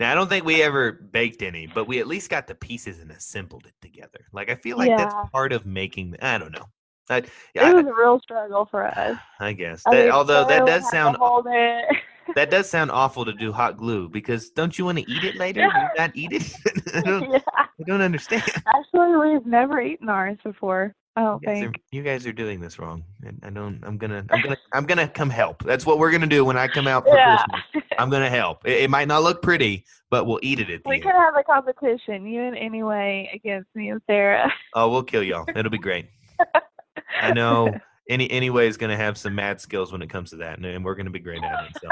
Now 0.00 0.10
I 0.10 0.14
don't 0.14 0.28
think 0.28 0.44
we 0.44 0.62
ever 0.62 0.90
baked 0.92 1.42
any, 1.42 1.66
but 1.66 1.86
we 1.86 2.00
at 2.00 2.06
least 2.06 2.30
got 2.30 2.46
the 2.46 2.54
pieces 2.54 3.00
and 3.00 3.10
assembled 3.10 3.66
it 3.66 3.74
together. 3.82 4.26
Like 4.32 4.50
I 4.50 4.54
feel 4.54 4.78
like 4.78 4.88
Yeah. 4.88 4.96
that's 4.96 5.14
part 5.30 5.52
of 5.52 5.66
making. 5.66 6.16
I 6.22 6.38
don't 6.38 6.52
know. 6.52 6.64
I, 7.10 7.18
it 7.18 7.74
was 7.74 7.84
a 7.84 7.92
real 7.92 8.18
struggle 8.20 8.64
for 8.64 8.86
us. 8.86 9.18
I, 9.38 9.48
I 9.48 9.52
guess. 9.52 9.82
I 9.86 9.90
mean, 9.90 10.10
although 10.10 10.46
that 10.46 10.64
does 10.66 10.88
sound 10.88 11.16
hold 11.16 11.46
it. 11.50 11.84
That 12.36 12.50
does 12.50 12.68
sound 12.68 12.90
awful 12.90 13.24
to 13.24 13.32
do 13.32 13.52
hot 13.52 13.76
glue 13.76 14.08
because 14.08 14.50
don't 14.50 14.78
you 14.78 14.84
want 14.84 14.98
to 14.98 15.10
eat 15.10 15.24
it 15.24 15.36
later? 15.36 15.60
Do 15.62 15.66
you 15.80 15.88
not 15.98 16.10
eat 16.14 16.32
it? 16.32 16.52
I 16.94 17.00
don't. 17.02 17.30
yeah. 17.32 17.38
I 17.56 17.82
don't 17.86 18.00
understand. 18.00 18.42
Actually, 18.66 19.16
we've 19.16 19.46
never 19.46 19.80
eaten 19.80 20.08
ours 20.08 20.38
before. 20.44 20.94
I 21.14 21.22
don't 21.24 21.42
You 21.42 21.48
guys, 21.48 21.62
are, 21.64 21.72
you 21.90 22.02
guys 22.02 22.26
are 22.26 22.32
doing 22.32 22.58
this 22.58 22.78
wrong. 22.78 23.04
And 23.22 23.38
I 23.42 23.50
don't. 23.50 23.78
I'm 23.82 23.98
gonna. 23.98 24.24
I'm 24.30 24.40
gonna. 24.40 24.56
I'm 24.72 24.86
gonna 24.86 25.06
come 25.08 25.28
help. 25.28 25.62
That's 25.62 25.84
what 25.84 25.98
we're 25.98 26.10
gonna 26.10 26.26
do 26.26 26.42
when 26.44 26.56
I 26.56 26.68
come 26.68 26.88
out 26.88 27.04
for 27.04 27.14
Yeah. 27.14 27.36
Christmas. 27.44 27.84
I'm 27.98 28.08
gonna 28.08 28.30
help. 28.30 28.66
It, 28.66 28.84
it 28.84 28.90
might 28.90 29.08
not 29.08 29.22
look 29.22 29.42
pretty, 29.42 29.84
but 30.10 30.24
we'll 30.26 30.40
eat 30.42 30.58
it 30.60 30.70
at 30.70 30.82
the 30.82 30.88
We 30.88 30.94
end. 30.96 31.02
could 31.04 31.12
have 31.14 31.34
a 31.36 31.42
competition, 31.44 32.26
you 32.26 32.40
and 32.40 32.56
anyway, 32.56 33.30
against 33.34 33.68
me 33.74 33.90
and 33.90 34.00
Sarah. 34.06 34.50
Oh, 34.74 34.88
we'll 34.88 35.02
kill 35.02 35.22
y'all. 35.22 35.44
It'll 35.54 35.70
be 35.70 35.76
great. 35.76 36.06
I 37.20 37.32
know. 37.32 37.74
Any 38.12 38.30
anyway 38.30 38.68
is 38.68 38.76
gonna 38.76 38.96
have 38.96 39.16
some 39.16 39.34
mad 39.34 39.60
skills 39.60 39.90
when 39.90 40.02
it 40.02 40.10
comes 40.10 40.30
to 40.30 40.36
that, 40.36 40.58
and, 40.58 40.66
and 40.66 40.84
we're 40.84 40.94
gonna 40.94 41.10
be 41.10 41.18
great 41.18 41.42
at 41.42 41.64
it. 41.64 41.76
So 41.80 41.88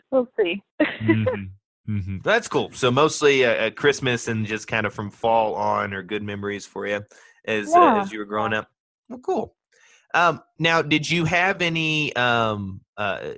we'll 0.10 0.28
see. 0.38 0.62
mm-hmm. 0.82 1.44
Mm-hmm. 1.88 2.18
That's 2.24 2.48
cool. 2.48 2.70
So 2.72 2.90
mostly 2.90 3.44
uh, 3.44 3.70
Christmas 3.70 4.28
and 4.28 4.46
just 4.46 4.66
kind 4.66 4.86
of 4.86 4.94
from 4.94 5.10
fall 5.10 5.54
on 5.54 5.92
are 5.92 6.02
good 6.02 6.22
memories 6.22 6.64
for 6.64 6.86
you 6.86 7.04
as 7.44 7.70
yeah. 7.70 7.96
uh, 7.96 8.02
as 8.02 8.10
you 8.10 8.18
were 8.18 8.24
growing 8.24 8.54
up. 8.54 8.68
Well, 9.08 9.18
cool. 9.18 9.54
Um, 10.14 10.42
now, 10.58 10.80
did 10.80 11.10
you 11.10 11.24
have 11.26 11.60
any 11.60 12.14
um, 12.16 12.80
uh, 12.96 13.32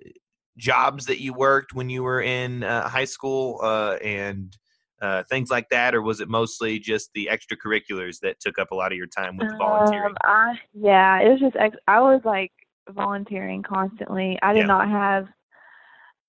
jobs 0.56 1.06
that 1.06 1.20
you 1.20 1.32
worked 1.32 1.74
when 1.74 1.90
you 1.90 2.02
were 2.02 2.20
in 2.20 2.62
uh, 2.62 2.88
high 2.88 3.04
school 3.04 3.60
uh, 3.62 3.94
and 4.02 4.56
uh, 5.02 5.22
things 5.24 5.50
like 5.50 5.68
that, 5.70 5.94
or 5.94 6.02
was 6.02 6.20
it 6.20 6.28
mostly 6.28 6.78
just 6.78 7.12
the 7.14 7.28
extracurriculars 7.30 8.20
that 8.20 8.40
took 8.40 8.58
up 8.58 8.70
a 8.70 8.74
lot 8.74 8.92
of 8.92 8.98
your 8.98 9.06
time 9.06 9.36
with 9.36 9.48
the 9.48 9.56
volunteering? 9.56 10.06
Um, 10.06 10.16
I, 10.22 10.58
yeah, 10.72 11.20
it 11.20 11.28
was 11.28 11.40
just 11.40 11.56
ex- 11.56 11.76
I 11.86 12.00
was 12.00 12.22
like 12.24 12.52
volunteering 12.90 13.62
constantly. 13.62 14.38
I 14.42 14.52
did 14.52 14.60
Yeah. 14.60 14.66
not 14.66 14.88
have, 14.88 15.26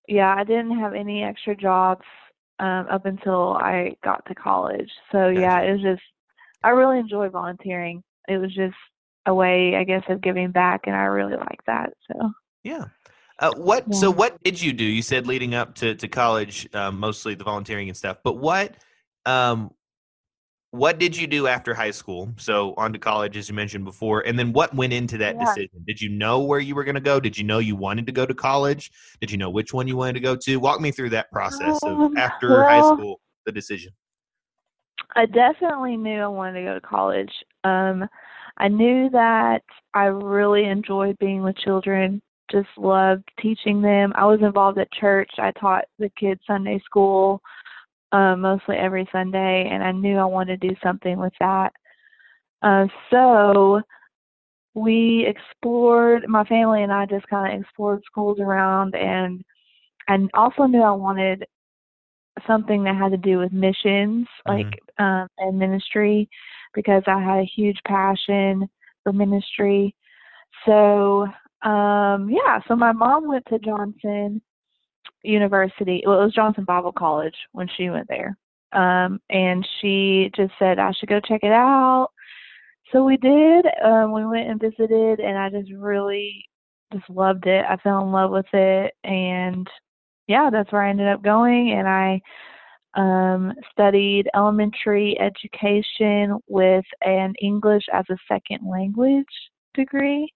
yeah, 0.08 0.36
I 0.36 0.44
didn't 0.44 0.78
have 0.80 0.94
any 0.94 1.24
extra 1.24 1.56
jobs 1.56 2.06
um, 2.60 2.88
up 2.90 3.06
until 3.06 3.54
I 3.54 3.96
got 4.04 4.26
to 4.26 4.36
college. 4.36 4.92
So 5.12 5.30
yeah, 5.30 5.62
it 5.62 5.74
was 5.74 5.82
just 5.82 6.02
I 6.64 6.70
really 6.70 7.00
enjoy 7.00 7.30
volunteering. 7.30 8.04
It 8.28 8.38
was 8.38 8.54
just 8.54 8.76
a 9.26 9.34
way, 9.34 9.76
I 9.76 9.84
guess, 9.84 10.04
of 10.10 10.22
giving 10.22 10.52
back, 10.52 10.82
and 10.88 10.96
I 10.96 11.04
really 11.04 11.38
like 11.38 11.64
that. 11.68 11.94
So 12.12 12.32
Yeah. 12.64 12.86
Uh, 13.40 13.54
what? 13.56 13.94
So 13.94 14.10
what 14.10 14.42
did 14.44 14.60
you 14.62 14.74
do? 14.74 14.84
You 14.84 15.02
said 15.02 15.28
leading 15.28 15.54
up 15.54 15.76
to 15.76 15.96
to 15.96 16.08
college, 16.08 16.68
um, 16.74 17.00
mostly 17.00 17.36
the 17.36 17.44
volunteering 17.44 17.88
and 17.88 17.96
stuff. 17.96 18.18
But 18.24 18.38
what, 18.38 18.76
um, 19.26 19.72
what 20.72 20.98
did 20.98 21.16
you 21.16 21.28
do 21.28 21.48
after 21.48 21.74
high 21.74 21.92
school? 21.92 22.34
So 22.38 22.74
on 22.78 22.94
to 22.94 23.00
college, 23.00 23.38
as 23.38 23.48
you 23.48 23.56
mentioned 23.56 23.86
before, 23.86 24.22
and 24.22 24.38
then 24.38 24.54
what 24.54 24.74
went 24.74 24.92
into 24.92 25.20
that 25.20 25.36
Yeah. 25.36 25.46
decision? 25.46 25.84
Did 25.86 26.02
you 26.02 26.10
know 26.10 26.42
where 26.42 26.60
you 26.60 26.74
were 26.76 26.84
going 26.84 26.96
to 26.96 27.02
go? 27.02 27.20
Did 27.20 27.38
you 27.38 27.44
know 27.44 27.60
you 27.60 27.76
wanted 27.76 28.06
to 28.08 28.12
go 28.12 28.26
to 28.26 28.34
college? 28.34 28.92
Did 29.22 29.32
you 29.32 29.38
know 29.38 29.50
which 29.50 29.72
one 29.74 29.88
you 29.88 29.96
wanted 29.98 30.14
to 30.14 30.20
go 30.20 30.36
to? 30.36 30.58
Walk 30.58 30.82
me 30.82 30.92
through 30.92 31.12
that 31.12 31.32
process 31.32 31.82
of 31.84 32.00
Um, 32.00 32.18
after 32.18 32.64
high 32.64 32.82
school, 32.82 33.22
the 33.46 33.52
decision. 33.52 33.94
I 35.16 35.26
definitely 35.26 35.96
knew 35.96 36.20
I 36.22 36.28
wanted 36.28 36.60
to 36.60 36.66
go 36.66 36.74
to 36.74 36.82
college. 36.82 37.32
Um, 37.64 38.10
I 38.58 38.68
knew 38.68 39.10
that 39.12 39.64
I 39.94 40.06
really 40.06 40.66
enjoyed 40.66 41.18
being 41.20 41.44
with 41.44 41.56
children, 41.58 42.22
just 42.52 42.70
loved 42.78 43.24
teaching 43.40 43.82
them. 43.82 44.14
I 44.16 44.26
was 44.26 44.40
involved 44.42 44.78
at 44.78 44.92
church. 44.92 45.32
I 45.38 45.52
taught 45.52 45.86
the 46.00 46.10
kids 46.18 46.42
Sunday 46.48 46.82
school 46.86 47.42
um, 48.12 48.42
mostly 48.42 48.78
every 48.78 49.08
Sunday, 49.12 49.70
and 49.72 49.84
I 49.84 49.92
knew 49.92 50.18
I 50.18 50.26
wanted 50.26 50.62
to 50.62 50.68
do 50.70 50.76
something 50.82 51.18
with 51.18 51.34
that. 51.40 51.74
Uh, 52.62 52.88
so 53.12 53.82
we 54.74 55.26
explored, 55.28 56.28
my 56.28 56.44
family 56.46 56.84
and 56.84 56.92
I 56.92 57.06
just 57.06 57.28
kind 57.28 57.54
of 57.54 57.62
explored 57.62 58.02
schools 58.06 58.40
around, 58.40 58.96
and 58.96 59.44
I 60.08 60.18
also 60.34 60.64
knew 60.64 60.82
I 60.82 60.92
wanted 60.92 61.46
something 62.46 62.84
that 62.84 62.96
had 62.96 63.12
to 63.12 63.18
do 63.18 63.40
with 63.40 63.52
missions, 63.52 64.28
like 64.48 64.80
um, 65.00 65.28
and 65.40 65.58
ministry, 65.58 66.30
because 66.74 67.04
I 67.08 67.20
had 67.20 67.40
a 67.40 67.52
huge 67.56 67.80
passion 67.86 68.70
for 69.04 69.12
ministry. 69.12 69.96
So 70.66 71.28
um, 71.64 72.30
yeah, 72.30 72.60
so 72.68 72.76
my 72.76 72.92
mom 72.92 73.28
went 73.28 73.46
to 73.50 73.60
Johnson 73.60 74.42
University. 75.24 76.04
Well, 76.06 76.22
it 76.22 76.26
was 76.26 76.34
Johnson 76.34 76.66
Bible 76.66 76.92
College 76.92 77.36
when 77.52 77.68
she 77.76 77.90
went 77.90 78.08
there, 78.08 78.38
um, 78.74 79.20
and 79.30 79.68
she 79.82 80.32
just 80.36 80.54
said 80.60 80.80
I 80.80 80.92
should 80.92 81.10
go 81.10 81.20
check 81.20 81.42
it 81.44 81.52
out. 81.52 82.10
So 82.92 83.04
we 83.04 83.18
did. 83.18 83.66
Um, 83.84 84.14
we 84.14 84.26
went 84.26 84.50
and 84.50 84.62
visited, 84.62 85.20
and 85.20 85.38
I 85.38 85.50
just 85.50 85.72
really 85.74 86.46
just 86.94 87.10
loved 87.10 87.48
it. 87.48 87.66
I 87.68 87.76
fell 87.78 88.02
in 88.02 88.12
love 88.12 88.32
with 88.32 88.46
it, 88.54 88.94
and 89.04 89.68
yeah, 90.28 90.50
that's 90.52 90.72
where 90.72 90.84
I 90.84 90.90
ended 90.90 91.08
up 91.08 91.24
going. 91.24 91.72
And 91.72 91.88
I 91.88 92.22
um, 92.94 93.54
studied 93.72 94.30
elementary 94.36 95.18
education 95.20 96.38
with 96.48 96.86
an 97.02 97.34
English 97.42 97.84
as 97.94 98.06
a 98.10 98.18
second 98.28 98.68
language 98.70 99.26
degree. 99.74 100.32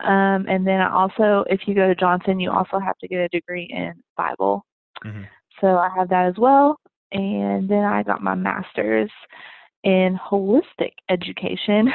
Um, 0.00 0.46
and 0.48 0.66
then 0.66 0.80
also, 0.82 1.44
if 1.48 1.60
you 1.66 1.74
go 1.74 1.86
to 1.88 1.94
Johnson, 1.94 2.38
you 2.40 2.50
also 2.50 2.78
have 2.78 2.98
to 2.98 3.08
get 3.08 3.20
a 3.20 3.28
degree 3.28 3.64
in 3.70 3.94
Bible. 4.16 4.64
Mhm. 5.04 5.26
So 5.60 5.78
I 5.78 5.88
have 5.96 6.08
that 6.10 6.26
as 6.26 6.36
well. 6.36 6.78
And 7.12 7.68
then 7.68 7.84
I 7.84 8.02
got 8.02 8.22
my 8.22 8.34
master's 8.34 9.10
in 9.84 10.18
holistic 10.18 10.92
education. 11.08 11.92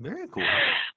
Very 0.00 0.26
cool. 0.32 0.42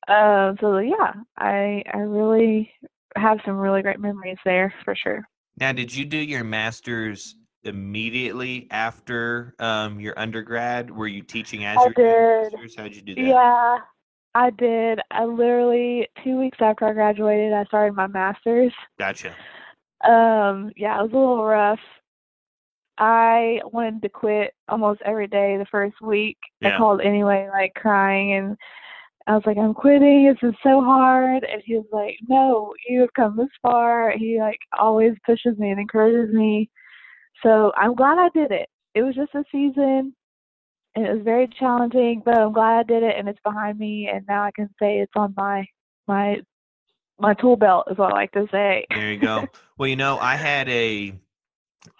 um, 0.07 0.57
so 0.59 0.77
yeah, 0.79 1.13
I 1.37 1.83
I 1.93 1.99
really 1.99 2.71
have 3.15 3.39
some 3.45 3.57
really 3.57 3.81
great 3.81 3.99
memories 3.99 4.37
there 4.45 4.73
for 4.83 4.95
sure. 4.95 5.23
Now, 5.59 5.71
did 5.73 5.93
you 5.93 6.05
do 6.05 6.17
your 6.17 6.43
master's 6.43 7.35
immediately 7.63 8.67
after 8.71 9.55
um, 9.59 9.99
your 9.99 10.17
undergrad? 10.17 10.89
Were 10.89 11.07
you 11.07 11.21
teaching 11.21 11.65
as 11.65 11.77
I 11.79 11.87
you 11.87 11.93
did. 11.93 12.53
master's? 12.53 12.75
How'd 12.75 12.95
you 12.95 13.01
do 13.01 13.15
that? 13.15 13.21
Yeah, 13.21 13.77
I 14.35 14.51
did. 14.51 14.99
I 15.11 15.25
literally 15.25 16.07
two 16.23 16.37
weeks 16.39 16.57
after 16.61 16.85
I 16.85 16.93
graduated, 16.93 17.53
I 17.53 17.65
started 17.65 17.93
my 17.93 18.07
master's. 18.07 18.73
Gotcha. 18.97 19.35
Um, 20.07 20.71
yeah, 20.75 20.99
it 20.99 21.03
was 21.03 21.11
a 21.13 21.17
little 21.17 21.43
rough. 21.43 21.79
I 22.97 23.61
wanted 23.71 24.01
to 24.01 24.09
quit 24.09 24.53
almost 24.67 25.01
every 25.05 25.27
day 25.27 25.57
the 25.57 25.65
first 25.71 25.99
week. 26.01 26.37
Yeah. 26.61 26.75
I 26.75 26.77
called 26.77 27.01
anyway, 27.01 27.47
like 27.51 27.73
crying, 27.73 28.33
and 28.33 28.57
I 29.25 29.33
was 29.35 29.43
like, 29.45 29.57
"I'm 29.57 29.73
quitting. 29.73 30.27
This 30.27 30.49
is 30.49 30.55
so 30.61 30.81
hard." 30.81 31.43
And 31.45 31.61
he 31.65 31.75
was 31.75 31.87
like, 31.91 32.17
"No, 32.27 32.73
you 32.87 33.01
have 33.01 33.13
come 33.13 33.37
this 33.37 33.49
far." 33.61 34.11
He 34.11 34.39
like 34.39 34.59
always 34.77 35.13
pushes 35.25 35.57
me 35.57 35.71
and 35.71 35.79
encourages 35.79 36.33
me. 36.33 36.69
So 37.41 37.71
I'm 37.77 37.95
glad 37.95 38.17
I 38.19 38.29
did 38.33 38.51
it. 38.51 38.69
It 38.95 39.03
was 39.03 39.15
just 39.15 39.33
a 39.35 39.43
season, 39.51 40.13
and 40.99 41.07
it 41.07 41.13
was 41.13 41.23
very 41.23 41.47
challenging, 41.47 42.21
but 42.25 42.37
I'm 42.37 42.51
glad 42.51 42.79
I 42.79 42.83
did 42.83 43.03
it, 43.03 43.15
and 43.17 43.29
it's 43.29 43.39
behind 43.43 43.79
me, 43.79 44.09
and 44.13 44.25
now 44.27 44.43
I 44.43 44.51
can 44.51 44.69
say 44.79 44.99
it's 44.99 45.11
on 45.15 45.33
my 45.37 45.65
my 46.07 46.41
my 47.17 47.33
tool 47.35 47.55
belt, 47.55 47.87
is 47.89 47.97
what 47.97 48.11
I 48.11 48.15
like 48.15 48.31
to 48.33 48.47
say. 48.51 48.85
There 48.89 49.13
you 49.13 49.19
go. 49.19 49.47
well, 49.77 49.87
you 49.87 49.95
know, 49.95 50.17
I 50.19 50.35
had 50.35 50.67
a 50.67 51.13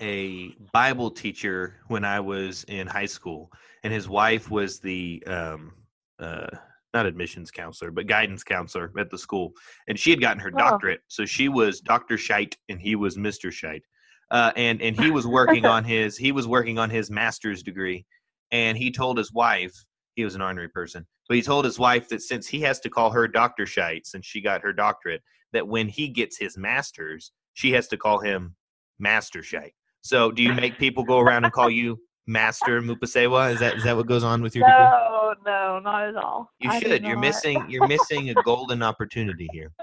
a 0.02 0.50
Bible 0.74 1.12
teacher 1.12 1.78
when 1.88 2.04
I 2.04 2.20
was 2.20 2.66
in 2.66 2.88
high 2.88 3.06
school, 3.06 3.52
and 3.84 3.94
his 3.94 4.10
wife 4.10 4.52
was 4.52 4.80
the 4.80 5.24
um, 5.26 5.72
uh, 6.20 6.48
not 6.94 7.06
admissions 7.06 7.52
counselor, 7.52 7.92
but 7.92 8.06
guidance 8.06 8.44
counselor 8.44 8.92
at 9.00 9.10
the 9.10 9.18
school, 9.18 9.54
and 9.88 9.98
she 9.98 10.10
had 10.10 10.20
gotten 10.20 10.40
her 10.40 10.52
Oh. 10.54 10.58
doctorate, 10.58 11.02
so 11.08 11.26
she 11.26 11.48
was 11.48 11.80
Doctor 11.80 12.18
Scheit 12.18 12.56
and 12.68 12.82
he 12.82 12.98
was 12.98 13.18
Mister 13.18 13.50
Scheit, 13.50 13.84
uh, 14.32 14.52
and 14.58 14.82
and 14.82 14.98
he 14.98 15.10
was 15.10 15.26
working 15.26 15.66
on 15.76 15.86
his 15.86 16.18
he 16.18 16.34
was 16.34 16.48
working 16.50 16.78
on 16.78 16.90
his 16.90 17.10
master's 17.10 17.64
degree, 17.64 18.06
and 18.52 18.78
he 18.78 18.92
told 18.92 19.18
his 19.18 19.32
wife 19.32 19.74
he 20.16 20.24
was 20.24 20.36
an 20.36 20.42
ornery 20.42 20.70
person, 20.70 21.06
but 21.28 21.36
he 21.36 21.42
told 21.42 21.66
his 21.66 21.80
wife 21.80 22.10
that 22.10 22.22
since 22.22 22.48
he 22.48 22.62
has 22.62 22.80
to 22.82 22.90
call 22.90 23.12
her 23.12 23.28
Doctor 23.28 23.66
Scheit 23.66 24.06
since 24.06 24.26
she 24.26 24.42
got 24.42 24.62
her 24.62 24.74
doctorate, 24.74 25.22
that 25.54 25.68
when 25.68 25.88
he 25.88 26.08
gets 26.08 26.38
his 26.38 26.58
master's, 26.58 27.32
she 27.54 27.72
has 27.72 27.88
to 27.88 27.98
call 27.98 28.20
him 28.20 28.56
Master 29.00 29.40
Scheit. 29.40 29.74
So, 30.02 30.32
do 30.32 30.42
you 30.42 30.54
make 30.54 30.78
people 30.78 31.04
go 31.04 31.20
around 31.20 31.44
and 31.44 31.54
call 31.54 31.70
you 31.70 32.00
Master 32.26 32.82
Mupesewa? 32.82 33.52
Is 33.52 33.60
that 33.60 33.76
is 33.76 33.84
that 33.84 33.98
what 33.98 34.08
goes 34.08 34.24
on 34.24 34.42
with 34.42 34.56
your 34.56 34.66
degree? 34.66 34.84
No, 34.84 35.34
no, 35.46 35.80
not 35.80 36.08
at 36.08 36.16
all. 36.16 36.52
You 36.60 36.70
I 36.70 36.80
should. 36.80 37.04
You're 37.04 37.20
missing. 37.20 37.66
You're 37.70 37.88
missing 37.88 38.30
a 38.30 38.36
golden 38.44 38.82
opportunity 38.82 39.50
here. 39.52 39.72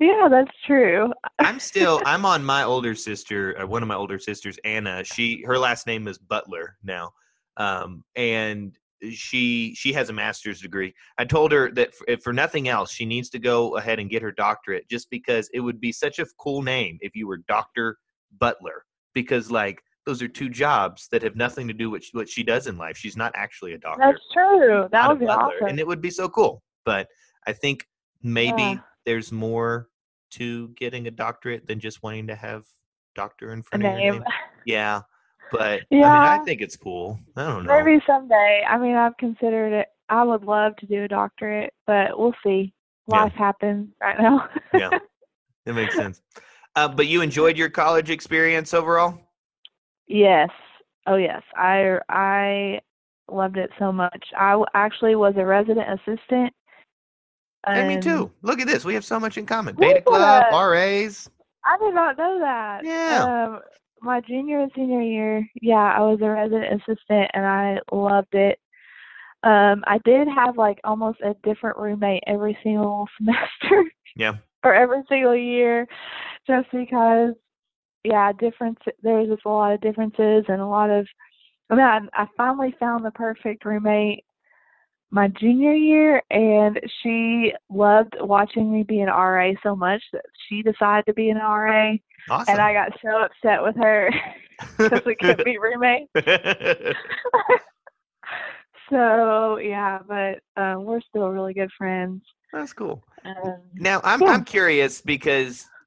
Yeah, 0.00 0.28
that's 0.30 0.50
true. 0.64 1.12
I'm 1.40 1.58
still. 1.58 2.00
I'm 2.04 2.24
on 2.24 2.44
my 2.44 2.62
older 2.62 2.94
sister. 2.94 3.60
Uh, 3.60 3.66
one 3.66 3.82
of 3.82 3.88
my 3.88 3.96
older 3.96 4.18
sisters, 4.18 4.56
Anna. 4.62 5.02
She 5.02 5.42
her 5.44 5.58
last 5.58 5.88
name 5.88 6.06
is 6.06 6.18
Butler 6.18 6.76
now, 6.84 7.12
um, 7.58 8.02
and 8.16 8.76
she 9.12 9.74
she 9.76 9.92
has 9.92 10.10
a 10.10 10.12
master's 10.12 10.60
degree. 10.60 10.92
I 11.18 11.24
told 11.24 11.52
her 11.52 11.70
that 11.72 11.94
for, 11.94 12.04
if 12.08 12.22
for 12.22 12.32
nothing 12.32 12.68
else, 12.68 12.90
she 12.90 13.04
needs 13.04 13.30
to 13.30 13.38
go 13.38 13.76
ahead 13.76 13.98
and 14.00 14.10
get 14.10 14.22
her 14.22 14.32
doctorate, 14.32 14.88
just 14.88 15.10
because 15.10 15.48
it 15.52 15.60
would 15.60 15.80
be 15.80 15.92
such 15.92 16.18
a 16.18 16.26
cool 16.38 16.62
name 16.62 16.98
if 17.00 17.14
you 17.14 17.26
were 17.28 17.38
Doctor 17.48 17.98
Butler, 18.40 18.84
because 19.14 19.50
like 19.50 19.80
those 20.04 20.22
are 20.22 20.28
two 20.28 20.48
jobs 20.48 21.06
that 21.12 21.22
have 21.22 21.36
nothing 21.36 21.68
to 21.68 21.74
do 21.74 21.90
with 21.90 22.06
what 22.12 22.28
she 22.28 22.42
does 22.42 22.66
in 22.66 22.78
life. 22.78 22.96
She's 22.96 23.16
not 23.16 23.30
actually 23.36 23.74
a 23.74 23.78
doctor. 23.78 24.02
That's 24.06 24.24
true. 24.32 24.88
That 24.90 25.08
would 25.08 25.20
be 25.20 25.26
butler, 25.26 25.54
awesome. 25.56 25.68
and 25.68 25.78
it 25.78 25.86
would 25.86 26.00
be 26.00 26.10
so 26.10 26.28
cool. 26.28 26.62
But 26.84 27.08
I 27.46 27.52
think 27.52 27.86
maybe 28.22 28.62
Yeah. 28.62 28.78
there's 29.04 29.30
more 29.30 29.90
to 30.30 30.68
getting 30.70 31.06
a 31.06 31.10
doctorate 31.10 31.66
than 31.66 31.78
just 31.78 32.02
wanting 32.02 32.26
to 32.28 32.34
have 32.34 32.64
doctor 33.14 33.52
in 33.52 33.62
front 33.62 33.84
of 33.84 33.92
your 34.00 34.12
name. 34.14 34.24
Yeah, 34.64 35.02
but 35.52 35.80
I 35.90 35.94
mean, 35.94 36.04
I 36.04 36.38
think 36.44 36.60
it's 36.60 36.76
cool. 36.76 37.18
I 37.36 37.44
don't 37.44 37.64
know. 37.64 37.82
Maybe 37.84 38.02
someday. 38.06 38.64
I 38.68 38.78
mean, 38.78 38.94
I've 38.94 39.16
considered 39.16 39.72
it. 39.72 39.88
I 40.08 40.22
would 40.24 40.44
love 40.44 40.76
to 40.76 40.86
do 40.86 41.04
a 41.04 41.08
doctorate, 41.08 41.72
but 41.86 42.18
we'll 42.18 42.34
see. 42.44 42.72
Yeah. 43.08 43.22
Life 43.24 43.32
happens 43.32 43.88
right 44.00 44.18
now. 44.18 44.48
Yeah. 44.74 44.90
That 45.64 45.74
makes 45.74 45.94
sense. 45.94 46.22
Uh, 46.76 46.88
but 46.88 47.06
you 47.08 47.20
enjoyed 47.20 47.56
your 47.58 47.68
college 47.68 48.10
experience 48.10 48.72
overall. 48.72 49.18
yes. 50.06 50.50
Oh, 51.06 51.16
yes. 51.16 51.42
I 51.56 51.98
I 52.08 52.80
loved 53.30 53.56
it 53.56 53.70
so 53.78 53.90
much. 53.92 54.26
I 54.36 54.62
actually 54.74 55.14
was 55.14 55.34
a 55.36 55.44
resident 55.44 56.00
assistant. 56.00 56.52
And 57.66 57.88
me 57.88 58.00
too. 58.00 58.30
Look 58.42 58.60
at 58.60 58.66
this. 58.66 58.84
We 58.84 58.94
have 58.94 59.04
so 59.04 59.18
much 59.20 59.36
in 59.36 59.44
common. 59.44 59.74
Beta 59.74 60.00
Club, 60.00 60.44
RAs. 60.52 61.28
I 61.64 61.76
did 61.78 61.94
not 61.94 62.16
know 62.16 62.38
that. 62.40 62.84
Yeah. 62.84 63.24
Um, 63.24 63.60
my 64.02 64.20
junior 64.20 64.60
and 64.60 64.72
senior 64.74 65.02
year, 65.02 65.48
yeah, 65.60 65.94
I 65.96 66.00
was 66.00 66.20
a 66.22 66.28
resident 66.28 66.82
assistant 66.82 67.30
and 67.34 67.46
I 67.46 67.78
loved 67.92 68.34
it. 68.34 68.58
Um, 69.42 69.84
I 69.86 69.98
did 70.04 70.26
have 70.28 70.56
like 70.56 70.78
almost 70.84 71.20
a 71.20 71.34
different 71.44 71.78
roommate 71.78 72.24
every 72.26 72.58
single 72.62 73.06
semester 73.16 73.84
Yeah. 74.16 74.36
or 74.64 74.74
every 74.74 75.02
single 75.08 75.36
year, 75.36 75.86
just 76.46 76.68
because, 76.72 77.34
yeah, 78.04 78.32
difference. 78.32 78.78
There 79.02 79.18
was 79.18 79.28
just 79.28 79.44
a 79.44 79.48
lot 79.48 79.72
of 79.72 79.80
differences 79.80 80.44
and 80.48 80.60
a 80.60 80.66
lot 80.66 80.90
of. 80.90 81.06
I 81.70 81.74
mean, 81.74 81.84
I, 81.84 82.00
I 82.14 82.26
finally 82.36 82.74
found 82.80 83.04
the 83.04 83.10
perfect 83.10 83.64
roommate 83.64 84.24
my 85.10 85.28
junior 85.28 85.72
year, 85.72 86.22
and 86.30 86.78
she 87.02 87.52
loved 87.70 88.14
watching 88.20 88.70
me 88.72 88.82
be 88.82 89.00
an 89.00 89.08
RA 89.08 89.52
so 89.62 89.74
much 89.74 90.02
that 90.12 90.24
she 90.48 90.62
decided 90.62 91.06
to 91.06 91.14
be 91.14 91.30
an 91.30 91.38
RA, 91.38 91.92
Awesome. 92.30 92.52
and 92.52 92.60
I 92.60 92.72
got 92.72 92.92
so 93.02 93.22
upset 93.22 93.62
with 93.62 93.76
her 93.76 94.10
because 94.78 95.02
we 95.06 95.14
couldn't 95.16 95.44
be 95.44 95.58
roommates. 95.58 96.10
So 98.90 99.58
yeah, 99.58 99.98
but 100.08 100.40
um, 100.56 100.84
we're 100.84 101.02
still 101.02 101.28
really 101.28 101.52
good 101.52 101.70
friends. 101.76 102.22
That's 102.52 102.72
cool. 102.72 103.04
Um, 103.24 103.58
Now 103.74 104.00
I'm 104.02 104.22
Yeah. 104.22 104.28
I'm 104.28 104.44
curious 104.44 105.00
because 105.02 105.64
uh, 105.64 105.77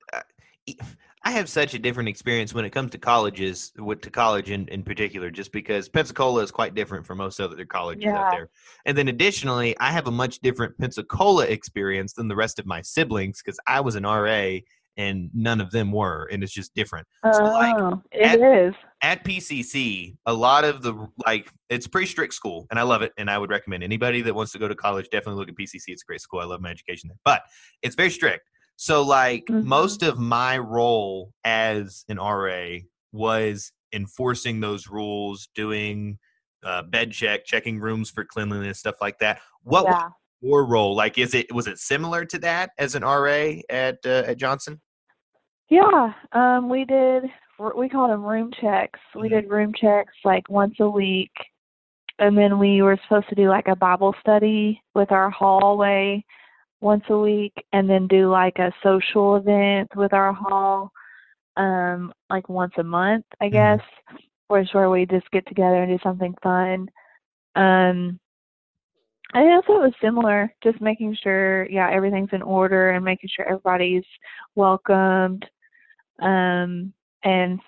I 1.32 1.36
have 1.36 1.48
such 1.48 1.74
a 1.74 1.80
different 1.80 2.10
experience 2.10 2.54
when 2.54 2.65
it 2.65 2.72
comes 2.72 2.91
to 2.91 2.98
colleges, 2.98 3.72
with 3.78 4.02
to 4.02 4.10
college 4.10 4.50
in, 4.50 4.67
in 4.67 4.84
particular, 4.84 5.32
just 5.32 5.54
because 5.54 5.88
Pensacola 5.88 6.41
is 6.41 6.52
quite 6.52 6.76
different 6.76 7.06
from 7.06 7.20
most 7.20 7.39
other 7.39 7.63
colleges 7.63 8.12
out 8.12 8.34
there. 8.34 8.50
And 8.86 8.98
then 8.98 9.08
additionally, 9.08 9.74
I 9.80 9.91
have 9.91 10.08
a 10.08 10.12
much 10.12 10.39
different 10.39 10.78
Pensacola 10.78 11.46
experience 11.46 12.12
than 12.12 12.28
the 12.28 12.36
rest 12.36 12.60
of 12.60 12.65
my 12.65 12.82
siblings 12.82 13.41
because 13.41 13.58
I 13.65 13.80
was 13.80 13.96
an 13.96 14.04
RA 14.04 14.58
and 14.98 15.30
none 15.34 15.62
of 15.62 15.72
them 15.72 15.94
were, 15.94 16.28
and 16.34 16.44
it's 16.44 16.52
just 16.52 16.76
different. 16.76 17.08
So, 17.24 17.44
like, 17.46 17.78
oh, 17.80 18.04
it 18.12 18.41
is. 18.41 18.76
at 19.02 19.24
PCC, 19.24 20.17
a 20.26 20.34
lot 20.34 20.65
of 20.65 20.82
the 20.82 21.08
like 21.26 21.50
it's 21.70 21.88
pretty 21.88 22.08
strict 22.08 22.34
school, 22.34 22.67
and 22.70 22.78
I 22.78 22.84
love 22.84 23.04
it, 23.04 23.13
and 23.17 23.30
I 23.30 23.38
would 23.38 23.50
recommend 23.50 23.86
anybody 23.86 24.22
that 24.24 24.36
wants 24.36 24.52
to 24.52 24.60
go 24.60 24.67
to 24.67 24.76
college 24.76 25.08
definitely 25.10 25.39
look 25.39 25.48
at 25.48 25.56
PCC. 25.56 25.84
It's 25.88 26.04
a 26.04 26.06
great 26.06 26.20
school. 26.20 26.41
I 26.41 26.44
love 26.44 26.60
my 26.60 26.72
education 26.72 27.08
there, 27.08 27.20
but 27.24 27.44
it's 27.82 27.96
very 27.96 28.10
strict. 28.10 28.50
So, 28.82 29.04
like 29.04 29.46
Mhm. 29.46 29.63
most 29.63 30.02
of 30.02 30.17
my 30.17 30.58
role 30.58 31.36
as 31.44 32.04
an 32.10 32.17
RA 32.17 32.80
was 33.12 33.72
enforcing 33.94 34.60
those 34.60 34.88
rules, 34.88 35.50
doing 35.54 36.17
uh, 36.63 36.82
bed 36.82 37.12
check, 37.12 37.46
checking 37.46 37.80
rooms 37.80 38.10
for 38.10 38.26
cleanliness, 38.26 38.80
stuff 38.80 38.96
like 39.00 39.20
that. 39.20 39.39
What 39.62 39.86
was 39.86 40.12
your 40.41 40.65
role? 40.65 40.96
Like, 40.96 41.20
is 41.20 41.36
it 41.36 41.54
was 41.54 41.67
it 41.67 41.78
similar 41.78 42.26
to 42.26 42.39
that 42.39 42.72
as 42.80 42.96
an 42.96 43.04
RA 43.04 43.62
at 43.70 44.00
uh, 44.04 44.24
at 44.26 44.38
Johnson? 44.38 44.82
Yeah. 45.70 46.13
Um, 46.32 46.67
we 46.67 46.84
did. 46.84 47.26
We 47.78 47.88
called 47.88 48.10
them 48.10 48.26
room 48.26 48.52
checks. 48.60 49.00
We 49.13 49.28
Mhm. 49.28 49.41
did 49.41 49.50
room 49.52 49.74
checks 49.76 50.15
like 50.26 50.50
once 50.50 50.80
a 50.80 50.89
week, 50.89 51.34
and 52.17 52.36
then 52.36 52.58
we 52.58 52.82
were 52.82 52.98
supposed 53.04 53.30
to 53.30 53.36
do 53.36 53.48
like 53.48 53.67
a 53.67 53.76
Bible 53.76 54.15
study 54.22 54.82
with 54.96 55.12
our 55.12 55.30
hallway 55.30 56.26
once 56.82 57.04
a 57.10 57.17
week, 57.17 57.54
and 57.74 57.89
then 57.89 58.08
do 58.08 58.30
like 58.30 58.58
a 58.60 58.74
social 58.84 59.36
event 59.36 59.89
with 59.96 60.13
our 60.13 60.34
hall, 60.34 60.91
um, 61.58 62.12
like 62.30 62.50
once 62.50 62.74
a 62.78 62.84
month, 62.84 63.26
I 63.39 63.46
Mhm. 63.46 63.52
guess, 63.52 63.82
which 64.48 64.74
where 64.74 64.89
we 64.89 65.06
just 65.06 65.30
get 65.32 65.46
together 65.48 65.84
and 65.84 65.98
do 65.98 66.04
something 66.04 66.36
fun. 66.41 66.89
Um, 67.56 68.20
I 69.34 69.44
guess 69.44 69.63
it 69.70 69.80
was 69.80 69.94
similar, 70.02 70.54
just 70.62 70.82
making 70.82 71.15
sure, 71.15 71.65
yeah, 71.70 71.89
everything's 71.89 72.34
in 72.34 72.41
order 72.41 72.89
and 72.91 73.06
making 73.06 73.30
sure 73.30 73.46
everybody's 73.46 74.04
welcomed, 74.56 75.50
um, 76.20 76.94
and 77.24 77.60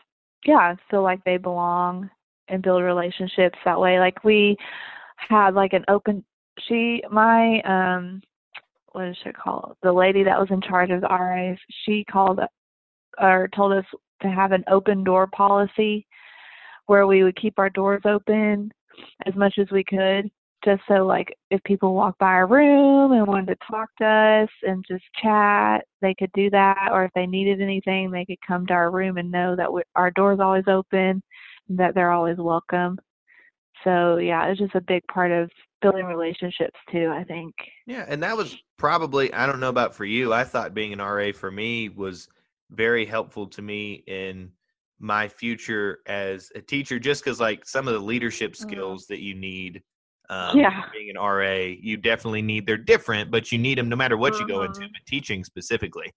yeah, 0.46 0.76
feel 0.90 1.04
like 1.04 1.24
they 1.24 1.38
belong 1.38 2.10
and 2.50 2.62
build 2.62 2.84
relationships 2.84 3.58
that 3.64 3.80
way. 3.80 4.00
Like 4.00 4.24
we 4.24 4.58
had 5.18 5.54
like 5.54 5.74
an 5.74 5.86
open. 5.88 6.26
She, 6.68 7.02
my, 7.10 7.62
um, 7.62 8.22
what 8.94 9.08
is 9.08 9.18
it 9.26 9.36
called? 9.36 9.76
The 9.84 9.92
lady 9.92 10.24
that 10.24 10.40
was 10.40 10.50
in 10.50 10.62
charge 10.62 10.92
of 10.92 11.02
the 11.02 11.08
RAs, 11.08 11.58
she 11.86 12.06
called 12.10 12.40
or 13.20 13.50
told 13.56 13.74
us 13.74 13.86
to 14.22 14.30
have 14.30 14.52
an 14.52 14.64
open 14.68 15.04
door 15.04 15.28
policy 15.28 16.08
where 16.88 17.06
we 17.06 17.24
would 17.24 17.36
keep 17.36 17.60
our 17.60 17.70
doors 17.70 18.02
open 18.06 18.72
as 19.26 19.36
much 19.36 19.56
as 19.60 19.70
we 19.72 19.84
could 19.84 20.30
just 20.64 20.82
so 20.88 21.06
like 21.06 21.36
if 21.52 21.62
people 21.64 21.94
walked 21.94 22.20
by 22.20 22.28
our 22.28 22.48
room 22.48 23.12
and 23.12 23.28
wanted 23.28 23.48
to 23.48 23.68
talk 23.70 23.90
to 23.98 24.06
us 24.06 24.50
and 24.64 24.86
just 24.88 25.04
chat 25.22 25.84
they 26.02 26.16
could 26.18 26.32
do 26.34 26.50
that 26.50 26.90
or 26.92 27.04
if 27.04 27.12
they 27.14 27.26
needed 27.26 27.62
anything 27.62 28.10
they 28.10 28.26
could 28.26 28.38
come 28.48 28.66
to 28.66 28.74
our 28.74 28.92
room 28.92 29.18
and 29.18 29.30
know 29.30 29.56
that 29.56 29.72
we, 29.72 29.82
our 29.96 30.12
door's 30.12 30.40
always 30.40 30.64
open 30.68 31.22
and 31.68 31.78
that 31.78 31.94
they're 31.94 32.12
always 32.12 32.38
welcome 32.38 32.98
so 33.84 34.18
yeah 34.18 34.48
it's 34.48 34.60
just 34.60 34.76
a 34.76 34.82
big 34.82 35.04
part 35.08 35.32
of 35.32 35.50
building 35.84 36.06
relationships 36.06 36.80
too 36.92 37.12
i 37.14 37.24
think 37.26 37.54
Yeah, 37.86 38.06
and 38.08 38.24
that 38.24 38.36
was 38.38 38.58
probably 38.78 39.34
I 39.34 39.46
don't 39.46 39.60
know 39.60 39.70
about 39.70 39.94
for 39.94 40.06
you. 40.06 40.34
I 40.34 40.44
thought 40.46 40.74
being 40.74 40.94
an 40.94 41.00
RA 41.00 41.32
for 41.34 41.52
me 41.52 41.90
was 41.90 42.28
very 42.72 43.06
helpful 43.06 43.46
to 43.48 43.62
me 43.62 44.04
in 44.08 44.52
my 45.00 45.28
future 45.28 46.00
as 46.08 46.50
a 46.56 46.62
teacher 46.62 46.98
just 46.98 47.24
cuz 47.26 47.40
like 47.42 47.66
some 47.66 47.88
of 47.90 47.94
the 47.94 48.00
leadership 48.00 48.54
Mhm. 48.54 48.58
skills 48.66 49.06
that 49.08 49.20
you 49.22 49.36
need 49.36 49.84
um 50.30 50.58
Yeah. 50.58 50.82
being 50.94 51.10
an 51.10 51.18
RA, 51.18 51.76
you 51.82 51.98
definitely 51.98 52.42
need 52.42 52.66
they're 52.66 52.78
different, 52.78 53.30
but 53.30 53.52
you 53.52 53.58
need 53.60 53.78
them 53.78 53.90
no 53.90 53.98
matter 53.98 54.16
what 54.18 54.40
you 54.40 54.48
go 54.48 54.64
into, 54.64 54.82
Mhm. 54.82 54.94
but 54.94 55.06
teaching 55.06 55.44
specifically. 55.44 56.10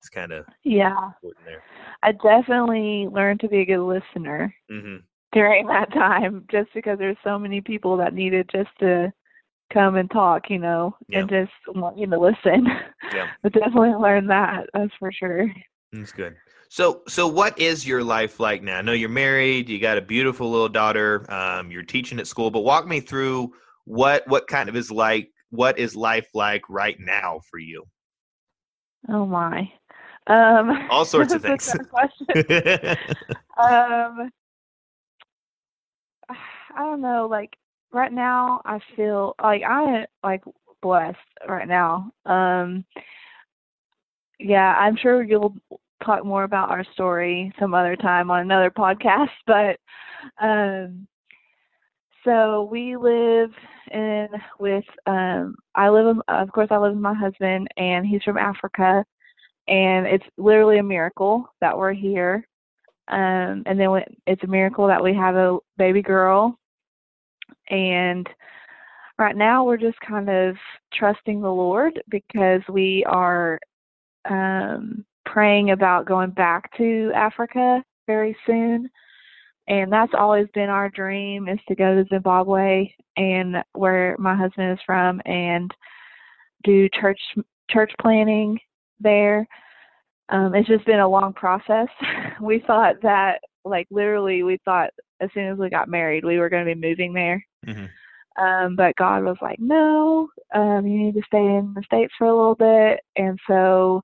It's 0.00 0.08
kind 0.08 0.32
of 0.32 0.46
yeah 0.64 0.96
important 0.96 1.44
there. 1.44 1.62
i 2.02 2.10
definitely 2.12 3.06
learned 3.18 3.40
to 3.40 3.48
be 3.48 3.60
a 3.60 3.64
good 3.66 3.84
listener 3.94 4.40
Mhm. 4.70 5.02
During 5.32 5.66
that 5.66 5.92
time 5.92 6.44
just 6.50 6.72
because 6.74 6.98
there's 6.98 7.16
so 7.24 7.38
many 7.38 7.60
people 7.60 7.96
that 7.96 8.14
needed 8.14 8.48
just 8.52 8.70
to 8.80 9.12
come 9.72 9.96
and 9.96 10.10
talk, 10.10 10.50
you 10.50 10.58
know, 10.58 10.94
and 11.12 11.28
just 11.28 11.50
want 11.68 11.98
you 11.98 12.06
to 12.06 12.18
listen. 12.18 12.66
Yeah. 13.12 13.28
but 13.42 13.52
definitely 13.52 13.90
learn 13.90 14.26
that, 14.26 14.66
that's 14.74 14.92
for 14.98 15.10
sure. 15.10 15.50
That's 15.92 16.12
good. 16.12 16.36
So, 16.68 17.02
so 17.08 17.26
what 17.26 17.58
is 17.58 17.86
your 17.86 18.02
life 18.02 18.40
like 18.40 18.62
now? 18.62 18.78
I 18.78 18.82
know 18.82 18.92
you're 18.92 19.08
married. 19.08 19.68
You 19.68 19.78
got 19.78 19.98
a 19.98 20.02
beautiful 20.02 20.50
little 20.50 20.68
daughter. 20.68 21.30
Um, 21.30 21.70
you're 21.70 21.82
teaching 21.82 22.18
at 22.18 22.26
school, 22.26 22.50
but 22.50 22.60
walk 22.60 22.86
me 22.86 23.00
through 23.00 23.52
what 23.84 24.26
what 24.26 24.46
kind 24.48 24.68
of 24.68 24.76
is 24.76 24.90
like. 24.90 25.30
What 25.50 25.78
is 25.78 25.94
life 25.94 26.28
like 26.32 26.62
right 26.70 26.96
now 26.98 27.40
for 27.50 27.58
you? 27.58 27.84
Oh 29.10 29.26
my. 29.26 29.70
Um 30.28 30.88
All 30.88 31.04
sorts 31.04 31.32
of 31.34 31.42
that's 31.42 31.74
a 31.74 31.78
things. 31.78 32.96
um 33.58 34.30
I 36.76 36.78
don't 36.78 37.00
know, 37.00 37.26
like 37.30 37.56
right 37.92 38.12
now 38.12 38.62
I 38.64 38.78
feel 38.96 39.34
like 39.42 39.62
I 39.62 39.82
am 40.00 40.06
like 40.22 40.42
blessed 40.82 41.18
right 41.48 41.68
now. 41.68 42.10
Um 42.26 42.84
yeah, 44.38 44.74
I'm 44.78 44.96
sure 44.96 45.22
you'll 45.22 45.54
talk 46.04 46.24
more 46.24 46.44
about 46.44 46.70
our 46.70 46.84
story 46.94 47.52
some 47.60 47.74
other 47.74 47.96
time 47.96 48.30
on 48.30 48.40
another 48.40 48.70
podcast, 48.76 49.30
but 49.46 49.78
um 50.40 51.06
so 52.24 52.68
we 52.70 52.96
live 52.96 53.50
in 53.90 54.28
with 54.58 54.84
um 55.06 55.54
I 55.74 55.88
live 55.88 56.16
of 56.28 56.52
course 56.52 56.68
I 56.70 56.78
live 56.78 56.92
with 56.92 57.02
my 57.02 57.14
husband 57.14 57.68
and 57.76 58.06
he's 58.06 58.22
from 58.22 58.38
Africa 58.38 59.04
and 59.68 60.06
it's 60.06 60.24
literally 60.38 60.78
a 60.78 60.82
miracle 60.82 61.48
that 61.60 61.76
we're 61.76 61.92
here. 61.92 62.46
Um 63.12 63.62
and 63.66 63.78
then 63.78 63.92
we- 63.92 64.16
it's 64.26 64.42
a 64.44 64.48
miracle 64.48 64.86
that 64.88 65.02
we 65.02 65.14
have 65.14 65.36
a 65.36 65.58
baby 65.76 66.02
girl 66.02 66.58
and 67.68 68.28
right 69.18 69.36
now 69.36 69.64
we're 69.64 69.76
just 69.76 69.98
kind 70.00 70.28
of 70.28 70.56
trusting 70.92 71.40
the 71.40 71.50
Lord 71.50 72.02
because 72.08 72.62
we 72.68 73.04
are 73.06 73.58
um, 74.28 75.04
praying 75.24 75.70
about 75.70 76.06
going 76.06 76.30
back 76.30 76.76
to 76.76 77.12
Africa 77.14 77.82
very 78.06 78.36
soon. 78.46 78.88
And 79.68 79.92
that's 79.92 80.12
always 80.18 80.48
been 80.54 80.68
our 80.68 80.90
dream 80.90 81.48
is 81.48 81.60
to 81.68 81.74
go 81.74 81.94
to 81.94 82.08
Zimbabwe 82.08 82.92
and 83.16 83.62
where 83.74 84.16
my 84.18 84.34
husband 84.34 84.72
is 84.72 84.78
from 84.84 85.20
and 85.24 85.70
do 86.64 86.88
church 87.00 87.20
church 87.70 87.92
planning 88.00 88.58
there. 89.00 89.46
Um, 90.32 90.54
it's 90.54 90.66
just 90.68 90.86
been 90.86 91.00
a 91.00 91.08
long 91.08 91.32
process. 91.34 91.88
we 92.40 92.58
thought 92.66 92.96
that 93.02 93.40
like 93.64 93.86
literally 93.90 94.42
we 94.42 94.58
thought 94.64 94.90
as 95.20 95.30
soon 95.34 95.46
as 95.46 95.58
we 95.58 95.70
got 95.70 95.88
married 95.88 96.24
we 96.24 96.38
were 96.38 96.48
going 96.48 96.66
to 96.66 96.74
be 96.74 96.80
moving 96.88 97.12
there. 97.12 97.44
Mhm. 97.66 97.88
Um, 98.36 98.76
but 98.76 98.96
God 98.96 99.24
was 99.24 99.36
like, 99.42 99.58
no, 99.60 100.28
um, 100.54 100.86
you 100.86 100.98
need 100.98 101.14
to 101.14 101.22
stay 101.26 101.44
in 101.44 101.74
the 101.74 101.82
States 101.84 102.12
for 102.16 102.26
a 102.26 102.34
little 102.34 102.54
bit. 102.54 103.00
And 103.14 103.38
so, 103.46 104.02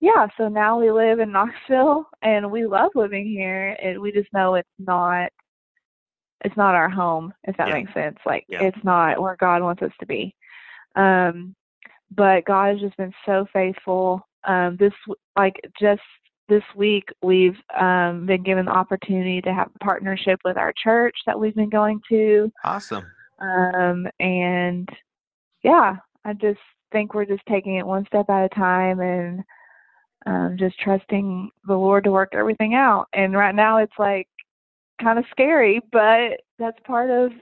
yeah, 0.00 0.28
so 0.36 0.48
now 0.48 0.78
we 0.78 0.92
live 0.92 1.18
in 1.18 1.32
Knoxville 1.32 2.08
and 2.22 2.50
we 2.50 2.64
love 2.64 2.92
living 2.94 3.26
here. 3.26 3.76
And 3.82 4.00
we 4.00 4.12
just 4.12 4.32
know 4.32 4.54
it's 4.54 4.68
not, 4.78 5.32
it's 6.44 6.56
not 6.56 6.76
our 6.76 6.88
home, 6.88 7.34
if 7.42 7.56
that 7.56 7.68
Yeah. 7.68 7.74
makes 7.74 7.92
sense. 7.92 8.18
Like, 8.24 8.44
Yeah. 8.48 8.62
it's 8.62 8.84
not 8.84 9.20
where 9.20 9.36
God 9.36 9.62
wants 9.62 9.82
us 9.82 9.92
to 9.98 10.06
be. 10.06 10.34
Um, 10.94 11.56
but 12.12 12.44
God 12.44 12.72
has 12.72 12.80
just 12.80 12.96
been 12.96 13.12
so 13.26 13.46
faithful. 13.52 14.24
Um, 14.44 14.76
this, 14.78 14.92
like, 15.36 15.60
just 15.80 16.02
this 16.48 16.62
week 16.74 17.04
we've 17.22 17.56
um, 17.78 18.26
been 18.26 18.42
given 18.42 18.64
the 18.66 18.72
opportunity 18.72 19.40
to 19.42 19.52
have 19.54 19.70
a 19.74 19.84
partnership 19.84 20.40
with 20.44 20.56
our 20.56 20.72
church 20.82 21.16
that 21.26 21.38
we've 21.38 21.54
been 21.54 21.70
going 21.70 22.00
to. 22.08 22.50
Awesome. 22.64 23.06
Um, 23.38 24.08
and 24.18 24.88
yeah, 25.62 25.96
I 26.24 26.32
just 26.34 26.58
think 26.92 27.14
we're 27.14 27.24
just 27.24 27.46
taking 27.48 27.76
it 27.76 27.86
one 27.86 28.04
step 28.06 28.28
at 28.28 28.44
a 28.44 28.48
time 28.48 29.00
and 29.00 29.44
um, 30.26 30.56
just 30.58 30.78
trusting 30.80 31.50
the 31.66 31.74
Lord 31.76 32.04
to 32.04 32.10
work 32.10 32.30
everything 32.34 32.74
out. 32.74 33.06
And 33.12 33.32
right 33.34 33.54
now 33.54 33.78
it's 33.78 33.98
like 33.98 34.26
kind 35.00 35.18
of 35.18 35.24
scary, 35.30 35.80
but 35.92 36.40
that's 36.58 36.78
part 36.84 37.10
of 37.10 37.32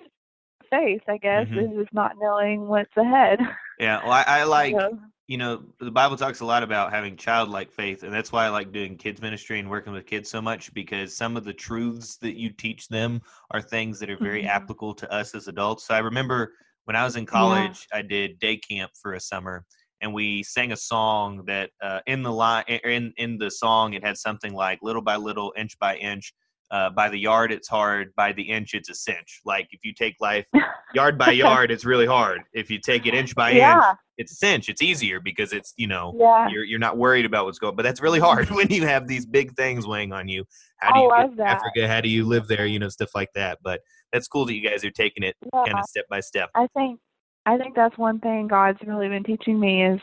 faith, 0.70 1.02
I 1.08 1.16
guess, 1.16 1.46
Mhm. 1.48 1.72
is 1.72 1.76
just 1.82 1.94
not 1.94 2.12
knowing 2.18 2.68
what's 2.68 2.94
ahead. 2.96 3.40
Yeah, 3.78 4.02
well, 4.02 4.12
I, 4.12 4.22
I 4.26 4.44
like 4.44 4.80
So, 4.80 4.98
you 5.28 5.36
know 5.36 5.62
the 5.78 5.90
Bible 5.90 6.16
talks 6.16 6.40
a 6.40 6.44
lot 6.44 6.62
about 6.62 6.90
having 6.92 7.16
childlike 7.16 7.70
faith, 7.70 8.02
and 8.02 8.12
that's 8.12 8.32
why 8.32 8.46
I 8.46 8.48
like 8.48 8.72
doing 8.72 8.96
kids 8.96 9.20
ministry 9.20 9.58
and 9.60 9.68
working 9.70 9.92
with 9.92 10.06
kids 10.06 10.30
so 10.30 10.40
much 10.40 10.72
because 10.74 11.14
some 11.14 11.36
of 11.36 11.44
the 11.44 11.52
truths 11.52 12.16
that 12.18 12.38
you 12.38 12.50
teach 12.50 12.88
them 12.88 13.20
are 13.50 13.60
things 13.62 14.00
that 14.00 14.10
are 14.10 14.18
very 14.18 14.42
Mhm. 14.42 14.48
applicable 14.48 14.94
to 14.94 15.12
us 15.12 15.34
as 15.34 15.46
adults. 15.48 15.86
So 15.86 15.94
I 15.94 15.98
remember 15.98 16.54
when 16.86 16.96
I 16.96 17.04
was 17.04 17.16
in 17.16 17.26
college, 17.26 17.86
I 17.92 18.02
did 18.02 18.38
day 18.38 18.56
camp 18.56 18.92
for 19.00 19.12
a 19.14 19.20
summer, 19.20 19.64
and 20.00 20.14
we 20.14 20.42
sang 20.42 20.72
a 20.72 20.76
song 20.76 21.44
that 21.46 21.70
uh, 21.82 22.00
in 22.06 22.22
the 22.22 22.32
line 22.32 22.64
in 22.68 23.12
in 23.18 23.38
the 23.38 23.50
song 23.50 23.92
it 23.94 24.04
had 24.04 24.16
something 24.16 24.54
like 24.54 24.80
little 24.82 25.02
by 25.02 25.16
little, 25.16 25.52
inch 25.56 25.78
by 25.78 25.96
inch. 25.96 26.32
Uh, 26.70 26.90
by 26.90 27.08
the 27.08 27.18
yard, 27.18 27.50
it's 27.50 27.68
hard. 27.68 28.14
By 28.14 28.32
the 28.32 28.42
inch, 28.42 28.74
it's 28.74 28.90
a 28.90 28.94
cinch. 28.94 29.40
Like 29.44 29.68
if 29.72 29.80
you 29.84 29.94
take 29.94 30.16
life 30.20 30.46
yard 30.94 31.16
by 31.18 31.30
yard, 31.32 31.70
it's 31.70 31.84
really 31.84 32.06
hard. 32.06 32.42
If 32.52 32.70
you 32.70 32.78
take 32.78 33.06
it 33.06 33.14
inch 33.14 33.34
by 33.34 33.52
inch, 33.52 33.84
it's 34.18 34.32
a 34.32 34.34
cinch. 34.34 34.68
It's 34.68 34.82
easier 34.82 35.20
because 35.20 35.52
it's 35.52 35.72
you 35.76 35.86
know 35.86 36.14
yeah. 36.18 36.48
you're 36.48 36.64
you're 36.64 36.78
not 36.78 36.98
worried 36.98 37.24
about 37.24 37.46
what's 37.46 37.58
going. 37.58 37.76
But 37.76 37.84
that's 37.84 38.02
really 38.02 38.20
hard 38.20 38.50
when 38.50 38.68
you 38.68 38.86
have 38.86 39.06
these 39.08 39.24
big 39.24 39.54
things 39.56 39.86
weighing 39.86 40.12
on 40.12 40.28
you. 40.28 40.44
How 40.78 40.92
do 40.92 41.00
I 41.00 41.02
you 41.02 41.08
love 41.08 41.30
get 41.30 41.36
that. 41.38 41.56
Africa? 41.56 41.88
How 41.88 42.00
do 42.00 42.08
you 42.08 42.26
live 42.26 42.48
there? 42.48 42.66
You 42.66 42.78
know 42.78 42.88
stuff 42.88 43.10
like 43.14 43.30
that. 43.34 43.58
But 43.62 43.80
that's 44.12 44.28
cool 44.28 44.44
that 44.46 44.54
you 44.54 44.68
guys 44.68 44.84
are 44.84 44.90
taking 44.90 45.22
it 45.22 45.36
Yeah. 45.52 45.64
kind 45.64 45.78
of 45.78 45.84
step 45.86 46.04
by 46.10 46.20
step. 46.20 46.50
I 46.54 46.66
think 46.76 47.00
I 47.46 47.56
think 47.56 47.74
that's 47.74 47.96
one 47.96 48.20
thing 48.20 48.46
God's 48.46 48.78
really 48.86 49.08
been 49.08 49.24
teaching 49.24 49.58
me 49.58 49.86
is 49.86 50.00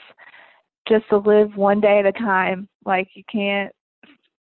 just 0.88 1.08
to 1.10 1.18
live 1.18 1.56
one 1.56 1.80
day 1.80 2.00
at 2.00 2.06
a 2.06 2.12
time. 2.12 2.68
Like 2.86 3.10
you 3.14 3.24
can't 3.32 3.72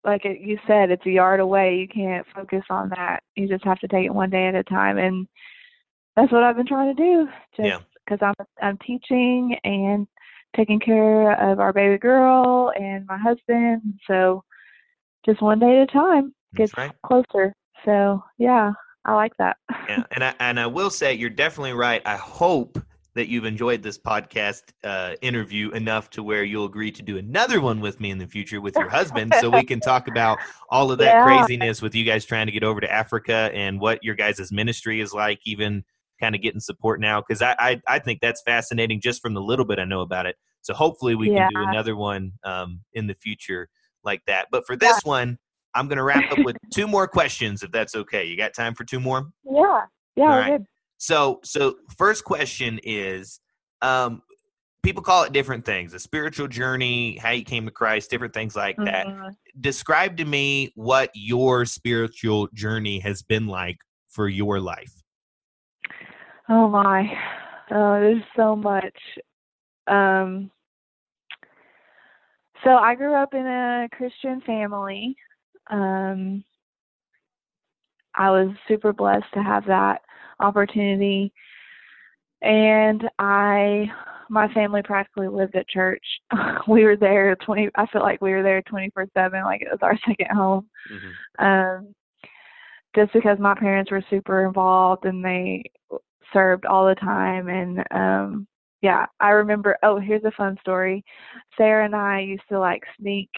like 0.09 0.25
it, 0.25 0.41
you 0.41 0.59
said, 0.67 0.91
it's 0.91 1.07
a 1.07 1.11
yard 1.11 1.41
away. 1.41 1.77
You 1.77 1.89
can't 1.89 2.27
focus 2.35 2.65
on 2.71 2.91
that. 2.91 3.23
You 3.37 3.49
just 3.49 3.65
have 3.65 3.79
to 3.81 3.89
take 3.89 4.07
it 4.07 4.15
one 4.15 4.31
day 4.31 4.47
at 4.47 4.55
a 4.55 4.65
time, 4.65 4.99
and 4.99 5.29
that's 6.17 6.33
what 6.33 6.43
I've 6.43 6.57
been 6.57 6.67
trying 6.67 6.95
to 6.95 7.03
do. 7.03 7.29
Just 7.57 7.67
Yeah. 7.67 7.79
because 8.05 8.19
I'm 8.23 8.47
I'm 8.63 8.79
teaching 8.79 9.57
and 9.65 10.07
taking 10.57 10.81
care 10.81 11.33
of 11.33 11.61
our 11.61 11.73
baby 11.73 11.99
girl 11.99 12.73
and 12.79 13.07
my 13.07 13.19
husband. 13.19 13.83
So 14.07 14.43
just 15.27 15.43
one 15.43 15.59
day 15.59 15.81
at 15.81 15.89
a 15.89 15.93
time 15.93 16.35
gets 16.57 16.73
right. 16.77 16.93
closer. 17.05 17.55
So 17.85 18.23
yeah, 18.39 18.73
I 19.05 19.15
like 19.15 19.37
that. 19.39 19.57
Yeah, 19.89 20.05
and 20.13 20.25
I 20.25 20.35
and 20.41 20.59
I 20.59 20.67
will 20.67 20.91
say 20.91 21.15
you're 21.15 21.31
definitely 21.31 21.75
right. 21.75 22.03
I 22.05 22.17
hope 22.17 22.79
that 23.19 23.27
you've 23.27 23.45
enjoyed 23.45 23.83
this 23.83 23.99
podcast 23.99 24.63
uh, 24.85 25.17
interview 25.23 25.71
enough 25.73 26.09
to 26.09 26.23
where 26.23 26.45
you'll 26.45 26.67
agree 26.67 26.93
to 26.93 27.03
do 27.03 27.19
another 27.19 27.61
one 27.61 27.81
with 27.81 27.99
me 27.99 28.13
in 28.13 28.19
the 28.19 28.29
future 28.29 28.61
with 28.61 28.77
your 28.77 28.89
husband, 28.89 29.35
so 29.35 29.51
we 29.51 29.65
can 29.65 29.81
talk 29.81 30.07
about 30.07 30.39
all 30.71 30.93
of 30.93 30.99
that 30.99 31.17
Yeah. 31.17 31.23
craziness 31.25 31.83
with 31.83 31.97
you 31.97 32.05
guys 32.05 32.25
trying 32.25 32.47
to 32.47 32.53
get 32.53 32.63
over 32.63 32.81
to 32.81 32.89
Africa 32.91 33.51
and 33.53 33.81
what 33.81 34.05
your 34.05 34.15
guys' 34.15 34.53
ministry 34.53 35.01
is 35.01 35.13
like, 35.13 35.41
even 35.45 35.83
kind 36.21 36.37
of 36.37 36.43
getting 36.43 36.61
support 36.61 37.01
now. 37.01 37.21
Because 37.21 37.43
I, 37.43 37.57
I 37.59 37.83
I 37.89 37.99
think 37.99 38.21
that's 38.21 38.41
fascinating 38.43 39.01
just 39.01 39.21
from 39.21 39.35
the 39.35 39.43
little 39.43 39.65
bit 39.65 39.81
I 39.81 39.85
know 39.85 40.03
about 40.03 40.27
it. 40.27 40.37
So 40.63 40.73
hopefully 40.73 41.17
we 41.17 41.29
can 41.29 41.49
do 41.53 41.63
another 41.69 41.97
one 41.97 42.33
um, 42.45 42.83
in 42.93 43.09
the 43.09 43.15
future 43.15 43.69
like 44.05 44.23
that. 44.29 44.47
But 44.53 44.65
for 44.65 44.77
this 44.77 45.01
one, 45.03 45.39
I'm 45.75 45.89
going 45.89 45.99
to 45.99 46.05
wrap 46.05 46.31
up 46.31 46.39
with 46.45 46.57
two 46.73 46.87
more 46.87 47.09
questions, 47.09 47.65
if 47.65 47.73
that's 47.73 47.97
okay. 47.97 48.25
You 48.25 48.37
got 48.37 48.55
time 48.55 48.75
for 48.77 48.85
two 48.85 49.01
more? 49.01 49.29
Yeah, 49.45 49.87
yeah, 50.15 50.25
All 50.25 50.51
good. 50.59 50.67
So, 50.99 51.41
so 51.45 51.77
first 51.97 52.25
question 52.25 52.81
is, 52.83 53.41
um, 53.83 54.23
people 54.83 55.03
call 55.03 55.25
it 55.25 55.33
different 55.33 55.65
things: 55.65 55.95
a 55.95 55.99
spiritual 55.99 56.49
journey, 56.49 57.17
how 57.17 57.31
you 57.31 57.45
came 57.45 57.65
to 57.65 57.71
Christ, 57.71 58.11
different 58.11 58.35
things 58.35 58.55
like 58.57 58.77
that. 58.77 59.07
Mhm. 59.07 59.37
Describe 59.61 60.17
to 60.19 60.25
me 60.25 60.73
what 60.75 61.11
your 61.15 61.65
spiritual 61.65 62.49
journey 62.53 62.99
has 63.01 63.23
been 63.23 63.47
like 63.47 63.79
for 64.09 64.29
your 64.29 64.61
life. 64.61 64.93
Oh 66.49 66.69
my, 66.69 67.17
oh, 67.71 68.01
there's 68.01 68.23
so 68.35 68.57
much. 68.57 68.99
Um, 69.87 70.51
so 72.65 72.71
I 72.77 72.95
grew 72.95 73.15
up 73.15 73.35
in 73.35 73.47
a 73.47 73.89
Christian 73.93 74.41
family. 74.41 75.17
Um, 75.69 76.45
I 78.15 78.31
was 78.31 78.51
super 78.67 78.93
blessed 78.93 79.33
to 79.35 79.43
have 79.43 79.67
that 79.67 80.03
opportunity, 80.41 81.33
and 82.43 83.09
I, 83.19 83.91
my 84.31 84.53
family 84.53 84.83
practically 84.83 85.29
lived 85.29 85.57
at 85.57 85.69
church. 85.69 86.05
we 86.69 86.85
were 86.85 86.97
there 86.97 87.37
twenty. 87.37 87.69
I 87.77 87.87
feel 87.87 88.03
like 88.03 88.21
we 88.21 88.33
were 88.33 88.43
there 88.43 88.63
twenty 88.63 88.91
four 88.91 89.07
seven, 89.15 89.43
like 89.45 89.63
it 89.63 89.69
was 89.71 89.81
our 89.83 89.99
second 90.07 90.37
home. 90.37 90.69
um, 91.39 91.95
just 92.95 93.13
because 93.13 93.39
my 93.39 93.55
parents 93.55 93.91
were 93.91 94.03
super 94.11 94.47
involved 94.47 95.05
and 95.05 95.25
they 95.25 95.63
served 96.33 96.67
all 96.67 96.87
the 96.87 96.95
time 96.97 97.49
and 97.49 97.83
um 97.91 98.47
yeah 98.83 99.07
i 99.21 99.31
remember 99.31 99.77
oh 99.83 99.99
here's 99.99 100.25
a 100.25 100.31
fun 100.33 100.57
story 100.61 101.05
sarah 101.57 101.85
and 101.85 101.95
i 101.97 102.21
used 102.21 102.43
to 102.49 102.59
like 102.59 102.83
sneak 103.01 103.31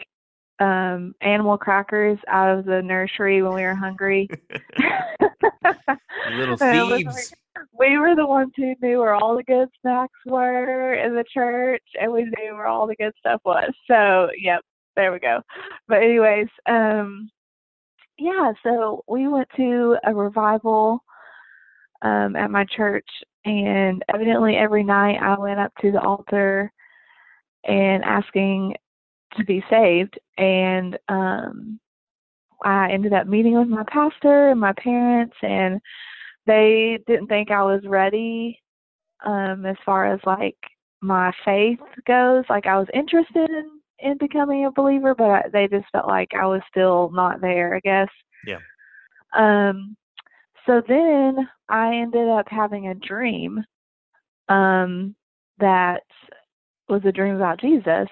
um 0.61 1.15
animal 1.21 1.57
crackers 1.57 2.19
out 2.27 2.57
of 2.57 2.65
the 2.65 2.81
nursery 2.81 3.41
when 3.41 3.53
we 3.53 3.63
were 3.63 3.75
hungry. 3.75 4.29
Little 6.37 6.55
thieves. 6.57 7.33
we 7.77 7.97
were 7.97 8.15
the 8.15 8.25
ones 8.25 8.53
who 8.55 8.75
knew 8.81 8.99
where 8.99 9.15
all 9.15 9.35
the 9.35 9.43
good 9.43 9.67
snacks 9.81 10.19
were 10.25 10.93
in 10.93 11.15
the 11.15 11.25
church 11.33 11.83
and 11.99 12.11
we 12.11 12.23
knew 12.23 12.53
where 12.53 12.67
all 12.67 12.85
the 12.85 12.95
good 12.95 13.13
stuff 13.19 13.41
was. 13.43 13.71
So 13.89 14.29
yep 14.37 14.61
there 14.95 15.11
we 15.11 15.19
go. 15.19 15.41
But 15.87 16.03
anyways 16.03 16.47
um 16.69 17.29
yeah 18.19 18.53
so 18.61 19.03
we 19.07 19.27
went 19.27 19.47
to 19.57 19.97
a 20.05 20.13
revival 20.13 21.03
um 22.03 22.35
at 22.35 22.51
my 22.51 22.65
church 22.65 23.07
and 23.45 24.03
evidently 24.13 24.55
every 24.55 24.83
night 24.83 25.17
i 25.19 25.39
went 25.39 25.59
up 25.59 25.71
to 25.81 25.91
the 25.91 26.01
altar 26.01 26.71
and 27.63 28.03
asking 28.03 28.75
to 29.37 29.43
be 29.45 29.63
saved 29.69 30.19
and 30.37 30.97
um 31.07 31.79
i 32.63 32.89
ended 32.91 33.13
up 33.13 33.27
meeting 33.27 33.57
with 33.57 33.67
my 33.67 33.83
pastor 33.91 34.49
and 34.49 34.59
my 34.59 34.73
parents 34.73 35.35
and 35.41 35.79
they 36.47 36.99
didn't 37.07 37.27
think 37.27 37.51
I 37.51 37.63
was 37.63 37.81
ready 37.85 38.59
um 39.25 39.65
as 39.65 39.75
far 39.85 40.11
as 40.11 40.19
like 40.25 40.57
my 41.01 41.31
faith 41.43 41.79
goes. 42.05 42.43
Like 42.49 42.67
I 42.67 42.77
was 42.77 42.87
interested 42.93 43.49
in 43.49 43.79
in 43.99 44.17
becoming 44.17 44.65
a 44.65 44.71
believer, 44.71 45.13
but 45.13 45.51
they 45.51 45.67
just 45.67 45.85
felt 45.91 46.07
like 46.07 46.29
I 46.33 46.47
was 46.47 46.61
still 46.69 47.11
not 47.13 47.39
there, 47.39 47.75
I 47.75 47.79
guess. 47.81 48.09
Yeah. 48.45 48.59
Um 49.37 49.95
so 50.65 50.81
then 50.87 51.47
I 51.69 51.95
ended 51.95 52.27
up 52.27 52.47
having 52.49 52.87
a 52.87 52.95
dream 52.95 53.63
um 54.49 55.15
that 55.59 56.03
was 56.89 57.01
a 57.05 57.11
dream 57.11 57.35
about 57.35 57.61
Jesus 57.61 58.09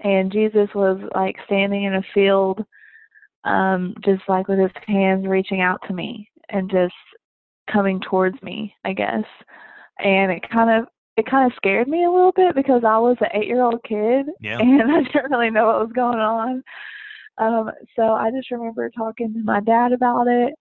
and 0.00 0.32
Jesus 0.32 0.68
was 0.74 1.00
like 1.14 1.36
standing 1.46 1.84
in 1.84 1.94
a 1.94 2.02
field 2.12 2.64
um 3.44 3.94
just 4.04 4.22
like 4.28 4.48
with 4.48 4.58
his 4.58 4.70
hands 4.86 5.26
reaching 5.26 5.60
out 5.60 5.80
to 5.86 5.94
me 5.94 6.28
and 6.48 6.70
just 6.70 6.94
coming 7.70 8.00
towards 8.00 8.40
me, 8.42 8.74
I 8.84 8.92
guess. 8.92 9.24
And 9.98 10.32
it 10.32 10.48
kind 10.50 10.70
of 10.70 10.88
it 11.16 11.26
kind 11.30 11.50
of 11.50 11.56
scared 11.56 11.86
me 11.86 12.04
a 12.04 12.10
little 12.10 12.32
bit 12.32 12.54
because 12.54 12.82
I 12.84 12.98
was 12.98 13.16
an 13.20 13.28
eight 13.34 13.46
year 13.46 13.62
old 13.62 13.82
kid 13.84 14.26
Yeah. 14.40 14.58
and 14.60 14.90
I 14.90 15.02
didn't 15.02 15.30
really 15.30 15.50
know 15.50 15.66
what 15.66 15.80
was 15.80 15.92
going 15.94 16.18
on. 16.18 16.62
Um, 17.38 17.70
so 17.96 18.02
I 18.02 18.30
just 18.30 18.50
remember 18.50 18.90
talking 18.90 19.32
to 19.32 19.42
my 19.42 19.60
dad 19.60 19.92
about 19.92 20.26
it 20.26 20.54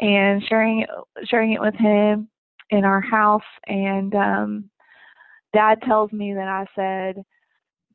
and 0.00 0.42
sharing 0.48 0.80
it 0.80 0.88
sharing 1.26 1.52
it 1.52 1.60
with 1.60 1.74
him 1.74 2.28
in 2.70 2.84
our 2.84 3.00
house 3.00 3.42
and 3.66 4.14
um 4.14 4.70
dad 5.52 5.82
tells 5.82 6.10
me 6.12 6.32
that 6.32 6.48
I 6.48 6.64
said 6.74 7.22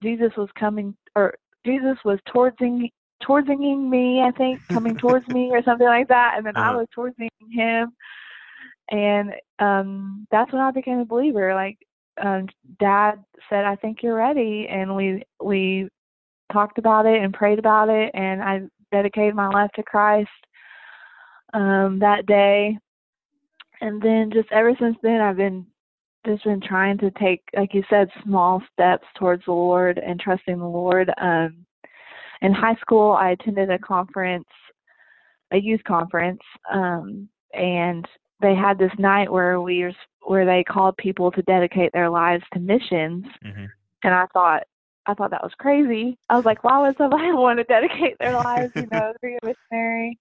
Jesus 0.01 0.31
was 0.37 0.49
coming 0.57 0.95
or 1.15 1.35
Jesus 1.65 1.97
was 2.05 2.19
towardsing 2.33 2.89
towardsing 3.23 3.89
me, 3.89 4.21
I 4.21 4.31
think, 4.31 4.61
coming 4.71 4.95
towards 5.01 5.27
me 5.27 5.49
or 5.51 5.63
something 5.63 5.87
like 5.87 6.07
that, 6.09 6.33
and 6.37 6.45
then 6.45 6.55
I 6.57 6.71
Uh-huh. 6.71 6.77
was 6.77 6.87
towardsing 6.95 7.29
him, 7.51 7.93
and 8.91 9.33
um 9.59 10.27
that's 10.31 10.51
when 10.51 10.61
I 10.61 10.71
became 10.71 10.99
a 10.99 11.05
believer. 11.05 11.53
Like, 11.53 11.77
um 12.21 12.47
Dad 12.79 13.23
said, 13.49 13.65
"I 13.65 13.75
think 13.75 14.03
you're 14.03 14.15
ready," 14.15 14.67
and 14.69 14.95
we 14.95 15.23
we 15.41 15.89
talked 16.51 16.77
about 16.77 17.05
it 17.05 17.21
and 17.21 17.33
prayed 17.33 17.59
about 17.59 17.89
it, 17.89 18.11
and 18.13 18.41
I 18.41 18.61
dedicated 18.91 19.35
my 19.35 19.49
life 19.49 19.71
to 19.75 19.83
Christ 19.83 20.29
um 21.53 21.99
that 21.99 22.25
day, 22.25 22.77
and 23.81 24.01
then 24.01 24.31
just 24.31 24.51
ever 24.51 24.73
since 24.79 24.97
then, 25.01 25.21
I've 25.21 25.37
been 25.37 25.65
just 26.27 26.43
been 26.43 26.61
trying 26.61 26.97
to 26.99 27.11
take, 27.11 27.41
like 27.55 27.73
you 27.73 27.83
said, 27.89 28.09
small 28.23 28.61
steps 28.73 29.05
towards 29.17 29.45
the 29.45 29.51
Lord 29.51 29.97
and 29.97 30.19
trusting 30.19 30.57
the 30.57 30.67
Lord. 30.67 31.11
Um, 31.19 31.65
in 32.41 32.53
high 32.53 32.75
school, 32.75 33.13
I 33.13 33.31
attended 33.31 33.71
a 33.71 33.79
conference, 33.79 34.47
a 35.51 35.57
youth 35.57 35.83
conference, 35.87 36.41
um, 36.71 37.27
and 37.53 38.05
they 38.41 38.53
had 38.53 38.77
this 38.77 38.91
night 38.99 39.31
where 39.31 39.59
we 39.61 39.83
were, 39.83 39.93
where 40.21 40.45
they 40.45 40.63
called 40.63 40.97
people 40.97 41.31
to 41.31 41.41
dedicate 41.43 41.91
their 41.93 42.09
lives 42.09 42.43
to 42.53 42.59
missions, 42.59 43.25
Mm-hmm. 43.43 43.65
and 44.03 44.13
I 44.13 44.25
thought 44.33 44.63
I 45.07 45.13
thought 45.13 45.31
that 45.31 45.43
was 45.43 45.53
crazy. 45.57 46.17
I 46.29 46.35
was 46.35 46.45
like, 46.45 46.63
why 46.63 46.79
would 46.81 46.97
somebody 46.97 47.31
want 47.31 47.59
to 47.59 47.63
dedicate 47.63 48.17
their 48.19 48.33
lives, 48.33 48.71
you 48.75 48.87
know, 48.91 49.13
to 49.13 49.19
be 49.21 49.37
a 49.41 49.45
missionary? 49.45 50.19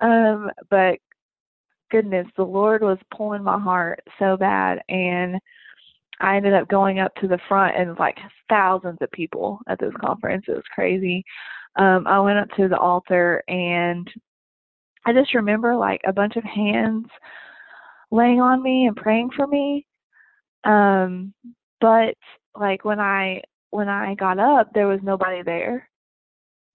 Um, 0.00 0.50
but 0.70 0.98
goodness, 1.90 2.26
the 2.36 2.44
Lord 2.44 2.82
was 2.82 2.98
pulling 3.14 3.42
my 3.42 3.58
heart 3.58 4.00
so 4.18 4.36
bad, 4.36 4.80
and 4.88 5.40
I 6.20 6.36
ended 6.36 6.54
up 6.54 6.68
going 6.68 7.00
up 7.00 7.14
to 7.16 7.28
the 7.28 7.40
front 7.48 7.76
and 7.76 7.98
like 7.98 8.18
thousands 8.48 8.98
of 9.00 9.10
people 9.10 9.60
at 9.68 9.78
this 9.78 9.92
conference. 10.00 10.44
It 10.48 10.52
was 10.52 10.62
crazy. 10.74 11.24
Um, 11.76 12.06
I 12.06 12.20
went 12.20 12.38
up 12.38 12.48
to 12.56 12.68
the 12.68 12.78
altar 12.78 13.42
and 13.48 14.08
I 15.06 15.12
just 15.12 15.34
remember 15.34 15.74
like 15.76 16.00
a 16.06 16.12
bunch 16.12 16.36
of 16.36 16.44
hands 16.44 17.06
laying 18.10 18.40
on 18.40 18.62
me 18.62 18.86
and 18.86 18.96
praying 18.96 19.30
for 19.36 19.46
me. 19.46 19.86
Um, 20.64 21.34
but 21.80 22.14
like 22.54 22.84
when 22.84 23.00
I 23.00 23.42
when 23.70 23.88
I 23.88 24.14
got 24.14 24.38
up, 24.38 24.72
there 24.72 24.86
was 24.86 25.00
nobody 25.02 25.42
there. 25.42 25.88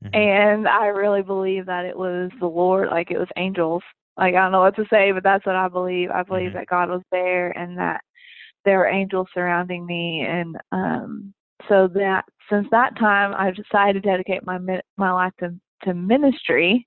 Mhm. 0.04 0.16
And 0.16 0.68
I 0.68 0.88
really 0.88 1.22
believe 1.22 1.66
that 1.68 1.86
it 1.86 1.98
was 1.98 2.30
the 2.40 2.48
Lord, 2.48 2.90
like 2.90 3.10
it 3.10 3.18
was 3.18 3.30
angels. 3.38 3.84
Like 4.20 4.36
I 4.36 4.42
don't 4.42 4.52
know 4.52 4.60
what 4.60 4.76
to 4.76 4.86
say, 4.92 5.12
but 5.14 5.24
that's 5.24 5.46
what 5.46 5.56
I 5.56 5.70
believe. 5.70 6.12
I 6.12 6.24
believe 6.24 6.52
Mhm. 6.52 6.54
that 6.56 6.68
God 6.68 6.90
was 6.90 7.02
there 7.12 7.58
and 7.58 7.78
that 7.78 8.02
there 8.66 8.78
were 8.80 8.88
angels 8.88 9.30
surrounding 9.34 9.86
me 9.86 10.26
and 10.28 10.58
um 10.72 11.34
so 11.70 11.88
that 11.88 12.26
since 12.50 12.68
that 12.72 12.96
time 12.98 13.34
I've 13.38 13.56
decided 13.56 14.04
to 14.04 14.10
dedicate 14.10 14.46
my 14.46 14.60
my 14.98 15.12
life 15.12 15.34
to 15.40 15.56
to 15.84 15.94
ministry. 15.94 16.86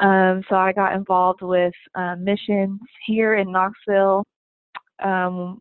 Um 0.00 0.42
so 0.48 0.56
I 0.56 0.72
got 0.72 0.94
involved 0.94 1.42
with 1.42 1.74
uh, 1.94 2.16
missions 2.16 2.80
here 3.06 3.34
in 3.34 3.52
Knoxville. 3.52 4.24
Um 5.00 5.60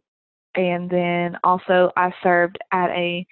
and 0.55 0.89
then 0.89 1.37
also 1.43 1.91
I 1.97 2.13
served 2.23 2.57
at 2.71 2.89
a 2.91 3.25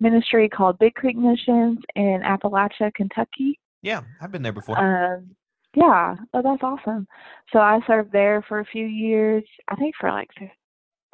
ministry 0.00 0.48
called 0.48 0.78
Big 0.78 0.94
Creek 0.94 1.16
Missions 1.16 1.80
in 1.96 2.22
Appalachia, 2.24 2.94
Kentucky. 2.94 3.58
Yeah, 3.82 4.02
I've 4.20 4.30
been 4.30 4.42
there 4.42 4.52
before. 4.52 4.78
Um, 4.78 5.34
yeah, 5.74 6.16
oh, 6.34 6.42
that's 6.42 6.62
awesome. 6.62 7.06
So 7.52 7.58
I 7.58 7.80
served 7.86 8.12
there 8.12 8.42
for 8.48 8.60
a 8.60 8.64
few 8.64 8.86
years. 8.86 9.44
I 9.68 9.76
think 9.76 9.94
for 10.00 10.10
like, 10.10 10.30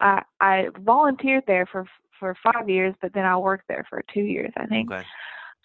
I 0.01 0.23
I 0.41 0.69
volunteered 0.79 1.45
there 1.47 1.67
for 1.67 1.87
for 2.21 2.37
five 2.43 2.69
years, 2.69 2.95
but 3.03 3.13
then 3.13 3.25
I 3.25 3.37
worked 3.37 3.65
there 3.69 3.85
for 3.91 4.03
two 4.13 4.23
years, 4.23 4.53
I 4.57 4.67
think. 4.67 4.91
okay. 4.91 5.05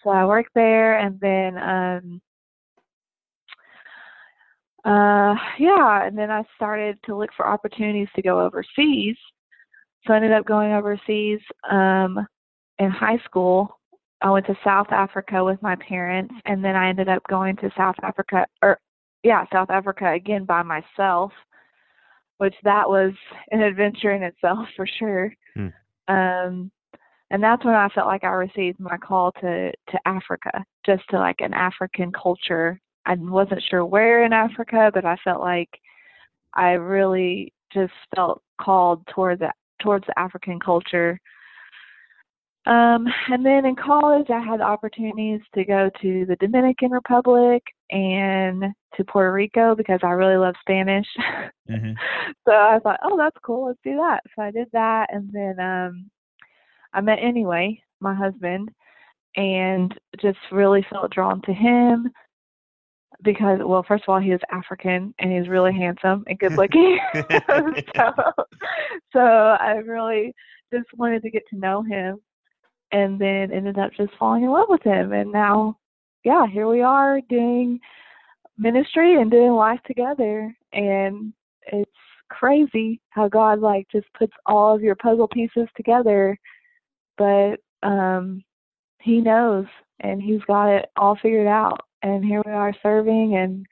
So 0.02 0.10
I 0.10 0.24
worked 0.24 0.52
there, 0.54 0.98
and 0.98 1.20
then 1.20 1.58
um, 1.58 2.20
uh, 4.84 5.34
yeah, 5.58 6.06
and 6.06 6.16
then 6.16 6.30
I 6.30 6.42
started 6.56 6.98
to 7.04 7.16
look 7.16 7.30
for 7.36 7.46
opportunities 7.46 8.08
to 8.16 8.22
go 8.22 8.40
overseas. 8.40 9.16
So 10.06 10.14
I 10.14 10.16
ended 10.16 10.32
up 10.32 10.46
going 10.46 10.72
overseas 10.72 11.40
um, 11.70 12.26
in 12.78 12.90
high 12.90 13.18
school. 13.24 13.79
I 14.22 14.30
went 14.30 14.46
to 14.46 14.58
South 14.62 14.88
Africa 14.90 15.42
with 15.44 15.60
my 15.62 15.76
parents, 15.76 16.34
and 16.44 16.64
then 16.64 16.76
I 16.76 16.88
ended 16.88 17.08
up 17.08 17.22
going 17.28 17.56
to 17.56 17.70
South 17.76 17.96
Africa, 18.02 18.46
or 18.62 18.78
yeah, 19.22 19.44
South 19.52 19.70
Africa 19.70 20.12
again 20.12 20.44
by 20.44 20.62
myself, 20.62 21.32
which 22.38 22.54
that 22.64 22.88
was 22.88 23.12
an 23.50 23.62
adventure 23.62 24.12
in 24.12 24.22
itself 24.22 24.66
for 24.76 24.86
sure. 24.86 25.34
Hmm. 25.54 25.68
Um, 26.08 26.70
and 27.30 27.42
that's 27.42 27.64
when 27.64 27.74
I 27.74 27.88
felt 27.90 28.08
like 28.08 28.24
I 28.24 28.28
received 28.28 28.80
my 28.80 28.96
call 28.96 29.32
to 29.40 29.70
to 29.70 29.98
Africa, 30.04 30.64
just 30.84 31.02
to 31.10 31.18
like 31.18 31.40
an 31.40 31.54
African 31.54 32.12
culture. 32.12 32.80
I 33.06 33.14
wasn't 33.14 33.62
sure 33.70 33.86
where 33.86 34.24
in 34.24 34.32
Africa, 34.32 34.90
but 34.92 35.04
I 35.04 35.16
felt 35.24 35.40
like 35.40 35.70
I 36.54 36.72
really 36.72 37.52
just 37.72 37.92
felt 38.14 38.42
called 38.60 39.06
toward 39.14 39.38
the 39.38 39.52
towards 39.80 40.06
the 40.06 40.18
African 40.18 40.58
culture. 40.60 41.18
Um, 42.66 43.06
and 43.28 43.44
then 43.44 43.64
in 43.64 43.74
college, 43.74 44.28
I 44.28 44.40
had 44.40 44.60
opportunities 44.60 45.40
to 45.54 45.64
go 45.64 45.90
to 46.02 46.26
the 46.26 46.36
Dominican 46.36 46.90
Republic 46.90 47.62
and 47.90 48.64
to 48.96 49.04
Puerto 49.04 49.32
Rico 49.32 49.74
because 49.74 50.00
I 50.02 50.10
really 50.10 50.36
love 50.36 50.54
Spanish. 50.60 51.06
hmm 51.68 51.92
so 52.46 52.52
I 52.52 52.78
thought, 52.82 53.00
oh, 53.02 53.16
that's 53.16 53.36
cool. 53.42 53.66
Let's 53.66 53.78
do 53.82 53.96
that. 53.96 54.20
So 54.36 54.42
I 54.42 54.50
did 54.50 54.68
that, 54.72 55.08
and 55.12 55.30
then 55.32 55.58
um, 55.58 56.10
I 56.92 57.00
met 57.00 57.18
anyway 57.22 57.82
my 58.00 58.14
husband, 58.14 58.70
and 59.36 59.94
just 60.20 60.38
really 60.50 60.84
felt 60.90 61.12
drawn 61.12 61.40
to 61.42 61.52
him 61.52 62.10
because, 63.22 63.58
well, 63.62 63.84
first 63.86 64.04
of 64.06 64.12
all, 64.12 64.20
he 64.20 64.30
is 64.30 64.40
African 64.50 65.14
and 65.18 65.32
he's 65.32 65.48
really 65.48 65.72
handsome 65.72 66.24
and 66.26 66.38
good 66.38 66.52
looking. 66.52 66.98
so, 67.96 68.12
so 69.12 69.20
I 69.20 69.80
really 69.84 70.34
just 70.72 70.86
wanted 70.96 71.22
to 71.22 71.30
get 71.30 71.42
to 71.50 71.58
know 71.58 71.82
him, 71.82 72.20
and 72.92 73.18
then 73.18 73.52
ended 73.52 73.78
up 73.78 73.92
just 73.96 74.12
falling 74.18 74.44
in 74.44 74.50
love 74.50 74.68
with 74.68 74.82
him, 74.82 75.12
and 75.12 75.30
now, 75.32 75.76
yeah, 76.24 76.46
here 76.46 76.68
we 76.68 76.82
are 76.82 77.20
doing 77.28 77.80
ministry 78.58 79.20
and 79.20 79.30
doing 79.30 79.52
life 79.52 79.80
together, 79.86 80.54
and 80.72 81.32
it's 81.66 81.90
crazy 82.30 83.00
how 83.10 83.28
God 83.28 83.60
like 83.60 83.86
just 83.90 84.06
puts 84.14 84.32
all 84.46 84.74
of 84.74 84.82
your 84.82 84.94
puzzle 84.96 85.28
pieces 85.28 85.68
together, 85.76 86.38
but 87.18 87.56
um 87.82 88.42
he 89.00 89.20
knows 89.20 89.66
and 90.00 90.22
he's 90.22 90.42
got 90.46 90.68
it 90.68 90.88
all 90.96 91.16
figured 91.20 91.46
out. 91.46 91.80
And 92.02 92.24
here 92.24 92.42
we 92.46 92.52
are 92.52 92.74
serving 92.82 93.36
and 93.36 93.66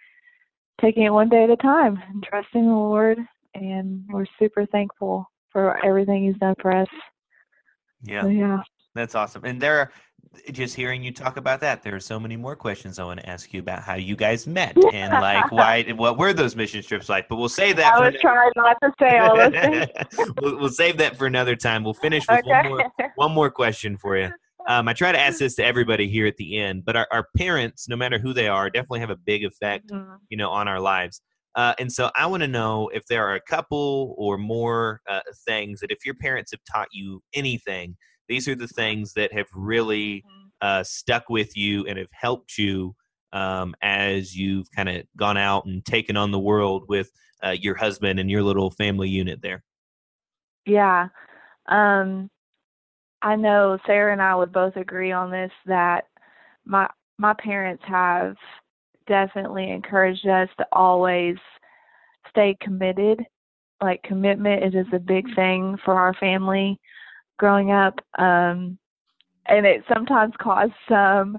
taking 0.80 1.04
it 1.04 1.10
one 1.10 1.28
day 1.28 1.44
at 1.44 1.50
a 1.50 1.56
time 1.56 1.98
and 2.08 2.22
trusting 2.22 2.66
the 2.66 2.72
Lord 2.72 3.18
and 3.54 4.04
we're 4.10 4.26
super 4.38 4.66
thankful 4.66 5.26
for 5.50 5.84
everything 5.84 6.26
he's 6.26 6.38
done 6.38 6.54
for 6.60 6.76
us. 6.76 6.88
Yeah, 8.02 8.22
So 8.22 8.28
yeah. 8.28 8.62
That's 8.99 9.14
awesome. 9.14 9.44
And 9.44 9.61
there 9.61 9.78
are 9.78 9.92
just 10.53 10.74
hearing 10.74 11.03
you 11.03 11.12
talk 11.12 11.36
about 11.36 11.61
that, 11.61 11.82
there 11.82 11.94
are 11.94 12.01
so 12.01 12.18
many 12.20 12.36
more 12.36 12.57
questions 12.57 12.99
I 12.99 13.05
want 13.05 13.20
to 13.20 13.28
ask 13.28 13.53
you 13.55 13.61
about 13.61 13.82
how 13.82 13.94
you 13.94 14.16
guys 14.16 14.46
met 14.46 14.76
and 14.92 15.12
like 15.20 15.51
why 15.53 15.82
what 15.96 16.18
were 16.18 16.32
those 16.32 16.55
mission 16.57 16.82
trips 16.82 17.09
like. 17.09 17.28
But 17.28 17.36
we'll 17.36 17.49
save 17.49 17.76
that. 17.76 17.94
I 17.94 17.99
for 17.99 18.05
was 18.11 18.20
trying 18.20 18.51
not 18.57 18.76
to 18.82 18.92
say 19.01 19.18
all 19.18 19.36
those 19.36 19.53
things. 19.53 19.86
we'll, 20.40 20.59
we'll 20.59 20.68
save 20.70 20.96
that 20.99 21.16
for 21.16 21.26
another 21.26 21.57
time. 21.57 21.84
We'll 21.84 21.94
finish 21.94 22.28
with 22.28 22.44
one 22.44 22.59
Okay. 22.61 22.68
more 22.68 22.84
one 23.16 23.32
more 23.32 23.51
question 23.51 23.96
for 23.96 24.16
you. 24.16 24.30
Um, 24.66 24.86
I 24.86 24.92
try 24.92 25.12
to 25.12 25.18
ask 25.18 25.38
this 25.38 25.55
to 25.57 25.64
everybody 25.64 26.09
here 26.09 26.26
at 26.26 26.36
the 26.36 26.59
end, 26.59 26.84
but 26.84 26.94
our, 26.94 27.07
our 27.11 27.26
parents, 27.38 27.88
no 27.88 27.96
matter 27.96 28.18
who 28.18 28.34
they 28.34 28.49
are, 28.49 28.68
definitely 28.68 29.01
have 29.01 29.09
a 29.11 29.16
big 29.16 29.44
effect, 29.44 29.88
Mhm. 29.90 30.18
you 30.28 30.36
know, 30.36 30.51
on 30.51 30.68
our 30.68 30.78
lives. 30.78 31.22
Uh, 31.55 31.74
and 31.78 31.90
so 31.90 32.11
I 32.14 32.26
want 32.26 32.42
to 32.42 32.49
know 32.49 32.88
if 32.92 33.07
there 33.07 33.26
are 33.26 33.34
a 33.34 33.40
couple 33.40 34.14
or 34.18 34.36
more 34.36 35.01
uh, 35.09 35.20
things 35.46 35.80
that 35.80 35.90
if 35.90 36.05
your 36.05 36.14
parents 36.16 36.51
have 36.51 36.61
taught 36.70 36.88
you 36.92 37.22
anything, 37.34 37.96
these 38.29 38.49
are 38.49 38.55
the 38.55 38.68
things 38.68 39.14
that 39.14 39.33
have 39.33 39.47
really 39.55 40.24
uh, 40.61 40.83
stuck 40.83 41.29
with 41.29 41.57
you 41.57 41.87
and 41.87 41.99
have 41.99 42.12
helped 42.12 42.59
you 42.59 42.95
um, 43.33 43.74
as 43.83 44.37
you've 44.37 44.70
kind 44.70 44.89
of 44.89 45.05
gone 45.16 45.37
out 45.37 45.66
and 45.66 45.85
taken 45.85 46.16
on 46.16 46.31
the 46.31 46.39
world 46.39 46.85
with 46.89 47.11
uh, 47.45 47.51
your 47.51 47.74
husband 47.74 48.18
and 48.18 48.31
your 48.31 48.43
little 48.43 48.70
family 48.70 49.09
unit 49.09 49.41
there. 49.43 49.62
Yeah. 50.66 51.09
Um 51.66 52.31
I 53.20 53.37
know 53.37 53.79
Sarah 53.87 54.12
and 54.12 54.22
I 54.22 54.35
would 54.35 54.53
both 54.53 54.76
agree 54.76 55.12
on 55.12 55.31
this 55.31 55.51
that 55.66 56.05
my 56.64 56.89
my 57.18 57.35
parents 57.35 57.83
have 57.87 58.37
definitely 59.07 59.70
encouraged 59.70 60.26
us 60.26 60.49
to 60.59 60.66
always 60.72 61.37
stay 62.31 62.57
committed. 62.61 63.24
Like 63.83 64.03
commitment 64.03 64.64
is 64.64 64.72
just 64.72 64.93
a 64.93 64.99
big 64.99 65.35
thing 65.35 65.76
for 65.85 65.95
our 65.95 66.14
family 66.14 66.79
growing 67.39 67.70
up. 67.70 67.95
Um 68.18 68.78
and 69.47 69.64
it 69.66 69.82
sometimes 69.93 70.34
caused 70.39 70.72
some 70.89 71.39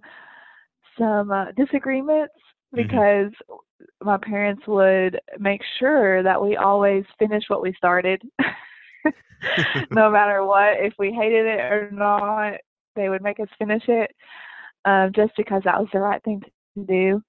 some 0.98 1.32
uh, 1.32 1.52
disagreements 1.56 2.34
Mhm. 2.76 2.88
because 2.88 3.32
my 4.04 4.18
parents 4.18 4.68
would 4.68 5.20
make 5.40 5.62
sure 5.80 6.22
that 6.24 6.42
we 6.42 6.58
always 6.58 7.06
finish 7.18 7.44
what 7.48 7.62
we 7.62 7.74
started. 7.74 8.22
no 9.92 10.10
matter 10.12 10.46
what, 10.46 10.78
if 10.80 10.94
we 11.00 11.12
hated 11.12 11.46
it 11.46 11.60
or 11.60 11.90
not, 11.92 12.56
they 12.96 13.10
would 13.10 13.22
make 13.22 13.40
us 13.40 13.48
finish 13.58 13.84
it 13.88 14.12
um, 14.86 15.12
just 15.14 15.32
because 15.38 15.62
that 15.64 15.80
was 15.80 15.88
the 15.94 16.00
right 16.00 16.22
thing 16.24 16.42
to 16.76 16.86
do. 16.86 17.22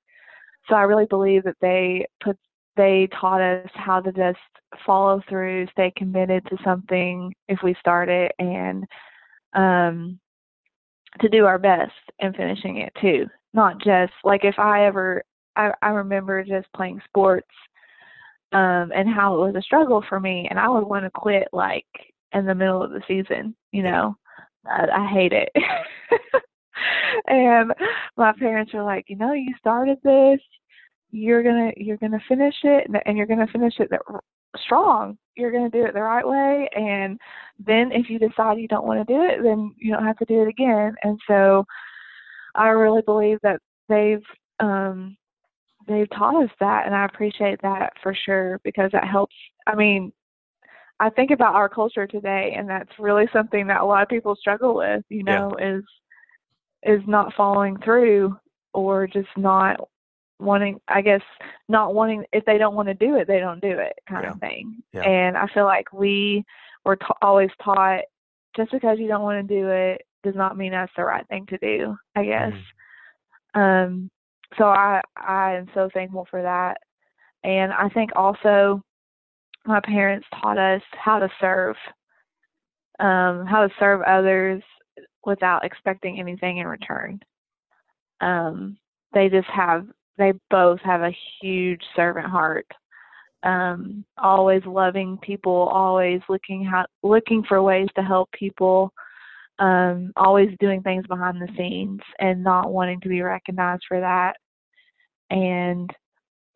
So 0.69 0.75
I 0.75 0.83
really 0.83 1.07
believe 1.07 1.45
that 1.45 1.57
they 1.61 2.07
put 2.23 2.37
they 2.77 3.09
taught 3.21 3.41
us 3.41 3.71
how 3.75 4.01
to 4.01 4.13
just 4.13 4.39
follow 4.87 5.23
through, 5.29 5.67
stay 5.73 5.93
committed 5.97 6.45
to 6.47 6.57
something 6.65 7.35
if 7.49 7.59
we 7.63 7.75
start 7.81 8.09
it, 8.09 8.33
and 8.39 8.85
um, 9.55 10.19
to 11.21 11.29
do 11.29 11.45
our 11.47 11.59
best 11.59 11.93
in 12.21 12.33
finishing 12.33 12.79
it 12.79 12.93
too. 13.01 13.27
Not 13.53 13.81
just 13.83 14.13
like 14.25 14.45
if 14.45 14.59
I 14.59 14.87
ever 14.87 15.25
I, 15.57 15.73
I 15.83 15.89
remember 15.89 16.45
just 16.45 16.73
playing 16.75 17.01
sports 17.09 17.49
um 18.53 18.93
and 18.95 19.09
how 19.09 19.35
it 19.35 19.47
was 19.47 19.55
a 19.57 19.63
struggle 19.63 20.05
for 20.09 20.21
me 20.21 20.47
and 20.51 20.59
I 20.59 20.69
would 20.69 20.85
want 20.85 21.05
to 21.05 21.11
quit 21.11 21.49
like 21.53 21.87
in 22.33 22.47
the 22.47 22.55
middle 22.55 22.83
of 22.83 22.91
the 22.91 23.03
season, 23.09 23.55
you 23.73 23.83
know. 23.83 24.17
I, 24.67 24.87
I 24.93 25.07
hate 25.07 25.33
it. 25.33 25.49
and 27.27 27.73
my 28.17 28.33
parents 28.39 28.73
were 28.73 28.83
like, 28.83 29.07
you 29.09 29.17
know, 29.17 29.33
you 29.33 29.55
started 29.59 29.99
this, 30.03 30.41
you're 31.11 31.43
gonna 31.43 31.73
you're 31.77 31.97
gonna 31.97 32.21
finish 32.29 32.55
it, 32.63 32.87
and 33.07 33.17
you're 33.17 33.27
gonna 33.27 33.47
finish 33.49 33.75
it 33.79 33.91
strong. 34.59 35.19
You're 35.37 35.53
gonna 35.53 35.71
do 35.71 35.85
it 35.85 35.95
the 35.95 36.03
right 36.03 36.27
way, 36.27 36.69
and 36.75 37.19
then 37.59 37.93
if 37.93 38.09
you 38.09 38.19
decide 38.19 38.59
you 38.59 38.69
don't 38.69 38.87
want 38.87 39.07
to 39.07 39.13
do 39.13 39.23
it, 39.23 39.43
then 39.43 39.75
you 39.77 39.93
don't 39.93 40.05
have 40.05 40.19
to 40.19 40.25
do 40.25 40.43
it 40.43 40.49
again. 40.49 40.95
And 41.03 41.19
so, 41.27 41.65
I 42.55 42.69
really 42.69 43.03
believe 43.03 43.39
that 43.43 43.61
they've 43.89 44.23
um, 44.61 45.17
they've 45.89 46.11
taught 46.11 46.43
us 46.43 46.51
that, 46.61 46.87
and 46.87 46.95
I 46.95 47.05
appreciate 47.05 47.61
that 47.63 47.93
for 48.03 48.15
sure 48.15 48.61
because 48.65 48.91
that 48.93 49.05
helps. 49.05 49.37
I 49.67 49.75
mean, 49.75 50.13
I 51.01 51.11
think 51.11 51.31
about 51.31 51.55
our 51.55 51.69
culture 51.69 52.07
today, 52.07 52.55
and 52.57 52.69
that's 52.69 52.91
really 52.99 53.27
something 53.33 53.67
that 53.67 53.81
a 53.81 53.85
lot 53.85 54.03
of 54.03 54.09
people 54.09 54.37
struggle 54.37 54.77
with. 54.77 55.03
You 55.09 55.25
know, 55.25 55.55
yeah. 55.59 55.77
is 55.77 55.85
is 56.83 57.03
not 57.07 57.35
following 57.35 57.77
through 57.79 58.37
or 58.73 59.07
just 59.07 59.29
not 59.37 59.81
wanting 60.41 60.81
i 60.89 61.01
guess 61.01 61.23
not 61.69 61.95
wanting 61.95 62.25
if 62.33 62.45
they 62.45 62.59
don't 62.59 62.75
want 62.75 62.89
to 62.89 62.95
do 62.95 63.17
it 63.17 63.27
they 63.27 63.39
don't 63.39 63.61
do 63.61 63.79
it 63.79 63.95
kind 64.09 64.25
yeah. 64.25 64.31
of 64.31 64.41
thing 64.41 64.83
yeah. 64.93 65.03
and 65.03 65.37
i 65.37 65.47
feel 65.49 65.65
like 65.65 65.93
we 65.93 66.45
were 66.85 66.97
ta- 66.97 67.17
always 67.23 67.51
taught 67.63 68.01
just 68.57 68.71
because 68.73 68.99
you 68.99 69.09
don't 69.09 69.23
want 69.23 69.47
to 69.47 69.55
do 69.55 69.69
it 69.69 70.03
does 70.23 70.35
not 70.35 70.57
mean 70.57 70.73
that's 70.73 70.93
the 70.97 71.05
right 71.05 71.27
thing 71.29 71.47
to 71.47 71.59
do 71.59 71.97
i 72.17 72.25
guess 72.25 72.53
mm. 73.55 73.85
um 73.85 74.11
so 74.59 74.65
i 74.65 75.01
i 75.17 75.55
am 75.55 75.67
so 75.75 75.89
thankful 75.93 76.27
for 76.31 76.43
that 76.43 76.79
and 77.45 77.73
i 77.73 77.89
think 77.91 78.11
also 78.17 78.83
my 79.67 79.81
parents 79.81 80.27
taught 80.41 80.59
us 80.59 80.83
how 80.93 81.19
to 81.19 81.29
serve 81.41 81.77
um 82.99 83.47
how 83.47 83.67
to 83.67 83.75
serve 83.79 84.01
others 84.03 84.63
without 85.25 85.65
expecting 85.65 86.19
anything 86.19 86.59
in 86.59 86.67
return. 86.67 87.21
Um, 88.21 88.77
they 89.13 89.29
just 89.29 89.49
have, 89.49 89.87
they 90.21 90.33
both 90.51 90.81
have 90.81 91.03
a 91.03 91.17
huge 91.41 91.83
servant 91.97 92.27
heart. 92.27 92.67
Um, 93.43 94.05
always 94.19 94.63
loving 94.67 95.19
people, 95.23 95.53
always 95.53 96.21
looking 96.29 96.65
how, 96.65 96.85
looking 97.03 97.43
for 97.49 97.63
ways 97.63 97.89
to 97.97 98.03
help 98.03 98.31
people, 98.33 98.93
um, 99.59 100.13
always 100.17 100.51
doing 100.61 100.83
things 100.83 101.07
behind 101.07 101.41
the 101.41 101.49
scenes 101.57 102.01
and 102.19 102.45
not 102.45 102.71
wanting 102.71 103.01
to 103.01 103.09
be 103.09 103.23
recognized 103.23 103.83
for 103.89 104.01
that, 104.01 104.35
and 105.31 105.89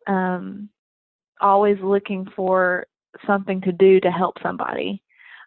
um, 0.07 0.69
always 1.41 1.77
looking 1.81 2.27
for 2.35 2.85
something 3.25 3.61
to 3.61 3.71
do 3.71 3.99
to 3.99 4.11
help 4.11 4.35
somebody. 4.43 5.01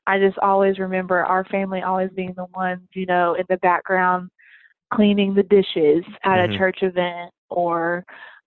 I 0.09 0.19
just 0.19 0.39
always 0.39 0.79
remember 0.79 1.25
our 1.25 1.45
family 1.45 1.83
always 1.83 2.11
being 2.17 2.35
the 2.35 2.47
ones, 2.57 2.81
you 2.95 3.07
know, 3.07 3.35
in 3.35 3.45
the 3.49 3.59
background 3.59 4.31
cleaning 4.93 5.35
the 5.35 5.43
dishes 5.45 6.03
at 6.25 6.39
mm-hmm. 6.39 6.55
a 6.55 6.59
church 6.59 6.79
event 6.83 7.31
or 7.51 8.05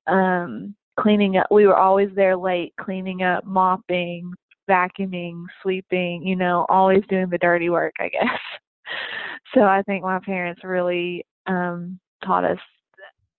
um 0.07 0.75
cleaning 0.99 1.37
up 1.37 1.47
we 1.51 1.65
were 1.65 1.77
always 1.77 2.09
there 2.15 2.35
late 2.35 2.73
cleaning 2.79 3.23
up 3.23 3.45
mopping 3.45 4.31
vacuuming 4.69 5.45
sweeping 5.61 6.21
you 6.23 6.35
know 6.35 6.65
always 6.69 7.03
doing 7.09 7.29
the 7.29 7.37
dirty 7.37 7.69
work 7.69 7.93
i 7.99 8.09
guess 8.09 8.39
so 9.53 9.61
i 9.61 9.81
think 9.83 10.03
my 10.03 10.19
parents 10.19 10.63
really 10.63 11.25
um 11.47 11.99
taught 12.23 12.45
us 12.45 12.59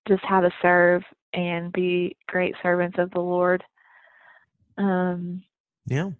just 0.08 0.24
how 0.24 0.40
to 0.40 0.50
serve 0.60 1.02
and 1.34 1.72
be 1.72 2.16
great 2.26 2.54
servants 2.62 2.98
of 2.98 3.10
the 3.12 3.20
lord 3.20 3.62
um 4.78 5.42
yeah 5.86 6.10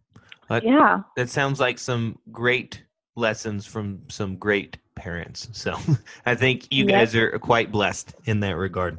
that, 0.52 0.64
yeah. 0.64 1.00
That 1.16 1.30
sounds 1.30 1.60
like 1.60 1.78
some 1.78 2.18
great 2.30 2.82
lessons 3.16 3.66
from 3.66 4.02
some 4.08 4.36
great 4.36 4.76
parents. 4.94 5.48
So 5.52 5.78
I 6.26 6.34
think 6.34 6.68
you 6.70 6.84
yep. 6.84 6.88
guys 6.88 7.16
are 7.16 7.38
quite 7.38 7.72
blessed 7.72 8.14
in 8.24 8.40
that 8.40 8.56
regard. 8.56 8.98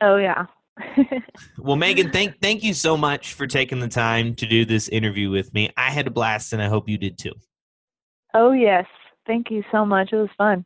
Oh 0.00 0.16
yeah. 0.16 0.46
well, 1.58 1.76
Maegan, 1.76 2.10
thank 2.10 2.40
thank 2.40 2.62
you 2.62 2.74
so 2.74 2.96
much 2.96 3.34
for 3.34 3.46
taking 3.46 3.80
the 3.80 3.88
time 3.88 4.34
to 4.36 4.46
do 4.46 4.64
this 4.64 4.88
interview 4.88 5.30
with 5.30 5.52
me. 5.52 5.70
I 5.76 5.90
had 5.90 6.06
a 6.06 6.10
blast, 6.10 6.52
and 6.52 6.62
I 6.62 6.68
hope 6.68 6.88
you 6.88 6.98
did 6.98 7.18
too. 7.18 7.32
Oh 8.34 8.52
yes, 8.52 8.86
thank 9.26 9.50
you 9.50 9.62
so 9.70 9.84
much. 9.84 10.12
It 10.12 10.16
was 10.16 10.30
fun. 10.38 10.64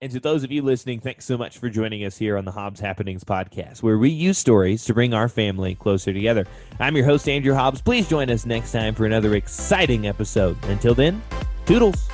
And 0.00 0.10
to 0.10 0.18
those 0.18 0.42
of 0.42 0.50
you 0.50 0.62
listening, 0.62 0.98
thanks 0.98 1.24
so 1.24 1.38
much 1.38 1.58
for 1.58 1.70
joining 1.70 2.04
us 2.04 2.18
here 2.18 2.36
on 2.36 2.44
the 2.44 2.50
Hobbs 2.50 2.80
Happenings 2.80 3.22
podcast, 3.22 3.84
where 3.84 3.98
we 3.98 4.10
use 4.10 4.36
stories 4.36 4.84
to 4.86 4.94
bring 4.94 5.14
our 5.14 5.28
family 5.28 5.76
closer 5.76 6.12
together. 6.12 6.44
I'm 6.80 6.96
your 6.96 7.04
host, 7.04 7.28
Andrew 7.28 7.54
Hobbs. 7.54 7.80
Please 7.80 8.08
join 8.08 8.28
us 8.28 8.44
next 8.44 8.72
time 8.72 8.96
for 8.96 9.06
another 9.06 9.36
exciting 9.36 10.08
episode. 10.08 10.56
Until 10.64 10.94
then, 10.94 11.22
toodles. 11.66 12.08